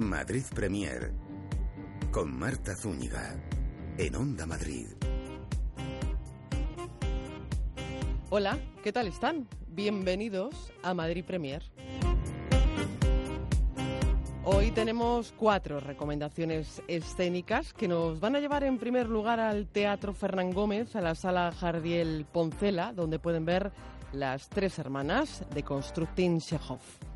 Madrid 0.00 0.44
Premier 0.54 1.12
con 2.10 2.34
Marta 2.34 2.74
Zúñiga 2.74 3.36
en 3.98 4.16
Onda 4.16 4.46
Madrid. 4.46 4.86
Hola, 8.30 8.58
¿qué 8.82 8.92
tal 8.92 9.08
están? 9.08 9.46
Bienvenidos 9.68 10.72
a 10.82 10.94
Madrid 10.94 11.22
Premier. 11.22 11.62
Hoy 14.42 14.70
tenemos 14.70 15.34
cuatro 15.36 15.80
recomendaciones 15.80 16.82
escénicas 16.88 17.74
que 17.74 17.86
nos 17.86 18.20
van 18.20 18.36
a 18.36 18.40
llevar 18.40 18.64
en 18.64 18.78
primer 18.78 19.06
lugar 19.06 19.38
al 19.38 19.66
Teatro 19.66 20.14
Fernán 20.14 20.52
Gómez, 20.52 20.96
a 20.96 21.02
la 21.02 21.14
sala 21.14 21.52
Jardiel 21.52 22.24
Poncela, 22.32 22.94
donde 22.94 23.18
pueden 23.18 23.44
ver 23.44 23.70
Las 24.14 24.48
tres 24.48 24.78
hermanas 24.78 25.44
de 25.54 25.62
Constructing 25.62 26.40
Chekhov. 26.40 27.09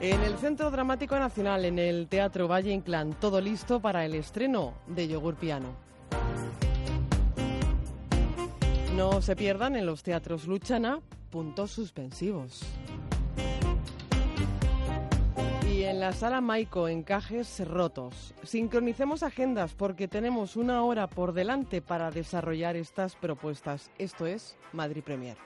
En 0.00 0.22
el 0.22 0.38
Centro 0.38 0.70
Dramático 0.70 1.18
Nacional, 1.18 1.66
en 1.66 1.78
el 1.78 2.08
Teatro 2.08 2.48
Valle 2.48 2.72
Inclán, 2.72 3.12
todo 3.20 3.38
listo 3.38 3.80
para 3.80 4.06
el 4.06 4.14
estreno 4.14 4.72
de 4.86 5.06
Yogur 5.08 5.34
Piano. 5.36 5.76
No 8.96 9.20
se 9.20 9.36
pierdan 9.36 9.76
en 9.76 9.84
los 9.84 10.02
teatros 10.02 10.46
Luchana, 10.46 11.00
puntos 11.30 11.72
suspensivos. 11.72 12.62
Y 15.70 15.82
en 15.82 16.00
la 16.00 16.14
sala 16.14 16.40
Maico, 16.40 16.88
encajes 16.88 17.60
rotos. 17.68 18.34
Sincronicemos 18.42 19.22
agendas 19.22 19.74
porque 19.74 20.08
tenemos 20.08 20.56
una 20.56 20.82
hora 20.82 21.08
por 21.08 21.34
delante 21.34 21.82
para 21.82 22.10
desarrollar 22.10 22.74
estas 22.74 23.16
propuestas. 23.16 23.90
Esto 23.98 24.26
es 24.26 24.56
Madrid 24.72 25.02
Premier. 25.02 25.36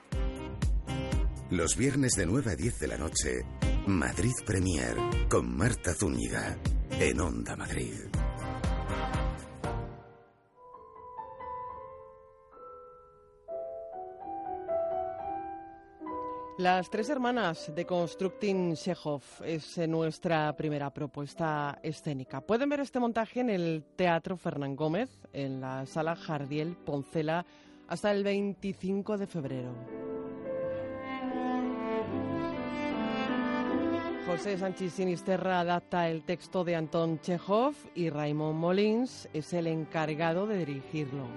Los 1.51 1.75
viernes 1.75 2.13
de 2.13 2.25
9 2.25 2.51
a 2.51 2.55
10 2.55 2.79
de 2.79 2.87
la 2.87 2.97
noche, 2.97 3.45
Madrid 3.87 4.33
Premier 4.45 4.97
con 5.29 5.55
Marta 5.55 5.93
Zúñiga 5.93 6.57
en 6.99 7.19
Onda 7.19 7.55
Madrid. 7.55 7.93
Las 16.57 16.89
tres 16.89 17.09
hermanas 17.09 17.71
de 17.75 17.85
Constructing 17.85 18.75
Chekhov 18.75 19.21
es 19.43 19.77
eh, 19.77 19.87
nuestra 19.87 20.55
primera 20.55 20.91
propuesta 20.91 21.77
escénica. 21.83 22.41
Pueden 22.41 22.69
ver 22.69 22.79
este 22.79 22.99
montaje 22.99 23.41
en 23.41 23.51
el 23.51 23.83
Teatro 23.95 24.35
Fernán 24.35 24.75
Gómez, 24.75 25.09
en 25.31 25.61
la 25.61 25.85
Sala 25.85 26.15
Jardiel 26.15 26.75
Poncela, 26.75 27.45
hasta 27.87 28.11
el 28.11 28.23
25 28.23 29.17
de 29.17 29.27
febrero. 29.27 30.14
José 34.25 34.57
Sánchez 34.57 34.93
Sinisterra 34.93 35.59
adapta 35.59 36.09
el 36.09 36.23
texto 36.23 36.63
de 36.63 36.75
Anton 36.75 37.19
Chekhov 37.19 37.75
y 37.93 38.09
Raymond 38.09 38.59
Molins 38.59 39.29
es 39.33 39.53
el 39.53 39.67
encargado 39.67 40.47
de 40.47 40.65
dirigirlo. 40.65 41.27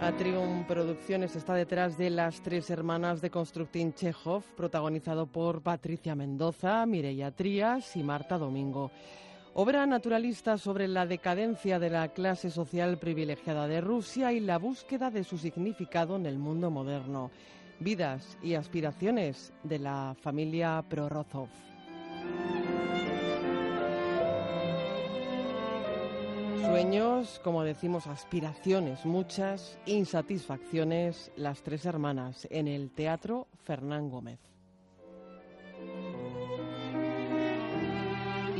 Atrium 0.00 0.64
Producciones 0.64 1.34
está 1.34 1.54
detrás 1.54 1.98
de 1.98 2.10
Las 2.10 2.40
Tres 2.40 2.70
Hermanas 2.70 3.20
de 3.20 3.30
Constructing 3.30 3.92
Chekhov, 3.92 4.44
protagonizado 4.56 5.26
por 5.26 5.60
Patricia 5.60 6.14
Mendoza, 6.14 6.86
Mireia 6.86 7.32
Trías 7.32 7.96
y 7.96 8.04
Marta 8.04 8.38
Domingo. 8.38 8.92
Obra 9.54 9.84
naturalista 9.86 10.56
sobre 10.56 10.86
la 10.86 11.04
decadencia 11.04 11.80
de 11.80 11.90
la 11.90 12.06
clase 12.08 12.48
social 12.48 12.98
privilegiada 12.98 13.66
de 13.66 13.80
Rusia 13.80 14.32
y 14.32 14.38
la 14.38 14.56
búsqueda 14.56 15.10
de 15.10 15.24
su 15.24 15.36
significado 15.36 16.14
en 16.14 16.26
el 16.26 16.38
mundo 16.38 16.70
moderno. 16.70 17.32
Vidas 17.80 18.36
y 18.42 18.54
aspiraciones 18.54 19.52
de 19.62 19.78
la 19.78 20.16
familia 20.20 20.84
Prorozov. 20.88 21.48
Sueños, 26.60 27.40
como 27.44 27.62
decimos, 27.62 28.06
aspiraciones 28.06 29.06
muchas, 29.06 29.78
insatisfacciones, 29.86 31.30
las 31.36 31.62
tres 31.62 31.86
hermanas 31.86 32.46
en 32.50 32.68
el 32.68 32.90
Teatro 32.90 33.46
Fernán 33.64 34.10
Gómez. 34.10 34.57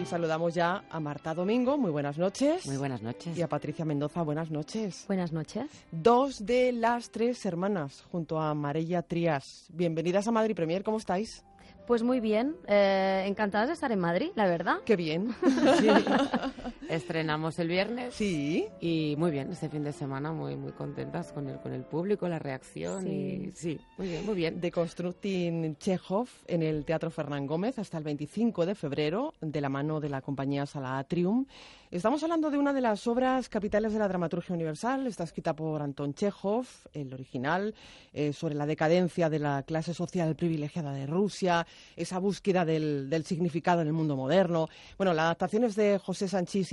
Saludamos 0.09 0.55
ya 0.55 0.85
a 0.91 1.01
Marta 1.01 1.35
Domingo, 1.35 1.77
muy 1.77 1.91
buenas 1.91 2.17
noches. 2.17 2.67
Muy 2.67 2.79
buenas 2.79 3.03
noches. 3.03 3.37
Y 3.37 3.43
a 3.43 3.49
Patricia 3.49 3.85
Mendoza, 3.85 4.23
buenas 4.23 4.51
noches. 4.51 5.05
Buenas 5.07 5.33
noches. 5.33 5.67
Dos 5.93 6.47
de 6.47 6.73
las 6.73 7.11
tres 7.11 7.45
hermanas, 7.45 8.05
junto 8.11 8.41
a 8.41 8.55
Marella 8.55 9.03
Trías. 9.03 9.67
Bienvenidas 9.71 10.27
a 10.27 10.33
Madrid 10.33 10.57
Premier, 10.57 10.83
¿cómo 10.83 10.97
estáis? 10.97 11.45
Pues 11.87 12.03
muy 12.03 12.21
bien, 12.21 12.57
eh, 12.67 13.25
encantadas 13.27 13.69
de 13.69 13.75
estar 13.75 13.93
en 13.93 13.99
Madrid, 13.99 14.31
la 14.35 14.47
verdad. 14.47 14.79
Qué 14.87 14.97
bien. 14.97 15.35
Sí. 15.79 15.89
Estrenamos 16.89 17.59
el 17.59 17.69
viernes. 17.69 18.15
Sí. 18.15 18.67
Y 18.81 19.15
muy 19.19 19.31
bien, 19.31 19.51
este 19.53 19.69
fin 19.69 19.85
de 19.85 19.93
semana 19.93 20.33
muy 20.33 20.57
muy 20.57 20.73
contentas 20.73 21.33
con 21.33 21.49
el 21.49 21.59
con 21.61 21.73
el 21.73 21.83
público, 21.83 22.29
la 22.29 22.39
reacción 22.39 23.03
Sí. 23.03 23.09
y 23.11 23.53
sí, 23.55 23.81
muy 23.99 24.09
bien, 24.09 24.25
muy 24.27 24.35
bien. 24.35 24.61
de 24.61 24.71
Constructing 24.71 25.77
Chekhov 25.77 26.29
en 26.47 26.63
el 26.63 26.85
Teatro 26.85 27.11
Fernán 27.11 27.47
Gómez 27.47 27.79
hasta 27.79 27.99
el 27.99 28.05
25 28.05 28.65
de 28.65 28.75
febrero, 28.75 29.35
de 29.41 29.61
la 29.61 29.69
mano 29.69 30.01
de 30.01 30.09
la 30.09 30.23
compañía 30.23 30.65
Sala 30.67 30.99
Atrium. 30.99 31.45
Estamos 31.91 32.23
hablando 32.23 32.51
de 32.51 32.59
una 32.59 32.75
de 32.75 32.83
las 32.83 33.07
obras 33.07 33.49
capitales 33.49 33.95
de 33.95 33.99
la 33.99 34.09
dramaturgia 34.09 34.55
universal. 34.55 35.07
Está 35.07 35.25
escrita 35.25 35.57
por 35.57 35.81
Anton 35.81 36.13
Chekhov, 36.13 36.67
el 36.93 37.15
original, 37.15 37.75
eh, 38.13 38.35
sobre 38.35 38.55
la 38.55 38.67
decadencia 38.67 39.31
de 39.31 39.39
la 39.39 39.63
clase 39.63 39.95
social 39.95 40.37
privilegiada 40.37 40.93
de 40.93 41.07
Rusia, 41.07 41.67
esa 41.97 42.19
búsqueda 42.19 42.67
del, 42.67 43.09
del 43.09 43.25
significado 43.25 43.81
en 43.81 43.87
el 43.87 43.95
mundo 43.95 44.17
moderno. 44.17 44.69
Bueno, 44.99 45.15
la 45.15 45.23
adaptación 45.23 45.65
es 45.65 45.77
de 45.77 45.99
José 45.99 46.29
Sanchís 46.29 46.73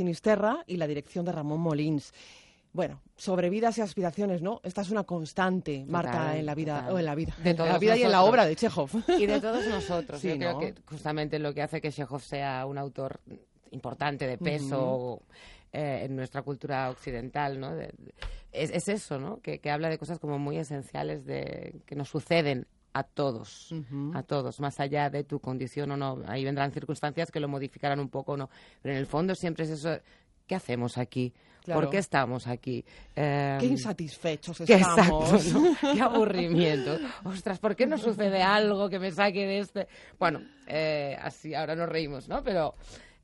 Y 0.67 0.77
la 0.77 0.87
dirección 0.87 1.25
de 1.25 1.31
Ramón 1.31 1.59
Molins. 1.61 2.13
Bueno, 2.73 3.01
sobre 3.15 3.49
vidas 3.49 3.77
y 3.77 3.81
aspiraciones, 3.81 4.41
¿no? 4.41 4.59
Esta 4.63 4.81
es 4.81 4.89
una 4.89 5.05
constante, 5.05 5.85
Marta, 5.87 6.11
Total, 6.11 6.37
en 6.37 6.45
la 6.45 6.55
vida, 6.55 6.79
total. 6.79 6.93
o 6.93 6.99
en 6.99 7.05
la 7.05 7.15
vida, 7.15 7.33
De 7.41 7.51
en 7.51 7.57
la 7.57 7.65
todos 7.67 7.79
vida 7.79 7.95
y 7.97 8.03
en 8.03 8.11
la 8.11 8.23
obra 8.23 8.45
de 8.45 8.55
Chekhov. 8.57 8.89
Y 9.17 9.25
de 9.25 9.39
todos 9.41 9.65
nosotros, 9.67 10.19
Sí, 10.19 10.27
yo 10.27 10.35
creo 10.37 10.51
¿no? 10.53 10.59
que 10.59 10.75
justamente 10.85 11.39
lo 11.39 11.53
que 11.53 11.61
hace 11.61 11.79
que 11.79 11.89
Chekhov 11.91 12.21
sea 12.21 12.65
un 12.65 12.77
autor 12.77 13.21
importante 13.71 14.27
de 14.27 14.37
peso 14.37 15.21
eh, 15.71 16.01
en 16.03 16.17
nuestra 16.17 16.41
cultura 16.41 16.89
occidental, 16.89 17.59
¿no? 17.61 17.73
De- 17.75 17.93
de- 17.97 18.13
es, 18.51 18.71
es 18.71 18.87
eso, 18.89 19.19
¿no? 19.19 19.39
Que, 19.41 19.59
que 19.59 19.71
habla 19.71 19.87
de 19.89 19.97
cosas 19.97 20.19
como 20.19 20.37
muy 20.37 20.57
esenciales 20.57 21.25
de 21.25 21.75
que 21.85 21.95
nos 21.95 22.09
suceden 22.09 22.67
a 22.95 23.03
todos, 23.03 23.75
a 24.13 24.23
todos, 24.23 24.61
más 24.61 24.79
allá 24.79 25.09
de 25.09 25.25
tu 25.25 25.41
condición 25.41 25.91
o 25.91 25.97
no. 25.97 26.21
Ahí 26.27 26.45
vendrán 26.45 26.71
circunstancias 26.71 27.29
que 27.29 27.41
lo 27.41 27.49
modificarán 27.49 27.99
un 27.99 28.07
poco 28.07 28.31
o 28.31 28.37
no, 28.37 28.49
pero 28.81 28.93
en 28.93 28.99
el 28.99 29.05
fondo 29.05 29.35
siempre 29.35 29.65
es 29.65 29.71
eso. 29.71 29.99
¿Qué 30.47 30.55
hacemos 30.55 30.97
aquí? 30.97 31.33
Claro. 31.63 31.81
¿Por 31.81 31.89
qué 31.89 31.97
estamos 31.97 32.47
aquí? 32.47 32.85
Eh, 33.13 33.57
Qué 33.59 33.65
insatisfechos 33.65 34.59
Qué 34.65 34.75
estamos. 34.75 35.33
exacto, 35.33 35.59
¿no? 35.59 35.93
Qué 35.93 36.01
aburrimiento. 36.01 36.97
Ostras, 37.25 37.59
¿por 37.59 37.75
qué 37.75 37.85
no 37.85 37.97
sucede 37.97 38.41
algo 38.41 38.87
que 38.87 38.99
me 38.99 39.11
saque 39.11 39.45
de 39.45 39.59
este? 39.59 39.87
Bueno, 40.17 40.41
eh, 40.67 41.17
así 41.21 41.53
ahora 41.53 41.75
nos 41.75 41.89
reímos, 41.89 42.29
¿no? 42.29 42.43
Pero 42.43 42.75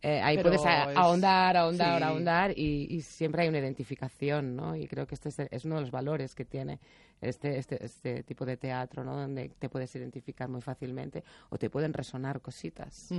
eh, 0.01 0.19
ahí 0.21 0.35
Pero 0.35 0.49
puedes 0.49 0.65
ahondar, 0.65 1.55
ahondar, 1.55 1.99
sí. 1.99 2.03
ahondar 2.03 2.51
y, 2.57 2.87
y 2.89 3.01
siempre 3.03 3.43
hay 3.43 3.47
una 3.49 3.59
identificación, 3.59 4.55
¿no? 4.55 4.75
Y 4.75 4.87
creo 4.87 5.05
que 5.07 5.15
este 5.15 5.29
es, 5.29 5.39
es 5.39 5.63
uno 5.63 5.75
de 5.75 5.81
los 5.81 5.91
valores 5.91 6.35
que 6.35 6.43
tiene 6.43 6.79
este, 7.21 7.57
este, 7.57 7.85
este 7.85 8.23
tipo 8.23 8.45
de 8.45 8.57
teatro, 8.57 9.03
¿no? 9.03 9.15
Donde 9.15 9.49
te 9.49 9.69
puedes 9.69 9.95
identificar 9.95 10.49
muy 10.49 10.61
fácilmente 10.61 11.23
o 11.49 11.57
te 11.57 11.69
pueden 11.69 11.93
resonar 11.93 12.41
cositas. 12.41 13.09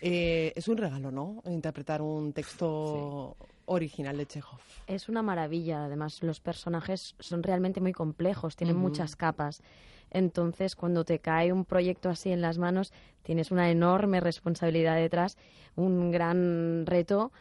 Eh, 0.00 0.52
es 0.56 0.68
un 0.68 0.78
regalo, 0.78 1.10
¿no? 1.10 1.42
Interpretar 1.46 2.00
un 2.00 2.32
texto 2.32 3.36
original 3.66 4.16
de 4.16 4.26
Chekhov. 4.26 4.60
Es 4.86 5.08
una 5.08 5.22
maravilla, 5.22 5.84
además 5.84 6.22
los 6.22 6.40
personajes 6.40 7.14
son 7.18 7.42
realmente 7.42 7.80
muy 7.80 7.92
complejos, 7.92 8.56
tienen 8.56 8.76
muchas 8.76 9.16
capas. 9.16 9.62
Entonces, 10.10 10.76
cuando 10.76 11.04
te 11.04 11.18
cae 11.18 11.52
un 11.52 11.64
proyecto 11.64 12.08
así 12.08 12.30
en 12.30 12.40
las 12.40 12.58
manos, 12.58 12.92
tienes 13.22 13.50
una 13.50 13.70
enorme 13.70 14.20
responsabilidad 14.20 14.96
detrás, 14.96 15.36
un 15.74 16.10
gran 16.10 16.86
reto 16.86 17.32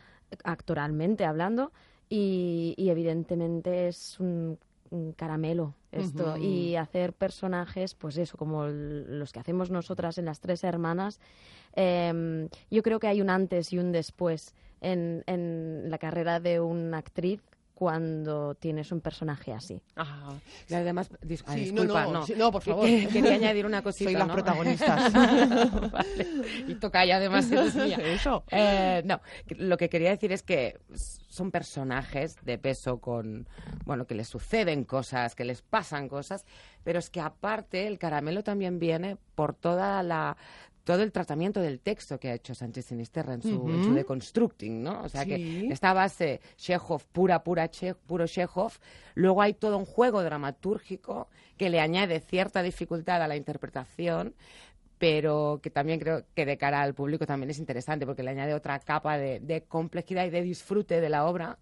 actoralmente 0.43 1.25
hablando 1.25 1.71
y, 2.09 2.73
y 2.75 2.89
evidentemente 2.89 3.87
es 3.87 4.19
un, 4.19 4.57
un 4.89 5.13
caramelo 5.13 5.75
esto 5.95 6.37
y 6.37 6.75
hacer 6.75 7.13
personajes 7.13 7.95
pues 7.95 8.17
eso 8.17 8.37
como 8.37 8.65
los 8.67 9.31
que 9.31 9.39
hacemos 9.39 9.71
nosotras 9.71 10.17
en 10.17 10.25
las 10.25 10.39
tres 10.39 10.63
hermanas 10.63 11.19
em, 11.73 12.49
yo 12.69 12.83
creo 12.83 12.99
que 12.99 13.07
hay 13.07 13.21
un 13.21 13.29
antes 13.29 13.73
y 13.73 13.77
un 13.77 13.91
después 13.91 14.53
en, 14.81 15.23
en 15.27 15.89
la 15.89 15.97
carrera 15.97 16.39
de 16.39 16.59
una 16.59 16.97
actriz 16.97 17.41
cuando 17.75 18.55
tienes 18.55 18.91
un 18.93 19.01
personaje 19.01 19.51
así. 19.53 19.81
Ajá. 19.95 20.33
Y 20.69 20.73
además, 20.73 21.11
dis- 21.21 21.43
Sí, 21.53 21.59
disculpa, 21.59 22.05
no, 22.05 22.11
no, 22.13 22.25
sí, 22.25 22.33
no, 22.37 22.49
por 22.51 22.61
favor. 22.63 22.85
que- 22.85 23.07
quería 23.13 23.35
añadir 23.35 23.65
una 23.65 23.83
cosita. 23.83 24.09
Soy 24.09 24.17
las 24.17 24.27
¿no? 24.27 24.33
protagonistas. 24.33 25.13
Vale. 25.91 26.27
Y 26.67 26.75
toca 26.75 27.05
ya 27.05 27.17
además 27.17 27.51
eres 27.51 27.75
mía. 27.75 27.97
Eso. 28.01 28.43
Eh, 28.49 29.01
no, 29.05 29.21
lo 29.57 29.75
que 29.77 29.89
quería 29.89 30.09
decir 30.09 30.31
es 30.31 30.41
que 30.41 30.79
son 30.95 31.51
personajes 31.51 32.37
de 32.43 32.57
peso 32.57 32.99
con, 32.99 33.47
bueno, 33.85 34.07
que 34.07 34.15
les 34.15 34.29
suceden 34.29 34.85
cosas, 34.85 35.35
que 35.35 35.43
les 35.43 35.61
pasan 35.61 36.07
cosas, 36.07 36.45
pero 36.85 36.97
es 36.99 37.09
que 37.09 37.19
aparte 37.19 37.87
el 37.87 37.99
caramelo 37.99 38.41
también 38.41 38.79
viene 38.79 39.17
por 39.35 39.53
toda 39.53 40.01
la 40.01 40.37
todo 40.85 41.03
el 41.03 41.11
tratamiento 41.11 41.59
del 41.59 41.81
texto 41.81 42.17
que 42.19 42.29
ha 42.29 42.33
hecho 42.35 42.55
Sánchez 42.55 42.85
Sinisterra 42.85 43.33
en 43.33 43.41
su, 43.41 43.69
en 43.73 43.83
su 43.83 43.93
deconstructing, 43.93 44.81
¿no? 44.83 45.01
O 45.03 45.09
sea 45.09 45.23
Sí. 45.23 45.29
que 45.29 45.67
esta 45.73 45.91
base 45.93 46.39
Chekhov, 46.55 47.03
pura, 47.11 47.43
pura, 47.43 47.69
puro 48.07 48.27
Chekhov, 48.27 48.71
luego 49.15 49.41
hay 49.41 49.53
todo 49.55 49.77
un 49.77 49.85
juego 49.85 50.23
dramatúrgico 50.23 51.27
que 51.57 51.69
le 51.69 51.81
añade 51.81 52.19
cierta 52.21 52.61
dificultad 52.63 53.21
a 53.21 53.27
la 53.27 53.35
interpretación, 53.35 54.35
pero 54.97 55.59
que 55.61 55.69
también 55.71 55.99
creo 55.99 56.23
que 56.35 56.45
de 56.45 56.57
cara 56.57 56.81
al 56.81 56.93
público 56.93 57.25
también 57.25 57.49
es 57.49 57.59
interesante 57.59 58.05
porque 58.05 58.23
le 58.23 58.29
añade 58.31 58.53
otra 58.53 58.79
capa 58.79 59.17
de, 59.17 59.39
de 59.41 59.63
complejidad 59.63 60.25
y 60.25 60.29
de 60.29 60.41
disfrute 60.41 61.01
de 61.01 61.09
la 61.09 61.25
obra 61.25 61.57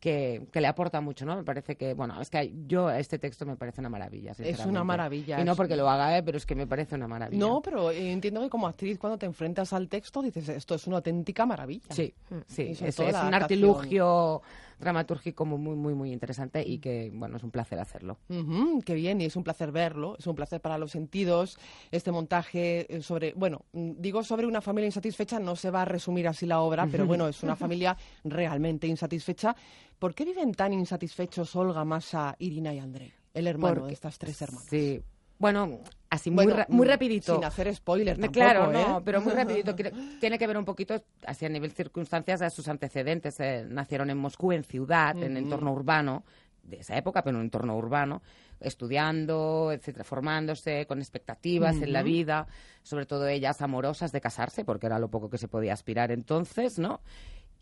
que, 0.00 0.46
que 0.52 0.60
le 0.60 0.66
aporta 0.66 1.00
mucho, 1.00 1.24
¿no? 1.24 1.36
Me 1.36 1.44
parece 1.44 1.76
que, 1.76 1.94
bueno, 1.94 2.20
es 2.20 2.30
que 2.30 2.52
yo 2.66 2.90
este 2.90 3.18
texto 3.18 3.46
me 3.46 3.56
parece 3.56 3.80
una 3.80 3.88
maravilla. 3.88 4.32
Es 4.38 4.64
una 4.64 4.84
maravilla. 4.84 5.40
Y 5.40 5.44
no 5.44 5.56
porque 5.56 5.76
lo 5.76 5.88
haga, 5.88 6.16
¿eh? 6.18 6.22
pero 6.22 6.36
es 6.38 6.46
que 6.46 6.54
me 6.54 6.66
parece 6.66 6.94
una 6.94 7.08
maravilla. 7.08 7.38
No, 7.44 7.60
pero 7.62 7.90
eh, 7.90 8.12
entiendo 8.12 8.40
que 8.42 8.50
como 8.50 8.66
actriz 8.66 8.98
cuando 8.98 9.18
te 9.18 9.26
enfrentas 9.26 9.72
al 9.72 9.88
texto 9.88 10.22
dices 10.22 10.48
esto 10.48 10.74
es 10.74 10.86
una 10.86 10.96
auténtica 10.96 11.46
maravilla. 11.46 11.86
Sí, 11.90 12.14
Y 12.30 12.34
sí, 12.46 12.62
es, 12.70 12.82
es 12.82 12.98
un 12.98 13.04
adaptación. 13.06 13.34
artilugio 13.34 14.42
dramatúrgico 14.78 15.44
muy, 15.46 15.74
muy, 15.74 15.94
muy, 15.94 16.12
interesante 16.12 16.62
y 16.66 16.78
que, 16.78 17.10
bueno, 17.14 17.38
es 17.38 17.42
un 17.42 17.50
placer 17.50 17.78
hacerlo. 17.78 18.18
Ujú, 18.28 18.82
qué 18.84 18.94
bien, 18.94 19.20
y 19.20 19.24
es 19.24 19.34
un 19.36 19.42
placer 19.42 19.72
verlo, 19.72 20.16
es 20.18 20.26
un 20.26 20.34
placer 20.34 20.60
para 20.60 20.76
los 20.76 20.90
sentidos. 20.90 21.58
Este 21.90 22.12
montaje 22.12 22.94
eh, 22.94 23.00
sobre, 23.02 23.32
bueno, 23.34 23.62
mm, 23.72 23.92
digo 23.98 24.22
sobre 24.22 24.46
una 24.46 24.60
familia 24.60 24.86
insatisfecha, 24.86 25.38
no 25.38 25.56
se 25.56 25.70
va 25.70 25.82
a 25.82 25.84
resumir 25.86 26.28
así 26.28 26.44
la 26.46 26.60
obra, 26.60 26.86
pero 26.90 27.06
bueno, 27.06 27.26
es 27.26 27.42
una 27.42 27.56
familia 27.56 27.96
realmente 28.24 28.86
insatisfecha. 28.86 29.56
¿Por 29.98 30.14
qué 30.14 30.24
viven 30.24 30.52
tan 30.54 30.72
insatisfechos 30.72 31.54
Olga, 31.56 31.84
Masa, 31.84 32.36
Irina 32.38 32.72
y 32.74 32.78
André? 32.78 33.14
El 33.34 33.46
hermano 33.46 33.74
Porque- 33.76 33.88
de 33.88 33.94
estas 33.94 34.18
tres 34.18 34.40
hermanas. 34.42 34.66
Sí. 34.68 35.02
Bueno, 35.38 35.80
así 36.08 36.30
muy, 36.30 36.44
Bueno, 36.46 36.60
ra- 36.60 36.66
muy 36.70 36.86
mm, 36.86 36.90
rapidito. 36.90 37.34
Sin 37.34 37.44
hacer 37.44 37.74
spoiler 37.74 38.16
tampoco, 38.16 38.32
claro, 38.32 38.72
¿eh? 38.72 38.84
no, 38.88 39.02
pero 39.04 39.20
muy 39.20 39.32
rapidito. 39.34 39.74
Tiene 40.20 40.38
que 40.38 40.46
ver 40.46 40.56
un 40.56 40.64
poquito, 40.64 40.94
así 41.26 41.44
a 41.44 41.48
nivel 41.50 41.72
circunstancias, 41.72 42.40
a 42.40 42.48
sus 42.48 42.68
antecedentes. 42.68 43.38
eh, 43.40 43.66
nacieron 43.68 44.08
en 44.08 44.16
Moscú, 44.16 44.52
en 44.52 44.64
ciudad, 44.64 45.14
en 45.22 45.36
entorno 45.36 45.72
urbano, 45.72 46.24
de 46.62 46.78
esa 46.78 46.96
época, 46.96 47.22
pero 47.22 47.36
en 47.36 47.40
un 47.40 47.44
entorno 47.46 47.76
urbano, 47.76 48.22
estudiando, 48.60 49.70
etcétera, 49.72 50.04
formándose, 50.04 50.86
con 50.86 50.98
expectativas 51.00 51.76
en 51.76 51.92
la 51.92 52.02
vida, 52.02 52.46
sobre 52.82 53.06
todo 53.06 53.26
ellas 53.28 53.60
amorosas 53.62 54.12
de 54.12 54.20
casarse, 54.20 54.64
porque 54.64 54.86
era 54.86 54.98
lo 54.98 55.08
poco 55.08 55.28
que 55.30 55.38
se 55.38 55.48
podía 55.48 55.72
aspirar 55.74 56.10
entonces, 56.12 56.78
¿no? 56.78 57.00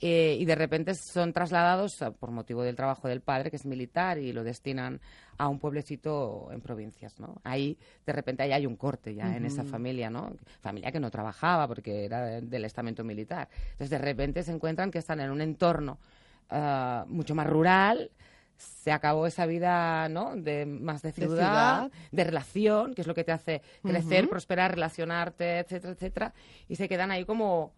Eh, 0.00 0.36
y 0.38 0.44
de 0.44 0.54
repente 0.54 0.94
son 0.94 1.32
trasladados 1.32 2.02
por 2.18 2.30
motivo 2.30 2.62
del 2.62 2.76
trabajo 2.76 3.08
del 3.08 3.20
padre, 3.20 3.50
que 3.50 3.56
es 3.56 3.64
militar, 3.64 4.18
y 4.18 4.32
lo 4.32 4.42
destinan 4.44 5.00
a 5.38 5.48
un 5.48 5.58
pueblecito 5.58 6.48
en 6.52 6.60
provincias, 6.60 7.18
¿no? 7.20 7.40
Ahí, 7.44 7.78
de 8.04 8.12
repente, 8.12 8.42
ahí 8.42 8.52
hay 8.52 8.66
un 8.66 8.76
corte 8.76 9.14
ya 9.14 9.36
en 9.36 9.44
esa 9.46 9.64
familia, 9.64 10.10
¿no? 10.10 10.36
Familia 10.60 10.92
que 10.92 11.00
no 11.00 11.10
trabajaba 11.10 11.66
porque 11.68 12.04
era 12.04 12.24
de- 12.26 12.40
del 12.42 12.64
estamento 12.64 13.02
militar. 13.04 13.48
Entonces, 13.72 13.90
de 13.90 13.98
repente 13.98 14.42
se 14.42 14.52
encuentran 14.52 14.90
que 14.90 14.98
están 14.98 15.20
en 15.20 15.30
un 15.30 15.40
entorno 15.40 15.98
ah, 16.50 17.04
mucho 17.08 17.34
más 17.34 17.46
rural, 17.46 18.10
se 18.56 18.92
acabó 18.92 19.26
esa 19.26 19.46
vida, 19.46 20.08
¿no? 20.08 20.36
De, 20.36 20.66
más 20.66 21.02
de 21.02 21.08
De 21.12 21.14
ciudad, 21.26 21.88
ciudad. 21.88 21.90
de 22.12 22.24
relación, 22.24 22.94
que 22.94 23.00
es 23.00 23.06
lo 23.06 23.14
que 23.14 23.24
te 23.24 23.32
hace 23.32 23.62
crecer, 23.82 24.24
Ujú. 24.24 24.30
prosperar, 24.30 24.72
relacionarte, 24.72 25.58
etcétera, 25.60 25.92
etcétera, 25.94 26.34
y 26.68 26.76
se 26.76 26.88
quedan 26.88 27.10
ahí 27.10 27.24
como 27.24 27.72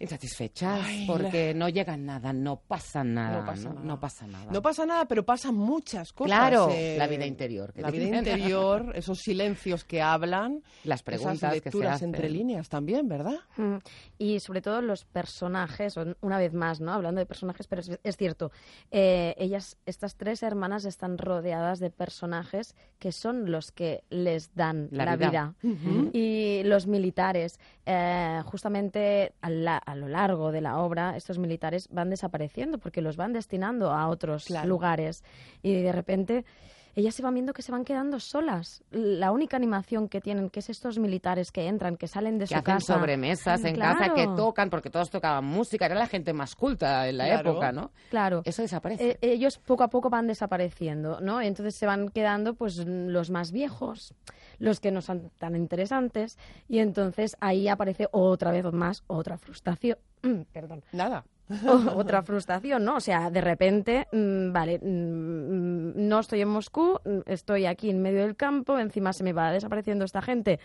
insatisfechas 0.00 0.80
Ay, 0.84 1.06
porque 1.06 1.54
no 1.54 1.68
llegan 1.68 2.04
nada, 2.06 2.32
no 2.32 2.56
pasa 2.60 3.04
nada, 3.04 3.40
No 3.40 3.46
pasa 3.46 3.68
¿no? 3.68 3.74
nada. 3.74 3.86
No 3.86 4.00
pasa 4.00 4.26
nada. 4.26 4.50
No 4.52 4.62
pasa 4.62 4.86
nada, 4.86 5.04
pero 5.06 5.24
pasan 5.24 5.54
muchas 5.54 6.12
cosas. 6.12 6.36
Claro, 6.36 6.68
eh, 6.72 6.96
la 6.98 7.06
vida 7.06 7.26
interior, 7.26 7.72
que 7.72 7.82
La 7.82 7.90
vida 7.90 8.16
interior, 8.18 8.92
esos 8.94 9.18
silencios 9.18 9.84
que 9.84 10.02
hablan, 10.02 10.62
Las 10.84 11.02
preguntas 11.02 11.36
esas 11.36 11.52
que 11.52 11.58
se 11.58 11.64
lecturas 11.66 11.94
hacen. 11.96 12.08
entre 12.08 12.28
líneas 12.30 12.68
también, 12.68 13.08
¿verdad? 13.08 13.36
Mm, 13.56 13.76
Y 14.18 14.40
sobre 14.40 14.62
todo 14.62 14.80
los 14.82 15.04
personajes, 15.04 15.94
una 16.20 16.38
vez 16.38 16.52
más, 16.54 16.80
¿no? 16.80 16.92
Hablando 16.92 17.18
de 17.20 17.26
personajes, 17.26 17.66
pero 17.66 17.80
es, 17.82 17.90
es 18.02 18.16
cierto, 18.16 18.50
eh, 18.90 19.34
ellas, 19.38 19.76
estas 19.86 20.16
tres 20.16 20.42
hermanas 20.42 20.84
están 20.86 21.18
rodeadas 21.18 21.78
de 21.78 21.90
personajes 21.90 22.74
que 22.98 23.12
son 23.12 23.50
los 23.50 23.70
que 23.70 24.02
les 24.10 24.54
dan 24.54 24.88
La 24.90 25.04
la, 25.04 25.16
vida. 25.16 25.54
vida. 25.62 26.10
Y 26.12 26.62
los 26.64 26.86
militares, 26.86 27.58
eh, 27.86 28.40
justamente 28.46 29.32
a, 29.40 29.50
la- 29.50 29.82
a 29.90 29.94
lo 29.96 30.08
largo 30.08 30.52
de 30.52 30.60
la 30.60 30.78
obra, 30.78 31.16
estos 31.16 31.38
militares 31.38 31.88
van 31.90 32.10
desapareciendo 32.10 32.78
porque 32.78 33.00
los 33.02 33.16
van 33.16 33.32
destinando 33.32 33.90
a 33.92 34.08
otros 34.08 34.44
Claro. 34.46 34.68
lugares. 34.68 35.22
Y 35.62 35.74
de 35.82 35.92
repente 35.92 36.44
ellas 36.96 37.14
se 37.14 37.22
van 37.22 37.34
viendo 37.34 37.52
que 37.52 37.62
se 37.62 37.70
van 37.70 37.84
quedando 37.84 38.18
solas. 38.18 38.82
La 38.90 39.30
única 39.30 39.56
animación 39.56 40.08
que 40.08 40.20
tienen, 40.20 40.50
que 40.50 40.58
es 40.58 40.70
estos 40.70 40.98
militares 40.98 41.52
que 41.52 41.68
entran, 41.68 41.96
que 41.96 42.08
salen 42.08 42.36
de 42.38 42.44
que 42.46 42.48
su 42.48 42.54
hacen 42.54 42.64
casa. 42.64 42.94
sobremesas 42.98 43.64
en 43.64 43.74
Claro. 43.76 43.98
casa, 44.00 44.14
que 44.14 44.26
tocan, 44.36 44.70
porque 44.70 44.90
todos 44.90 45.08
tocaban 45.08 45.44
música, 45.44 45.86
era 45.86 45.94
la 45.94 46.08
gente 46.08 46.32
más 46.32 46.56
culta 46.56 47.08
en 47.08 47.18
la 47.18 47.26
Claro. 47.26 47.50
época, 47.52 47.70
¿no? 47.70 47.92
Claro. 48.10 48.42
Eso 48.44 48.62
desaparece. 48.62 49.10
Eh, 49.10 49.18
ellos 49.22 49.58
poco 49.58 49.84
a 49.84 49.88
poco 49.88 50.10
van 50.10 50.26
desapareciendo, 50.26 51.20
¿no? 51.20 51.40
Entonces 51.40 51.76
se 51.76 51.86
van 51.86 52.08
quedando 52.08 52.54
pues 52.54 52.76
los 52.84 53.30
más 53.30 53.52
viejos, 53.52 54.12
los 54.60 54.78
que 54.78 54.92
no 54.92 55.02
son 55.02 55.30
tan 55.38 55.56
interesantes 55.56 56.38
y 56.68 56.78
entonces 56.78 57.36
ahí 57.40 57.66
aparece 57.66 58.06
otra 58.12 58.52
vez 58.52 58.64
más 58.72 59.02
otra 59.08 59.36
frustración, 59.38 59.98
perdón, 60.52 60.84
Nada. 60.92 61.24
o- 61.66 61.98
otra 61.98 62.22
frustración, 62.22 62.84
¿no? 62.84 62.96
O 62.96 63.00
sea, 63.00 63.28
de 63.30 63.40
repente, 63.40 64.06
mm, 64.12 64.52
vale, 64.52 64.78
mm, 64.78 66.08
no 66.08 66.20
estoy 66.20 66.42
en 66.42 66.48
Moscú, 66.48 67.00
mm, 67.04 67.20
estoy 67.26 67.66
aquí 67.66 67.90
en 67.90 68.00
medio 68.00 68.20
del 68.20 68.36
campo, 68.36 68.78
encima 68.78 69.12
se 69.12 69.24
me 69.24 69.32
va 69.32 69.50
desapareciendo 69.50 70.04
esta 70.04 70.22
gente 70.22 70.60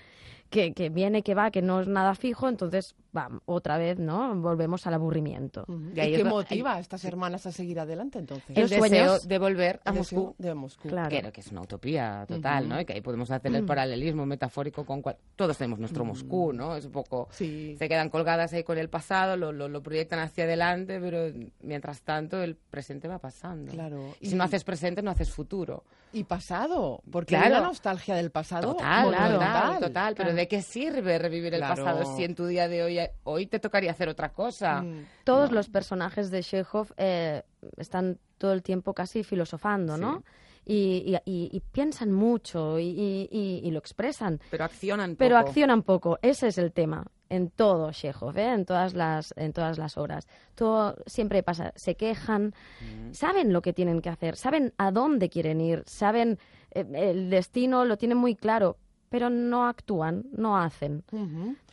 que, 0.56 0.74
que 0.74 0.90
viene, 0.90 1.22
que 1.22 1.36
va, 1.36 1.52
que 1.52 1.62
no 1.62 1.82
es 1.82 1.88
nada 1.88 2.16
fijo, 2.16 2.48
entonces, 2.48 2.96
va, 3.16 3.30
otra 3.44 3.78
vez, 3.78 4.00
¿no? 4.00 4.34
Volvemos 4.36 4.88
al 4.88 4.94
aburrimiento. 4.94 5.66
Y 5.94 6.00
ahí 6.00 6.14
¿Y 6.14 6.18
qué 6.18 6.24
motiva 6.24 6.76
a 6.76 6.80
estas 6.80 7.04
hermanas 7.04 7.46
a 7.46 7.52
seguir 7.52 7.78
adelante 7.78 8.20
entonces? 8.20 8.56
el 8.56 8.62
los 8.62 8.70
deseo 8.70 9.20
de 9.20 9.38
volver 9.38 9.82
a 9.84 9.90
El 9.90 9.98
Moscú. 9.98 10.34
de 10.38 10.54
Moscú. 10.54 10.88
Claro. 10.88 11.10
Que, 11.10 11.32
que 11.34 11.42
es 11.42 11.52
una 11.52 11.62
utopía 11.62 12.24
total. 12.26 12.70
¿no? 12.70 12.80
Y 12.80 12.86
que 12.86 12.94
ahí 12.94 13.02
podemos 13.02 13.30
hacer 13.32 13.54
el 13.54 13.66
paralelismo 13.66 14.26
metafórico 14.26 14.86
con 14.86 15.02
cual... 15.02 15.18
Todos 15.36 15.58
tenemos 15.58 15.78
nuestro 15.80 16.06
Moscú, 16.06 16.54
¿no? 16.54 16.78
Es 16.78 16.86
un 16.86 16.94
poco... 16.94 17.28
Sí. 17.32 17.76
Se 17.78 17.90
quedan 17.90 18.10
colgadas 18.10 18.54
ahí 18.54 18.64
con 18.64 18.78
el 18.78 18.88
pasado, 18.90 19.36
lo, 19.36 19.52
lo, 19.52 19.68
lo 19.68 19.84
proyectan 19.84 20.20
hacia 20.20 20.46
adelante, 20.46 21.02
pero 21.02 21.34
mientras 21.62 22.02
tanto 22.02 22.42
el 22.42 22.56
presente 22.56 23.10
va 23.10 23.20
pasando. 23.20 23.74
Claro. 23.74 24.16
Y 24.22 24.30
si 24.30 24.36
no 24.36 24.46
haces 24.46 24.64
presente, 24.64 25.02
no 25.02 25.12
haces 25.12 25.30
futuro. 25.30 25.84
Y 26.16 26.24
pasado, 26.24 27.02
porque 27.12 27.36
Claro. 27.36 27.46
hay 27.46 27.52
una 27.60 27.68
nostalgia 27.68 28.16
del 28.16 28.32
pasado. 28.32 28.74
Total, 28.74 29.06
total, 29.34 29.80
total. 29.80 30.14
Pero. 30.16 30.34
¿de 30.34 30.48
qué 30.48 30.62
sirve 30.62 31.18
revivir 31.20 31.54
el 31.54 31.60
Claro. 31.60 31.84
pasado 31.84 32.16
si 32.16 32.24
en 32.24 32.36
tu 32.36 32.46
día 32.46 32.68
de 32.68 32.84
hoy 32.84 33.00
hoy 33.26 33.48
te 33.48 33.60
tocaría 33.60 33.92
hacer 33.92 34.08
otra 34.10 34.30
cosa? 34.34 34.82
Mm. 34.82 35.06
Todos 35.24 35.52
los 35.52 35.70
personajes 35.70 36.32
de 36.32 36.42
Chekhov 36.42 36.94
eh, 36.98 37.44
están 37.78 38.18
todo 38.38 38.54
el 38.54 38.64
tiempo 38.64 38.94
casi 38.94 39.24
filosofando, 39.24 39.98
¿no? 39.98 40.24
Y, 40.68 41.04
y- 41.06 41.32
y- 41.32 41.50
y 41.56 41.60
piensan 41.60 42.12
mucho 42.12 42.80
y, 42.80 42.86
y- 42.88 43.30
y- 43.32 43.62
y 43.68 43.72
lo 43.72 43.78
expresan, 43.80 44.40
Pero 44.50 44.64
accionan 44.64 45.16
pero 45.16 45.38
accionan 45.38 45.84
poco. 45.84 46.18
Ese 46.24 46.48
es 46.48 46.58
el 46.58 46.72
tema 46.72 47.06
en 47.30 47.50
todo 47.50 47.92
Chekhov, 47.92 48.38
¿eh? 48.38 48.54
en 48.54 48.66
todas 48.66 48.94
las 48.94 49.34
en 49.38 49.54
todas 49.54 49.78
las 49.78 49.98
obras. 49.98 50.28
Todo 50.56 50.96
siempre 51.06 51.44
pasa, 51.44 51.72
se 51.76 51.96
quejan, 51.96 52.54
Mm. 52.82 53.14
saben 53.14 53.54
lo 53.54 53.62
que 53.62 53.74
tienen 53.74 54.02
que 54.02 54.10
hacer, 54.10 54.36
saben 54.36 54.74
a 54.78 54.92
dónde 54.92 55.30
quieren 55.30 55.62
ir, 55.62 55.84
saben 55.86 56.38
eh, 56.72 56.86
el 56.94 57.30
destino 57.30 57.86
lo 57.86 57.98
tienen 57.98 58.18
muy 58.18 58.36
claro, 58.36 58.78
pero 59.10 59.30
no 59.30 59.68
actúan, 59.68 60.26
no 60.36 60.58
hacen. 60.58 61.04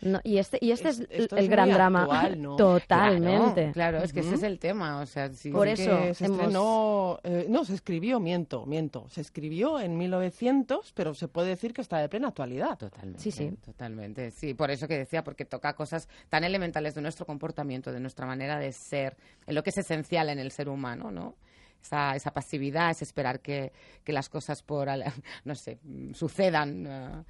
No, 0.03 0.21
y 0.23 0.39
este 0.39 0.59
y 0.61 0.71
este 0.73 0.89
Es- 0.91 1.01
el 1.11 1.29
es 1.37 1.49
gran 1.49 1.69
muy 1.69 1.75
drama. 1.75 2.03
actual, 2.03 2.41
¿no? 2.43 2.57
Totalmente. 2.57 3.73
Claro, 3.73 3.73
claro, 3.73 3.99
es 4.05 4.13
que 4.13 4.21
ese 4.21 4.35
es 4.35 4.43
el 4.43 4.59
tema. 4.59 5.01
O 5.01 5.07
sea, 5.07 5.29
sí, 5.31 5.51
Por 5.51 5.67
eso 5.69 5.85
Que 5.99 6.15
se 6.15 6.25
hemos- 6.27 6.39
estrenó, 6.39 7.19
eh, 7.25 7.47
no, 7.49 7.65
se 7.65 7.75
escribió, 7.75 8.21
miento, 8.21 8.67
miento, 8.67 9.07
se 9.09 9.21
escribió 9.21 9.81
en 9.81 9.97
1900, 9.99 10.93
pero 10.93 11.15
se 11.15 11.29
puede 11.29 11.49
decir 11.49 11.73
que 11.73 11.81
está 11.81 11.99
de 11.99 12.09
plena 12.09 12.29
actualidad. 12.29 12.79
Totalmente. 12.79 13.21
Sí, 13.21 13.31
sí. 13.31 13.51
Totalmente. 13.65 14.31
Sí, 14.31 14.55
por 14.55 14.71
eso 14.71 14.87
que 14.89 14.99
decía, 14.99 15.25
porque 15.25 15.45
toca 15.45 15.75
cosas 15.75 16.09
tan 16.29 16.45
elementales 16.45 16.95
de 16.95 17.03
nuestro 17.03 17.27
comportamiento, 17.27 17.93
de 17.93 18.01
nuestra 18.01 18.27
manera 18.27 18.59
de 18.59 18.73
ser, 18.73 19.17
en 19.47 19.55
lo 19.55 19.63
que 19.63 19.71
es 19.71 19.79
esencial 19.79 20.29
en 20.29 20.39
el 20.39 20.51
ser 20.53 20.69
humano, 20.69 21.11
¿no? 21.11 21.35
Esa, 21.83 22.15
esa 22.15 22.33
pasividad, 22.33 22.91
ese 22.91 23.05
esperar 23.05 23.41
que, 23.41 23.73
que 24.05 24.13
las 24.13 24.29
cosas 24.29 24.63
por, 24.63 24.89
no 25.45 25.55
sé, 25.55 25.79
sucedan. 26.15 27.25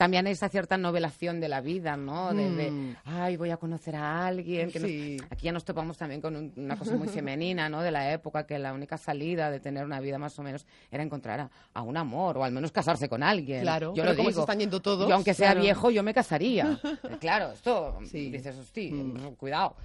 También 0.00 0.26
hay 0.26 0.32
esa 0.32 0.48
cierta 0.48 0.78
novelación 0.78 1.40
de 1.40 1.48
la 1.50 1.60
vida, 1.60 1.94
¿no? 1.94 2.32
De, 2.32 2.48
de, 2.50 2.70
Mm. 2.70 2.96
ay, 3.04 3.36
voy 3.36 3.50
a 3.50 3.58
conocer 3.58 3.94
a 3.96 4.26
alguien. 4.26 4.70
Que 4.70 4.80
nos- 4.80 4.88
Sí. 4.88 5.18
aquí 5.28 5.44
ya 5.44 5.52
nos 5.52 5.62
topamos 5.66 5.98
también 5.98 6.22
con 6.22 6.34
un- 6.36 6.54
una 6.56 6.78
cosa 6.78 6.96
muy 6.96 7.06
femenina, 7.08 7.68
¿no? 7.68 7.82
De 7.82 7.90
la 7.90 8.10
época, 8.10 8.46
que 8.46 8.58
la 8.58 8.72
única 8.72 8.96
salida 8.96 9.50
de 9.50 9.60
tener 9.60 9.84
una 9.84 10.00
vida 10.00 10.16
más 10.16 10.38
o 10.38 10.42
menos 10.42 10.64
era 10.90 11.02
encontrar 11.02 11.40
a, 11.40 11.50
a 11.74 11.82
un 11.82 11.98
amor 11.98 12.38
o 12.38 12.44
al 12.44 12.50
menos 12.50 12.72
casarse 12.72 13.10
con 13.10 13.22
alguien. 13.22 13.60
Claro, 13.60 13.88
yo 13.94 14.02
pero 14.02 14.12
lo 14.12 14.16
como 14.16 14.28
digo. 14.30 14.40
se 14.40 14.44
están 14.44 14.58
yendo 14.60 14.80
todos, 14.80 15.06
Yo, 15.06 15.14
aunque 15.14 15.34
sea 15.34 15.48
claro. 15.48 15.60
viejo, 15.60 15.90
yo 15.90 16.02
me 16.02 16.14
casaría. 16.14 16.80
Claro, 17.20 17.52
esto 17.52 17.98
Sí. 18.06 18.30
dices, 18.30 18.56
hosti, 18.56 18.90
Mm. 18.92 19.34
cuidado. 19.36 19.76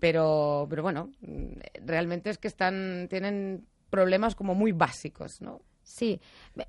Pero, 0.00 0.66
pero 0.70 0.82
bueno, 0.84 1.10
mm, 1.22 1.58
realmente 1.84 2.30
es 2.30 2.38
que 2.38 2.46
están, 2.48 3.08
tienen 3.10 3.66
problemas 3.90 4.36
como 4.36 4.54
muy 4.54 4.70
básicos, 4.70 5.40
¿no? 5.40 5.60
Sí, 5.82 6.20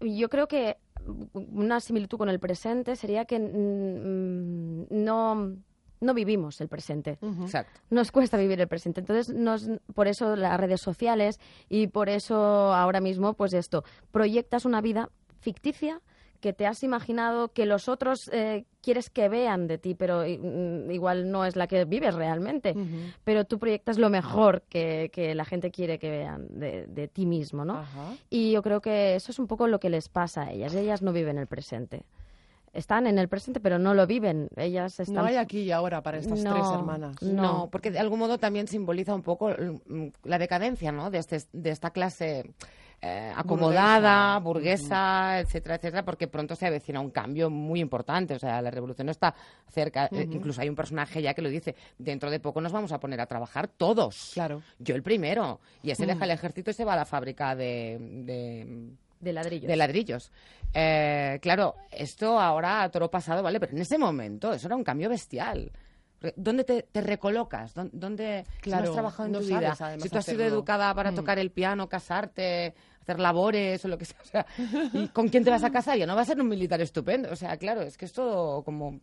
yo 0.02 0.30
creo 0.30 0.48
que 0.48 0.78
una 1.34 1.80
similitud 1.80 2.18
con 2.18 2.30
el 2.30 2.40
presente 2.40 2.96
sería 2.96 3.26
que 3.26 3.40
mm, 3.40 4.88
no, 4.90 5.56
no 6.02 6.14
vivimos 6.14 6.62
el 6.62 6.68
presente. 6.68 7.18
Exacto. 7.22 7.80
Nos 7.90 8.12
cuesta 8.12 8.38
vivir 8.38 8.60
el 8.60 8.68
presente. 8.68 9.02
Entonces, 9.02 9.34
nos, 9.34 9.70
por 9.94 10.08
eso 10.08 10.36
las 10.36 10.60
redes 10.60 10.82
sociales 10.82 11.40
y 11.70 11.88
por 11.88 12.10
eso 12.10 12.36
ahora 12.74 13.02
mismo, 13.02 13.34
pues 13.34 13.54
esto, 13.54 13.84
proyectas 14.12 14.66
una 14.66 14.82
vida 14.82 15.10
ficticia 15.40 16.02
que 16.40 16.54
te 16.54 16.66
has 16.66 16.84
imaginado 16.84 17.50
que 17.50 17.66
los 17.66 17.88
otros 17.90 18.30
eh, 18.32 18.66
quieres 18.82 19.10
que 19.10 19.30
vean 19.30 19.68
de 19.68 19.78
ti, 19.78 19.96
pero 19.96 20.22
mm, 20.22 20.92
igual 20.92 21.30
no 21.32 21.46
es 21.46 21.56
la 21.56 21.68
que 21.68 21.86
vives 21.86 22.16
realmente. 22.16 22.76
Pero 23.24 23.46
tú 23.46 23.60
proyectas 23.60 23.98
lo 23.98 24.10
mejor 24.10 24.64
que, 24.70 25.10
que 25.12 25.36
la 25.36 25.46
gente 25.46 25.72
quiere 25.72 26.00
que 26.00 26.10
vean 26.10 26.48
de, 26.50 26.88
de 26.88 27.08
ti 27.08 27.26
mismo, 27.26 27.66
¿no? 27.66 27.78
Ajá. 27.80 28.14
Y 28.30 28.52
yo 28.52 28.62
creo 28.62 28.82
que 28.82 29.16
eso 29.16 29.32
es 29.32 29.40
un 29.40 29.48
poco 29.48 29.68
lo 29.68 29.80
que 29.80 29.90
les 29.90 30.10
pasa 30.10 30.44
a 30.44 30.52
ellas. 30.52 30.74
Ellas 30.76 31.02
no 31.02 31.12
viven 31.14 31.38
el 31.38 31.48
presente. 31.48 32.06
Están 32.74 33.08
en 33.08 33.18
el 33.18 33.28
presente, 33.28 33.60
pero 33.60 33.80
no 33.80 33.96
lo 33.96 34.06
viven. 34.06 34.50
Ellas 34.56 35.00
están... 35.00 35.16
No 35.16 35.26
hay 35.26 35.38
aquí 35.38 35.62
y 35.62 35.72
ahora 35.72 36.04
para 36.04 36.20
estas 36.20 36.44
No. 36.44 36.54
tres 36.54 36.66
hermanas. 36.72 37.16
No. 37.24 37.42
No. 37.42 37.70
porque 37.72 37.90
de 37.90 37.98
algún 37.98 38.20
modo 38.20 38.38
también 38.38 38.68
simboliza 38.68 39.16
un 39.16 39.24
poco 39.24 39.50
mm, 39.50 40.08
la 40.26 40.38
decadencia, 40.38 40.92
¿no? 40.92 41.10
De, 41.10 41.18
este, 41.18 41.40
de 41.54 41.72
esta 41.72 41.90
clase 41.90 42.44
eh, 43.02 43.32
acomodada, 43.36 44.40
burguesa, 44.40 45.40
etcétera, 45.40 45.76
etcétera, 45.76 46.04
porque 46.04 46.28
pronto 46.28 46.56
se 46.56 46.66
avecina 46.68 47.00
un 47.00 47.12
cambio 47.12 47.50
muy 47.50 47.80
importante. 47.80 48.34
O 48.36 48.40
sea, 48.40 48.62
la 48.62 48.72
revolución 48.72 49.10
está 49.10 49.36
cerca. 49.70 50.08
Eh, 50.12 50.28
incluso 50.32 50.62
hay 50.62 50.70
un 50.70 50.76
personaje 50.76 51.22
ya 51.22 51.34
que 51.34 51.42
lo 51.42 51.50
dice: 51.50 51.76
dentro 51.98 52.32
de 52.32 52.40
poco 52.40 52.60
nos 52.62 52.72
vamos 52.72 52.92
a 52.92 53.00
poner 53.00 53.22
a 53.22 53.26
trabajar 53.28 53.68
todos. 53.68 54.32
Claro. 54.34 54.62
Yo 54.80 54.96
el 54.96 55.04
primero. 55.04 55.60
Y 55.84 55.92
ese 55.92 56.06
Mm. 56.06 56.08
deja 56.10 56.26
el 56.26 56.32
ejército 56.32 56.72
y 56.72 56.74
se 56.74 56.86
va 56.86 56.94
a 56.94 56.98
la 56.98 57.06
fábrica 57.06 57.56
de- 57.56 57.98
de 58.00 58.90
De 59.20 59.34
ladrillos. 59.34 59.68
de 59.68 59.76
ladrillos. 59.76 60.32
Eh, 60.74 61.40
claro, 61.42 61.76
esto 61.92 62.40
ahora 62.40 62.84
a 62.84 62.90
toro 62.90 63.10
pasado, 63.10 63.42
¿vale? 63.44 63.60
Pero 63.60 63.74
en 63.74 63.80
ese 63.82 63.98
momento 63.98 64.52
eso 64.54 64.68
era 64.68 64.76
un 64.76 64.84
cambio 64.84 65.10
bestial. 65.10 65.72
¿Dónde 66.36 66.64
te, 66.64 66.84
te 66.84 67.02
recolocas? 67.02 67.74
¿Dó- 67.76 67.90
¿Dónde 67.92 68.44
si 68.46 68.52
no 68.52 68.62
Claro, 68.62 68.84
has 68.86 68.94
trabajado 68.94 69.26
en 69.28 69.32
no 69.34 69.40
tu 69.40 69.46
vida? 69.46 69.76
Si 70.00 70.10
tú 70.10 70.18
has 70.18 70.26
sido 70.26 70.38
hacerlo. 70.38 70.46
educada 70.46 70.94
para 70.96 71.12
Mm. 71.12 71.16
tocar 71.16 71.38
el 71.40 71.52
piano, 71.52 71.88
casarte, 71.88 72.74
hacer 73.02 73.20
labores 73.20 73.84
o 73.86 73.88
lo 73.88 73.98
que 73.98 74.06
sea, 74.06 74.18
o 74.22 74.26
sea, 74.26 74.46
¿y 74.94 75.08
con 75.10 75.28
quién 75.30 75.44
te 75.44 75.50
vas 75.52 75.64
a 75.64 75.72
casar? 75.72 75.98
Ya 75.98 76.06
no 76.08 76.16
va 76.16 76.22
a 76.22 76.26
ser 76.26 76.42
un 76.42 76.48
militar 76.48 76.82
estupendo. 76.82 77.32
O 77.32 77.36
sea, 77.36 77.56
claro, 77.58 77.82
es 77.82 77.98
que 77.98 78.06
esto 78.06 78.62
como 78.66 79.00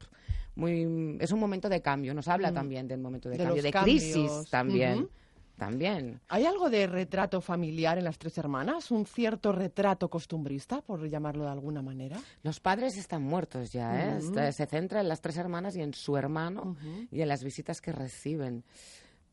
muy 0.56 1.16
es 1.20 1.30
un 1.32 1.40
momento 1.40 1.68
de 1.68 1.80
cambio. 1.80 2.14
Nos 2.14 2.28
habla 2.28 2.52
también 2.52 2.86
del 2.88 3.00
momento 3.00 3.28
de, 3.28 3.36
Mm. 3.36 3.38
De 3.38 3.44
cambio, 3.44 3.62
de 3.62 3.72
crisis 3.72 4.14
cambios. 4.14 4.50
también. 4.50 5.08
También. 5.56 6.20
¿Hay 6.28 6.46
algo 6.46 6.68
de 6.68 6.86
retrato 6.88 7.40
familiar 7.40 7.96
en 7.96 8.04
las 8.04 8.18
tres 8.18 8.36
hermanas? 8.38 8.90
¿Un 8.90 9.06
cierto 9.06 9.52
retrato 9.52 10.08
costumbrista, 10.08 10.80
por 10.80 11.08
llamarlo 11.08 11.44
de 11.44 11.50
alguna 11.50 11.80
manera? 11.80 12.18
Los 12.42 12.58
padres 12.58 12.96
están 12.96 13.22
muertos 13.22 13.70
ya, 13.72 14.16
¿eh? 14.16 14.20
Se 14.52 14.66
centra 14.66 15.00
en 15.00 15.08
las 15.08 15.20
tres 15.20 15.36
hermanas 15.36 15.76
y 15.76 15.80
en 15.82 15.94
su 15.94 16.16
hermano 16.16 16.76
y 17.12 17.20
en 17.20 17.28
las 17.28 17.44
visitas 17.44 17.80
que 17.80 17.92
reciben. 17.92 18.64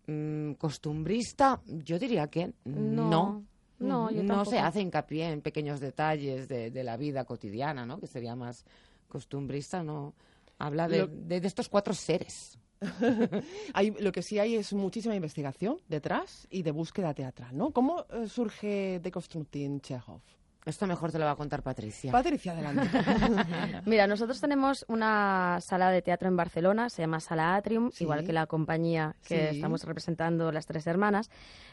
Mm, 0.07 0.53
costumbrista, 0.53 1.61
yo 1.65 1.97
diría 1.99 2.27
que 2.27 2.53
no. 2.65 3.09
No, 3.09 3.43
no, 3.79 4.11
yo 4.11 4.23
No 4.23 4.45
se 4.45 4.59
hace 4.59 4.81
hincapié 4.81 5.31
en 5.31 5.41
pequeños 5.41 5.79
detalles 5.79 6.47
de, 6.47 6.69
de 6.71 6.83
la 6.83 6.97
vida 6.97 7.23
cotidiana, 7.25 7.85
¿no? 7.85 7.99
Que 7.99 8.07
sería 8.07 8.35
más 8.35 8.63
costumbrista, 9.07 9.83
¿no? 9.83 10.13
Habla 10.59 10.87
de, 10.87 10.97
Lo- 10.99 11.07
de- 11.07 11.41
de 11.41 11.47
estos 11.47 11.67
cuatro 11.69 11.93
seres. 11.95 12.57
Hay, 13.73 13.91
lo 13.99 14.11
que 14.11 14.21
sí 14.21 14.39
hay 14.39 14.55
es 14.55 14.73
muchísima 14.73 15.15
investigación 15.15 15.77
detrás 15.87 16.47
y 16.49 16.63
de 16.63 16.71
búsqueda 16.71 17.13
teatral, 17.13 17.55
¿no? 17.55 17.71
¿Cómo 17.71 18.05
eh, 18.11 18.27
surge 18.27 18.99
de 19.01 19.11
Konstantin 19.11 19.81
Chekhov? 19.81 20.21
Esto 20.63 20.85
mejor 20.85 21.11
te 21.11 21.17
lo 21.17 21.25
va 21.25 21.31
a 21.31 21.35
contar 21.35 21.63
Patricia. 21.63 22.11
Patricia, 22.11 22.51
adelante. 22.51 22.87
Mira, 23.87 24.05
nosotros 24.05 24.39
tenemos 24.39 24.85
una 24.87 25.57
sala 25.59 25.89
de 25.89 26.03
teatro 26.03 26.27
en 26.27 26.37
Barcelona, 26.37 26.89
se 26.91 27.01
llama 27.01 27.19
Sala 27.19 27.55
Atrium, 27.55 27.89
Sí. 27.91 28.03
igual 28.03 28.23
que 28.23 28.31
la 28.31 28.45
compañía 28.45 29.15
que 29.27 29.49
Sí. 29.49 29.55
estamos 29.55 29.83
representando 29.85 30.51
las 30.51 30.67
tres 30.67 30.85
hermanas. 30.85 31.31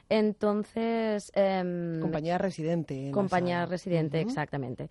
Entonces, 0.08 1.30
em, 1.34 2.00
Compañía 2.00 2.38
residente. 2.38 3.08
en 3.08 3.12
compañía 3.12 3.66
residente, 3.66 4.22
exactamente. 4.22 4.88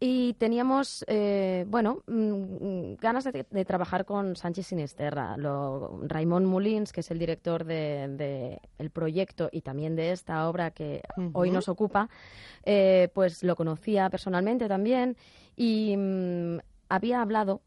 Y 0.00 0.34
teníamos, 0.34 1.04
eh, 1.08 1.64
bueno, 1.68 2.02
mm, 2.06 2.94
ganas 3.00 3.24
de, 3.24 3.46
de 3.48 3.64
trabajar 3.64 4.04
con 4.04 4.36
Sánchez 4.36 4.66
Sinisterra. 4.66 5.36
Lo, 5.36 6.00
Raimón 6.02 6.44
Mulins, 6.44 6.92
que 6.92 7.00
es 7.00 7.10
el 7.10 7.18
director 7.18 7.64
del 7.64 8.16
de, 8.16 8.60
el 8.78 8.90
proyecto 8.90 9.48
y 9.52 9.62
también 9.62 9.96
de 9.96 10.12
esta 10.12 10.48
obra 10.48 10.72
que 10.72 11.02
hoy 11.32 11.50
nos 11.50 11.68
ocupa, 11.68 12.08
eh, 12.64 13.08
pues 13.14 13.42
lo 13.44 13.56
conocía 13.56 14.10
personalmente 14.10 14.68
también 14.68 15.16
y 15.56 15.96
mm, 15.96 16.58
había 16.88 17.22
hablado 17.22 17.62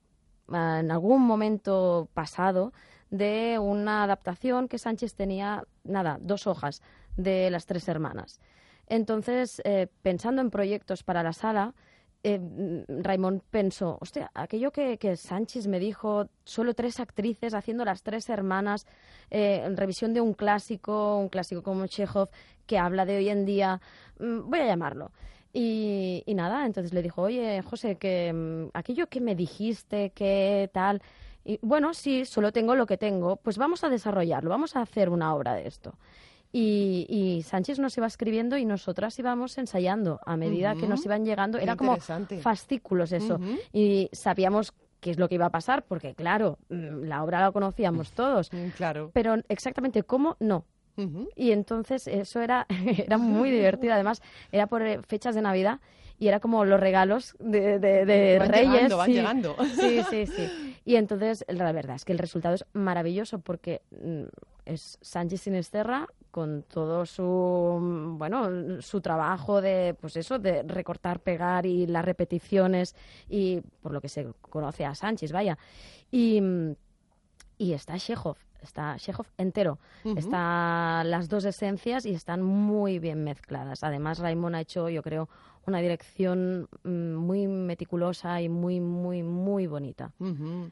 ah, 0.49 0.79
en 0.81 0.91
algún 0.91 1.21
momento 1.21 2.09
pasado 2.13 2.73
de 3.09 3.57
una 3.59 4.03
adaptación 4.03 4.67
que 4.67 4.77
Sánchez 4.77 5.15
tenía, 5.15 5.63
nada, 5.83 6.17
dos 6.21 6.45
hojas 6.45 6.81
de 7.15 7.49
las 7.49 7.65
tres 7.65 7.87
hermanas. 7.87 8.41
Entonces, 8.87 9.61
eh, 9.65 9.87
pensando 10.01 10.41
en 10.41 10.49
proyectos 10.49 11.03
para 11.03 11.23
la 11.23 11.33
sala, 11.33 11.73
eh, 12.27 12.39
mm, 12.39 13.03
Raimón 13.03 13.41
pensó, 13.49 13.97
hostia, 14.01 14.29
aquello 14.33 14.71
que, 14.71 14.97
que 14.97 15.15
Sánchez 15.15 15.67
me 15.67 15.79
dijo, 15.79 16.27
solo 16.43 16.73
tres 16.73 16.99
actrices 16.99 17.53
haciendo 17.53 17.85
las 17.85 18.03
tres 18.03 18.27
hermanas, 18.27 18.85
eh, 19.31 19.61
en 19.63 19.77
revisión 19.77 20.13
de 20.13 20.19
un 20.19 20.33
clásico, 20.33 21.17
un 21.17 21.29
clásico 21.29 21.63
como 21.63 21.87
Chekhov, 21.87 22.29
que 22.65 22.77
habla 22.77 23.05
de 23.05 23.15
hoy 23.15 23.29
en 23.29 23.45
día, 23.45 23.79
mm, 24.19 24.49
voy 24.49 24.59
a 24.59 24.65
llamarlo. 24.65 25.11
Y, 25.53 26.21
y 26.25 26.33
nada, 26.33 26.65
entonces 26.65 26.93
le 26.93 27.01
dijo, 27.01 27.21
oye, 27.21 27.61
José, 27.61 27.95
que 27.95 28.33
mm, 28.33 28.71
aquello 28.73 29.07
que 29.07 29.21
me 29.21 29.33
dijiste, 29.33 30.09
que 30.09 30.69
tal, 30.73 31.01
y 31.45 31.59
bueno, 31.61 31.93
sí, 31.93 32.25
solo 32.25 32.51
tengo 32.51 32.75
lo 32.75 32.85
que 32.85 32.97
tengo, 32.97 33.37
pues 33.37 33.57
vamos 33.57 33.85
a 33.85 33.89
desarrollarlo, 33.89 34.49
vamos 34.49 34.75
a 34.75 34.81
hacer 34.81 35.09
una 35.09 35.33
obra 35.33 35.53
de 35.53 35.65
esto. 35.65 35.93
Y, 36.51 37.05
y 37.09 37.43
Sánchez 37.43 37.77
nos 37.79 37.97
iba 37.97 38.07
escribiendo 38.07 38.57
y 38.57 38.65
nosotras 38.65 39.17
íbamos 39.19 39.57
ensayando 39.57 40.19
a 40.25 40.37
medida 40.37 40.75
que 40.75 40.87
nos 40.87 41.05
iban 41.05 41.25
llegando. 41.25 41.57
Qué 41.57 41.63
Era 41.65 41.75
como 41.75 41.97
fascículos 42.41 43.11
eso. 43.11 43.39
Y 43.73 44.09
sabíamos 44.13 44.73
qué 44.99 45.11
es 45.11 45.19
lo 45.19 45.27
que 45.29 45.35
iba 45.35 45.45
a 45.45 45.51
pasar, 45.51 45.83
porque 45.83 46.15
claro, 46.15 46.57
mm, 46.69 47.03
la 47.03 47.23
obra 47.23 47.41
la 47.41 47.51
conocíamos 47.51 48.11
todos, 48.13 48.51
Mm, 48.51 48.69
Claro. 48.75 49.11
pero 49.13 49.35
exactamente 49.49 50.03
cómo, 50.03 50.35
no. 50.39 50.65
Y 51.35 51.51
entonces 51.51 52.07
eso 52.07 52.41
era, 52.41 52.65
era 53.11 53.19
muy 53.19 53.51
divertido. 53.51 53.93
Además, 53.93 54.21
era 54.51 54.65
por 54.65 54.81
eh, 54.81 54.99
fechas 55.07 55.35
de 55.35 55.43
Navidad 55.43 55.79
y 56.17 56.27
era 56.27 56.39
como 56.39 56.65
los 56.65 56.79
regalos 56.79 57.35
de, 57.39 57.77
de- 57.77 58.03
de 58.05 58.39
Van 58.39 58.49
Reyes. 58.49 58.71
llegando, 58.71 58.97
van 58.97 59.05
sí. 59.05 59.13
llegando. 59.13 59.55
Sí, 59.79 60.01
sí, 60.09 60.25
sí. 60.25 60.76
Y 60.87 60.95
entonces, 60.95 61.43
la 61.49 61.69
verdad 61.73 61.97
es 61.97 62.05
que 62.05 62.13
el 62.13 62.17
resultado 62.17 62.55
es 62.55 62.63
maravilloso 62.71 63.39
porque 63.39 63.81
mm, 63.91 64.23
es 64.63 64.97
Sánchez 65.01 65.41
Sinisterra 65.41 66.07
con 66.31 66.63
todo 66.63 67.05
su, 67.05 67.23
mm, 67.77 68.17
bueno, 68.17 68.81
su 68.81 69.01
trabajo 69.01 69.59
de, 69.59 69.97
pues 69.99 70.15
eso, 70.15 70.39
de 70.39 70.63
recortar, 70.63 71.19
pegar 71.19 71.65
y 71.65 71.87
las 71.87 72.05
repeticiones 72.05 72.95
y 73.27 73.59
por 73.81 73.91
lo 73.91 73.99
que 73.99 74.07
se 74.07 74.27
conoce 74.39 74.85
a 74.85 74.95
Sánchez, 74.95 75.33
vaya. 75.33 75.57
Y, 76.09 76.39
mm, 76.39 76.75
y 77.57 77.73
está 77.73 77.97
Chekhov, 77.97 78.37
está 78.67 78.95
Chekhov 78.97 79.25
entero. 79.37 79.79
Están 80.15 81.09
las 81.09 81.27
dos 81.29 81.45
esencias 81.45 82.05
y 82.05 82.11
están 82.11 82.41
muy 82.43 82.99
bien 82.99 83.23
mezcladas. 83.23 83.83
Además, 83.83 84.19
Raimón 84.19 84.55
ha 84.55 84.61
hecho, 84.61 84.89
yo 84.89 85.01
creo, 85.01 85.29
una 85.65 85.79
dirección 85.79 86.67
mm, 86.83 87.15
muy 87.15 87.47
meticulosa 87.47 88.41
y 88.41 88.47
muy, 88.49 88.79
muy, 88.79 89.23
muy 89.23 89.67
bonita. 89.67 90.13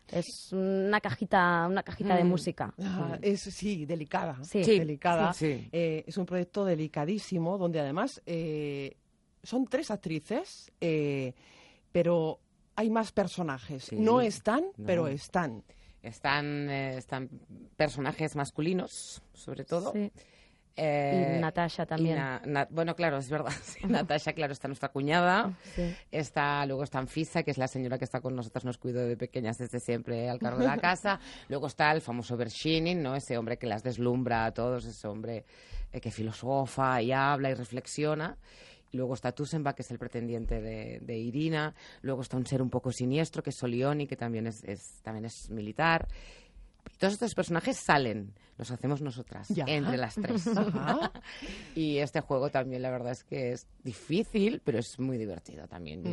Es 0.08 0.50
una 0.54 1.02
cajita, 1.02 1.68
una 1.70 1.84
cajita 1.84 2.16
de 2.16 2.24
Mm. 2.24 2.28
música. 2.28 2.74
Ah, 2.82 3.18
es, 3.22 3.42
sí, 3.42 3.86
delicada. 3.86 4.38
Sí. 4.44 4.64
Sí, 4.64 4.80
delicada. 4.80 5.34
sí. 5.34 5.68
Eh, 5.72 6.04
es 6.08 6.18
un 6.18 6.26
proyecto 6.26 6.64
delicadísimo 6.64 7.58
donde 7.58 7.80
además 7.80 8.22
eh, 8.26 8.96
son 9.44 9.66
tres 9.68 9.92
actrices, 9.92 10.72
eh, 10.80 11.34
pero 11.92 12.40
hay 12.78 12.90
más 12.90 13.12
personajes. 13.12 13.86
Sí. 13.86 13.98
No 13.98 14.22
están, 14.22 14.62
No. 14.78 14.86
pero 14.86 15.08
están. 15.08 15.64
Están, 16.06 16.70
eh, 16.70 16.98
están 16.98 17.30
personajes 17.76 18.36
masculinos, 18.36 19.22
sobre 19.34 19.66
todo. 19.66 19.92
Sí. 19.92 20.12
Eh, 20.78 21.36
y 21.38 21.42
Natasha 21.42 21.86
también. 21.86 22.20
bueno, 22.70 22.96
claro, 22.96 23.18
es 23.18 23.30
verdad. 23.30 23.54
Natasha, 23.88 24.34
claro, 24.34 24.54
está 24.54 24.68
nuestra 24.68 24.90
cuñada. 24.90 25.54
Está, 26.12 26.66
luego 26.66 26.84
está 26.84 27.00
Anfisa, 27.00 27.44
que 27.44 27.52
es 27.52 27.58
la 27.58 27.68
señora 27.68 27.98
que 27.98 28.06
está 28.06 28.20
con 28.20 28.36
nosotros, 28.36 28.66
nos 28.66 28.78
cuidó 28.78 29.06
de 29.06 29.16
pequeñas 29.16 29.58
desde 29.58 29.80
siempre 29.80 30.30
al 30.30 30.40
cargo 30.40 30.60
de 30.60 30.68
la 30.68 30.78
casa. 30.96 31.20
luego 31.48 31.68
está 31.68 31.92
el 31.92 32.02
famoso 32.02 32.36
Bershinin, 32.36 33.02
¿no? 33.02 33.16
Ese 33.16 33.38
hombre 33.38 33.58
que 33.58 33.68
las 33.68 33.84
deslumbra 33.84 34.46
a 34.46 34.54
todos, 34.54 34.86
ese 34.86 35.08
hombre 35.08 35.46
eh, 35.94 36.02
que 36.02 36.12
filosofa 36.12 37.02
y 37.02 37.12
habla 37.12 37.52
y 37.52 37.54
reflexiona. 37.54 38.38
Luego 38.96 39.14
está 39.14 39.32
Tusenba, 39.32 39.74
que 39.74 39.82
es 39.82 39.92
el 39.92 40.00
pretendiente 40.00 40.62
de, 40.62 41.18
Irina. 41.18 41.76
Luego 42.02 42.22
está 42.22 42.38
un 42.38 42.46
ser 42.46 42.62
un 42.62 42.70
poco 42.70 42.92
siniestro, 42.92 43.44
que 43.44 43.52
es 43.52 43.56
Solioni, 43.56 44.08
que 44.08 44.16
también 44.16 44.48
es, 44.48 44.64
también 45.04 45.26
es 45.26 45.50
militar. 45.50 46.08
todos 46.98 47.14
estos 47.14 47.36
personajes 47.36 47.78
salen 47.78 48.34
los 48.58 48.72
hacemos 48.72 49.02
nosotras, 49.02 49.52
entre 49.68 49.98
las 49.98 50.16
tres. 50.16 50.46
y 51.76 51.98
este 51.98 52.22
juego 52.22 52.50
también, 52.50 52.82
la 52.82 52.90
verdad 52.90 53.12
es 53.12 53.24
que 53.24 53.52
es 53.52 53.68
difícil, 53.84 54.62
pero 54.64 54.80
es 54.80 55.00
muy 55.00 55.18
divertido 55.18 55.68
también. 55.68 56.04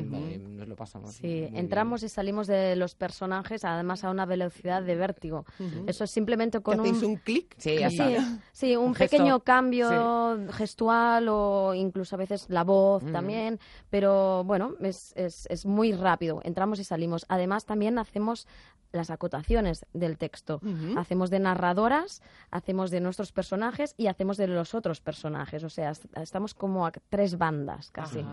Nos 0.57 0.67
lo 0.67 0.75
pasamos. 0.75 1.15
Sí, 1.15 1.49
entramos 1.55 2.03
y 2.03 2.09
salimos 2.09 2.47
de 2.47 2.75
los 2.77 2.95
personajes, 2.95 3.65
además 3.65 4.03
a 4.05 4.11
una 4.11 4.27
velocidad 4.27 4.83
de 4.83 4.97
vértigo. 4.97 5.45
Eso 5.87 6.05
es 6.05 6.11
simplemente 6.11 6.61
con 6.61 6.81
un... 6.81 7.05
un 7.05 7.17
clic? 7.17 7.55
Sí, 7.59 7.79
sí, 8.53 8.77
un, 8.77 8.95
pequeño 8.95 9.41
cambio 9.41 10.39
gestual 10.53 11.29
o 11.29 11.75
incluso 11.75 12.17
a 12.17 12.19
veces 12.19 12.47
la 12.49 12.65
voz 12.65 13.05
también, 13.13 13.61
pero 13.89 14.45
bueno, 14.45 14.75
es, 14.81 15.13
es, 15.17 15.47
es 15.49 15.65
muy 15.65 15.93
rápido. 15.93 16.41
Entramos 16.43 16.81
y 16.81 16.85
salimos. 16.85 17.25
Además, 17.29 17.65
también 17.65 17.99
hacemos 17.99 18.47
las 18.93 19.11
acotaciones 19.11 19.87
del 19.93 20.19
texto. 20.19 20.61
Hacemos 20.97 21.31
de 21.31 21.41
narradoras, 21.41 22.23
hacemos 22.51 22.91
de 22.91 23.01
nuestros 23.01 23.33
personajes 23.33 23.95
y 23.97 24.07
hacemos 24.07 24.37
de 24.37 24.47
los 24.47 24.75
otros 24.75 25.01
personajes. 25.01 25.65
O 25.65 25.69
sea, 25.71 25.93
estamos 26.21 26.55
como 26.55 26.87
a 26.87 26.93
tres 26.93 27.39
bandas 27.39 27.91
casi. 27.91 28.25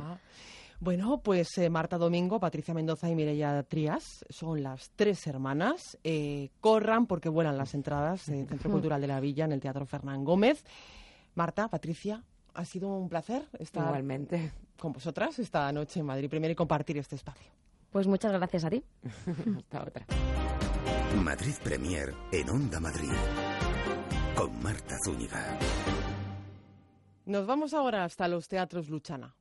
Bueno, 0.82 1.22
pues 1.22 1.58
eh, 1.58 1.70
Marta 1.70 1.98
Domingo, 1.98 2.40
Patricia 2.40 2.74
Mendoza 2.74 3.10
y 3.10 3.16
Mireia 3.16 3.64
Trías 3.64 4.24
son 4.30 4.64
las 4.64 4.92
tres 4.96 5.28
hermanas. 5.28 5.98
Eh, 6.04 6.52
corran 6.62 7.06
porque 7.06 7.28
vuelan 7.28 7.58
las 7.58 7.74
entradas 7.74 8.26
del 8.28 8.48
Centro 8.48 8.72
Cultural 8.72 9.02
de 9.02 9.08
la 9.08 9.20
Villa 9.20 9.44
en 9.46 9.52
el 9.52 9.60
Teatro 9.60 9.86
Fernán 9.86 10.24
Gómez. 10.24 10.64
Marta, 11.36 11.68
Patricia, 11.68 12.24
ha 12.54 12.66
sido 12.66 12.88
un 12.88 13.10
placer 13.10 13.44
estar 13.60 13.88
Igualmente. 13.88 14.54
con 14.80 14.94
vosotras 14.94 15.38
esta 15.40 15.70
noche 15.74 16.00
en 16.00 16.06
Madrid 16.06 16.30
Primero 16.30 16.54
y 16.54 16.56
compartir 16.56 16.98
este 16.98 17.16
espacio. 17.16 17.52
Pues 17.92 18.08
muchas 18.08 18.32
gracias 18.32 18.64
a 18.64 18.70
ti. 18.70 18.84
Hasta 19.58 19.84
otra. 19.84 20.06
Madrid 21.24 21.56
Premier 21.64 22.14
en 22.32 22.50
Onda 22.50 22.80
Madrid 22.80 23.10
con 24.40 24.64
Marta 24.64 24.96
Zúñiga. 25.04 25.60
Nos 27.26 27.46
vamos 27.46 27.74
ahora 27.74 28.06
hasta 28.06 28.30
los 28.30 28.48
teatros 28.48 28.88
Luchana. 28.88 29.36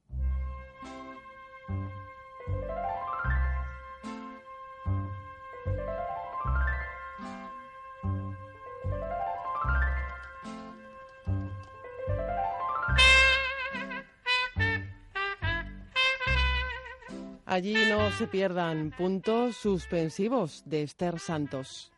Allí 17.47 17.75
no 17.89 18.11
se 18.11 18.27
pierdan 18.27 18.91
puntos 18.91 19.57
suspensivos 19.57 20.63
de 20.67 20.83
Esther 20.83 21.21
Santos. 21.21 21.93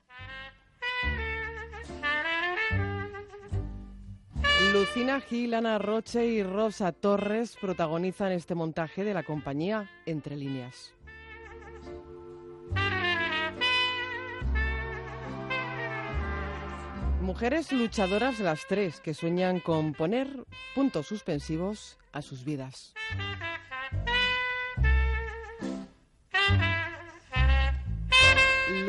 Lucina 4.73 5.21
Gil, 5.21 5.55
Ana 5.55 5.79
Roche 5.79 6.27
y 6.27 6.45
Rosa 6.45 6.93
Torres 6.93 7.57
protagonizan 7.61 8.31
este 8.31 8.55
montaje 8.55 9.03
de 9.03 9.15
la 9.15 9.25
compañía 9.25 9.91
Entre 10.07 10.37
líneas. 10.37 10.95
Mujeres 17.21 17.73
luchadoras 17.73 18.39
las 18.39 18.67
tres 18.69 19.01
que 19.01 19.13
sueñan 19.13 19.59
con 19.59 19.93
poner 19.93 20.29
puntos 20.75 21.07
suspensivos 21.07 21.99
a 22.13 22.23
sus 22.23 22.45
vidas. 22.45 22.95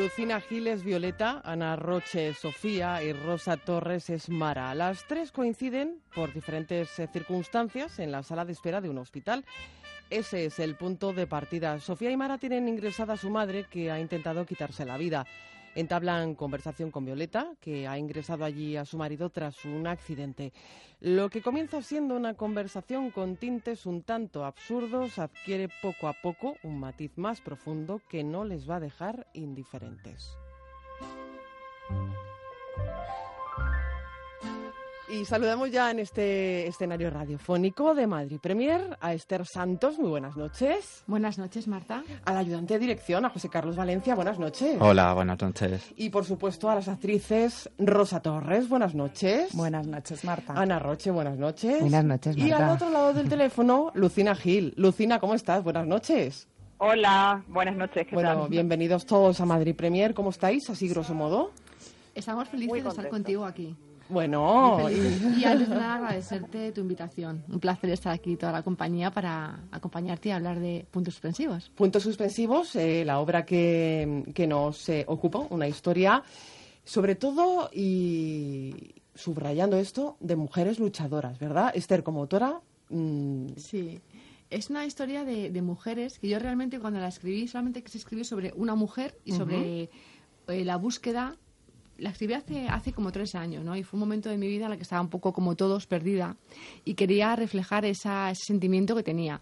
Lucina 0.02 0.40
Giles 0.40 0.82
Violeta, 0.82 1.42
Ana 1.44 1.76
Roche 1.76 2.34
Sofía 2.34 3.00
y 3.04 3.12
Rosa 3.12 3.56
Torres 3.56 4.10
es 4.10 4.28
Mara. 4.28 4.74
Las 4.74 5.06
tres 5.06 5.30
coinciden 5.30 6.00
por 6.12 6.34
diferentes 6.34 6.98
eh, 6.98 7.08
circunstancias 7.12 8.00
en 8.00 8.10
la 8.10 8.24
sala 8.24 8.44
de 8.44 8.50
espera 8.50 8.80
de 8.80 8.90
un 8.90 8.98
hospital. 8.98 9.44
Ese 10.10 10.46
es 10.46 10.58
el 10.58 10.74
punto 10.74 11.12
de 11.12 11.28
partida. 11.28 11.78
Sofía 11.78 12.10
y 12.10 12.16
Mara 12.16 12.38
tienen 12.38 12.66
ingresada 12.66 13.12
a 13.12 13.16
su 13.16 13.30
madre 13.30 13.66
que 13.70 13.92
ha 13.92 14.00
intentado 14.00 14.44
quitarse 14.44 14.84
la 14.84 14.98
vida. 14.98 15.24
Entablan 15.74 16.34
conversación 16.34 16.90
con 16.90 17.04
Violeta, 17.04 17.54
que 17.60 17.88
ha 17.88 17.96
ingresado 17.96 18.44
allí 18.44 18.76
a 18.76 18.84
su 18.84 18.98
marido 18.98 19.30
tras 19.30 19.64
un 19.64 19.86
accidente. 19.86 20.52
Lo 21.00 21.30
que 21.30 21.42
comienza 21.42 21.80
siendo 21.82 22.14
una 22.14 22.34
conversación 22.34 23.10
con 23.10 23.36
tintes 23.36 23.86
un 23.86 24.02
tanto 24.02 24.44
absurdos 24.44 25.18
adquiere 25.18 25.68
poco 25.80 26.08
a 26.08 26.12
poco 26.12 26.56
un 26.62 26.78
matiz 26.78 27.16
más 27.16 27.40
profundo 27.40 28.00
que 28.08 28.22
no 28.22 28.44
les 28.44 28.68
va 28.68 28.76
a 28.76 28.80
dejar 28.80 29.26
indiferentes. 29.32 30.36
Y 35.12 35.26
saludamos 35.26 35.70
ya 35.70 35.90
en 35.90 35.98
este 35.98 36.66
escenario 36.66 37.10
radiofónico 37.10 37.94
de 37.94 38.06
Madrid 38.06 38.38
Premier 38.40 38.96
a 38.98 39.12
Esther 39.12 39.44
Santos. 39.44 39.98
Muy 39.98 40.08
buenas 40.08 40.38
noches. 40.38 41.04
Buenas 41.06 41.36
noches, 41.36 41.68
Marta. 41.68 42.02
Al 42.24 42.38
ayudante 42.38 42.72
de 42.72 42.80
dirección, 42.80 43.26
a 43.26 43.28
José 43.28 43.50
Carlos 43.50 43.76
Valencia. 43.76 44.14
Buenas 44.14 44.38
noches. 44.38 44.78
Hola, 44.80 45.12
buenas 45.12 45.38
noches. 45.38 45.92
Y 45.96 46.08
por 46.08 46.24
supuesto 46.24 46.70
a 46.70 46.76
las 46.76 46.88
actrices 46.88 47.68
Rosa 47.78 48.20
Torres. 48.20 48.70
Buenas 48.70 48.94
noches. 48.94 49.54
Buenas 49.54 49.86
noches, 49.86 50.24
Marta. 50.24 50.54
Ana 50.56 50.78
Roche. 50.78 51.10
Buenas 51.10 51.36
noches. 51.36 51.80
Buenas 51.80 52.04
noches, 52.06 52.34
Marta. 52.34 52.48
Y 52.48 52.50
al 52.50 52.70
otro 52.70 52.88
lado 52.88 53.12
del 53.12 53.28
teléfono, 53.28 53.92
Lucina 53.94 54.34
Gil. 54.34 54.72
Lucina, 54.78 55.20
¿cómo 55.20 55.34
estás? 55.34 55.62
Buenas 55.62 55.86
noches. 55.86 56.48
Hola, 56.78 57.44
buenas 57.48 57.76
noches. 57.76 58.06
bueno, 58.12 58.48
bienvenidos 58.48 59.04
todos 59.04 59.38
a 59.42 59.44
Madrid 59.44 59.76
Premier. 59.76 60.14
¿Cómo 60.14 60.30
estáis? 60.30 60.70
Así 60.70 60.88
grosso 60.88 61.12
modo. 61.12 61.50
Estamos 62.14 62.48
felices 62.48 62.82
de 62.82 62.88
estar 62.88 63.08
contigo 63.10 63.44
aquí. 63.44 63.76
Bueno, 64.12 64.90
y, 64.90 65.44
antes 65.44 65.68
de 65.68 65.74
nada 65.74 65.94
agradecerte 65.94 66.72
tu 66.72 66.82
invitación. 66.82 67.42
Un 67.48 67.60
placer 67.60 67.90
estar 67.90 68.12
aquí 68.12 68.36
toda 68.36 68.52
la 68.52 68.62
compañía 68.62 69.10
para 69.10 69.60
acompañarte 69.70 70.28
y 70.28 70.32
hablar 70.32 70.60
de 70.60 70.86
puntos 70.90 71.14
suspensivos. 71.14 71.70
Puntos 71.74 72.02
suspensivos, 72.02 72.76
eh, 72.76 73.04
la 73.04 73.20
obra 73.20 73.46
que, 73.46 74.24
que 74.34 74.46
nos 74.46 74.88
eh, 74.88 75.04
ocupa, 75.08 75.46
una 75.50 75.66
historia, 75.66 76.22
sobre 76.84 77.14
todo 77.14 77.70
y 77.72 78.94
subrayando 79.14 79.76
esto, 79.78 80.16
de 80.20 80.36
mujeres 80.36 80.78
luchadoras, 80.78 81.38
¿verdad? 81.38 81.72
Esther, 81.74 82.02
como 82.02 82.20
autora. 82.20 82.60
Mm, 82.90 83.48
sí. 83.56 84.00
Es 84.50 84.68
una 84.68 84.84
historia 84.84 85.24
de, 85.24 85.62
mujeres 85.62 86.18
que 86.18 86.28
yo 86.28 86.38
realmente 86.38 86.78
cuando 86.78 87.00
la 87.00 87.08
escribí 87.08 87.48
solamente 87.48 87.82
se 87.86 87.96
escribió 87.96 88.24
sobre 88.24 88.52
una 88.54 88.74
mujer 88.74 89.18
y 89.24 89.32
sobre 89.32 89.88
eh, 90.48 90.64
la 90.64 90.76
búsqueda 90.76 91.38
la 92.02 92.10
escribí 92.10 92.34
hace, 92.34 92.68
hace 92.68 92.92
como 92.92 93.12
tres 93.12 93.34
años, 93.34 93.64
¿no? 93.64 93.76
Y 93.76 93.84
fue 93.84 93.96
un 93.96 94.00
momento 94.00 94.28
de 94.28 94.36
mi 94.36 94.48
vida 94.48 94.66
en 94.66 94.72
el 94.72 94.76
que 94.76 94.82
estaba 94.82 95.00
un 95.00 95.08
poco 95.08 95.32
como 95.32 95.54
todos 95.54 95.86
perdida 95.86 96.36
y 96.84 96.94
quería 96.94 97.34
reflejar 97.36 97.84
ese 97.84 98.10
sentimiento 98.34 98.96
que 98.96 99.02
tenía. 99.02 99.40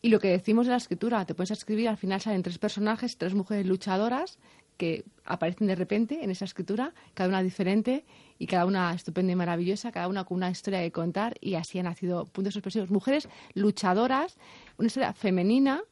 Y 0.00 0.08
lo 0.08 0.20
que 0.20 0.28
decimos 0.28 0.66
de 0.66 0.70
la 0.70 0.78
escritura, 0.78 1.24
te 1.26 1.34
puedes 1.34 1.50
escribir, 1.50 1.88
al 1.88 1.96
final 1.96 2.20
salen 2.20 2.42
tres 2.42 2.58
personajes, 2.58 3.18
tres 3.18 3.34
mujeres 3.34 3.66
luchadoras 3.66 4.38
que 4.76 5.04
aparecen 5.24 5.66
de 5.66 5.74
repente 5.74 6.22
en 6.22 6.30
esa 6.30 6.44
escritura, 6.44 6.94
cada 7.14 7.28
una 7.28 7.42
diferente 7.42 8.04
y 8.38 8.46
cada 8.46 8.64
una 8.64 8.94
estupenda 8.94 9.32
y 9.32 9.36
maravillosa, 9.36 9.90
cada 9.90 10.08
una 10.08 10.24
con 10.24 10.36
una 10.36 10.50
historia 10.50 10.80
que 10.80 10.92
contar 10.92 11.34
y 11.40 11.56
así 11.56 11.78
han 11.78 11.86
nacido 11.86 12.26
puntos 12.26 12.54
expresivos. 12.54 12.90
Mujeres 12.90 13.28
luchadoras, 13.54 14.38
una 14.78 14.86
historia 14.86 15.12
femenina, 15.12 15.82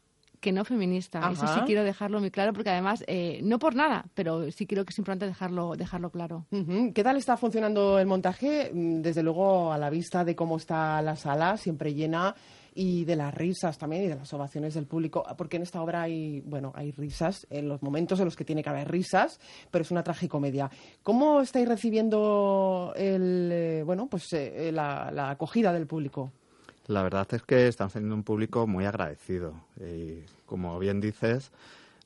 que 0.40 0.52
no 0.52 0.64
feminista. 0.64 1.30
Eso 1.30 1.46
sí 1.46 1.60
quiero 1.66 1.84
dejarlo 1.84 2.20
muy 2.20 2.30
claro 2.30 2.52
porque 2.52 2.70
además, 2.70 3.04
eh, 3.06 3.40
no 3.42 3.58
por 3.58 3.74
nada, 3.74 4.06
pero 4.14 4.50
sí 4.50 4.66
creo 4.66 4.84
que 4.84 4.90
es 4.90 4.98
importante 4.98 5.26
dejarlo, 5.26 5.74
dejarlo 5.76 6.10
claro. 6.10 6.46
¿Qué 6.94 7.02
tal 7.02 7.16
está 7.16 7.36
funcionando 7.36 7.98
el 7.98 8.06
montaje? 8.06 8.70
Mm, 8.72 9.02
desde 9.02 9.22
luego, 9.22 9.72
a 9.72 9.78
la 9.78 9.90
vista 9.90 10.24
de 10.24 10.34
cómo 10.34 10.56
está 10.56 11.00
la 11.02 11.16
sala, 11.16 11.56
siempre 11.56 11.94
llena 11.94 12.34
y 12.74 13.04
de 13.06 13.16
las 13.16 13.34
risas 13.34 13.78
también 13.78 14.04
y 14.04 14.08
de 14.08 14.16
las 14.16 14.32
ovaciones 14.34 14.74
del 14.74 14.86
público, 14.86 15.24
porque 15.38 15.56
en 15.56 15.62
esta 15.62 15.80
obra 15.80 16.02
hay, 16.02 16.42
bueno, 16.42 16.72
hay 16.74 16.92
risas 16.92 17.46
en 17.48 17.68
los 17.68 17.82
momentos 17.82 18.18
en 18.20 18.26
los 18.26 18.36
que 18.36 18.44
tiene 18.44 18.62
que 18.62 18.68
haber 18.68 18.90
risas, 18.90 19.40
pero 19.70 19.82
es 19.82 19.90
una 19.90 20.02
tragicomedia. 20.02 20.70
¿Cómo 21.02 21.40
estáis 21.40 21.66
recibiendo 21.66 22.92
el, 22.94 23.50
eh, 23.50 23.82
bueno, 23.84 24.08
pues 24.08 24.30
eh, 24.34 24.70
la 24.72 25.30
acogida 25.30 25.72
del 25.72 25.86
público? 25.86 26.32
La 26.86 27.02
verdad 27.02 27.26
es 27.32 27.42
que 27.42 27.66
estamos 27.66 27.92
teniendo 27.92 28.14
un 28.14 28.22
público 28.22 28.66
muy 28.66 28.84
agradecido. 28.84 29.54
Y 29.80 30.22
como 30.46 30.78
bien 30.78 31.00
dices, 31.00 31.50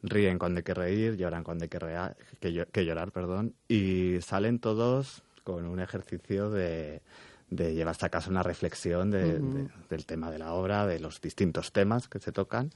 ríen 0.03 0.39
cuando 0.39 0.59
hay 0.59 0.63
que 0.63 0.75
reír, 0.75 1.17
lloran 1.17 1.45
cuando 1.45 1.65
hay 1.65 1.69
que, 1.69 2.85
llorar, 2.85 3.13
perdón, 3.13 3.55
y 3.69 4.19
salen 4.23 4.59
todos 4.59 5.23
con 5.45 5.67
un 5.67 5.81
ejercicio 5.81 6.51
de, 6.51 7.03
de 7.51 7.75
llevarse 7.75 8.07
a 8.07 8.09
casa 8.09 8.31
una 8.31 8.43
reflexión 8.43 9.11
del 9.11 10.07
tema 10.07 10.31
de 10.31 10.39
la 10.39 10.55
obra, 10.55 10.87
de 10.87 10.99
los 10.99 11.21
distintos 11.21 11.73
temas 11.73 12.09
que 12.09 12.19
se 12.19 12.33
tocan. 12.33 12.71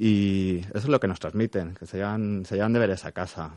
Y 0.00 0.58
eso 0.58 0.78
es 0.78 0.88
lo 0.88 1.00
que 1.00 1.08
nos 1.08 1.18
transmiten, 1.18 1.74
que 1.74 1.84
se 1.84 1.96
llevan, 1.96 2.44
se 2.46 2.54
llevan 2.54 2.72
deberes 2.72 3.04
a 3.04 3.10
casa. 3.10 3.50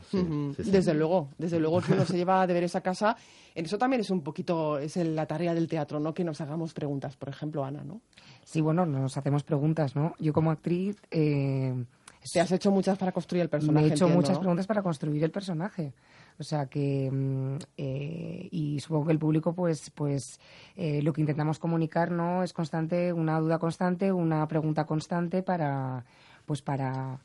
Desde 0.58 0.92
luego, 0.92 1.28
desde 1.38 1.60
luego 1.60 1.80
que 1.80 1.92
uno 1.92 2.04
se 2.04 2.16
lleva 2.16 2.44
deberes 2.48 2.74
a 2.74 2.80
casa. 2.80 3.16
En 3.54 3.66
eso 3.66 3.78
también 3.78 4.00
es 4.00 4.10
un 4.10 4.22
poquito, 4.22 4.76
es 4.76 4.96
la 4.96 5.26
tarea 5.26 5.54
del 5.54 5.68
teatro, 5.68 6.00
¿no? 6.00 6.12
Que 6.12 6.24
nos 6.24 6.40
hagamos 6.40 6.74
preguntas, 6.74 7.16
por 7.16 7.28
ejemplo, 7.28 7.64
Ana, 7.64 7.84
¿no? 7.84 8.00
Sí, 8.42 8.60
bueno, 8.60 8.84
nos 8.86 9.16
hacemos 9.16 9.44
preguntas, 9.44 9.94
¿no? 9.94 10.14
Yo 10.18 10.32
como 10.32 10.50
actriz... 10.50 11.00
Eh, 11.12 11.84
Te 12.32 12.40
has 12.40 12.50
hecho 12.50 12.72
muchas 12.72 12.98
para 12.98 13.12
construir 13.12 13.42
el 13.42 13.48
personaje. 13.48 13.86
Me 13.86 13.90
he 13.90 13.94
hecho 13.94 14.08
muchas 14.08 14.38
preguntas 14.38 14.66
para 14.66 14.82
construir 14.82 15.22
el 15.22 15.30
personaje. 15.30 15.92
O 16.38 16.44
sea 16.44 16.66
que, 16.66 17.10
mm, 17.10 17.56
eh, 17.76 18.48
y 18.50 18.80
supongo 18.80 19.06
que 19.06 19.12
el 19.12 19.18
público, 19.18 19.54
pues, 19.54 19.90
pues 19.90 20.40
eh, 20.74 21.02
lo 21.02 21.12
que 21.12 21.20
intentamos 21.20 21.58
comunicar, 21.58 22.10
¿no? 22.10 22.42
Es 22.42 22.52
constante, 22.52 23.12
una 23.12 23.38
duda 23.38 23.58
constante, 23.58 24.10
una 24.12 24.46
pregunta 24.48 24.86
constante 24.86 25.42
para, 25.42 26.04
pues 26.52 26.60
para, 26.60 27.18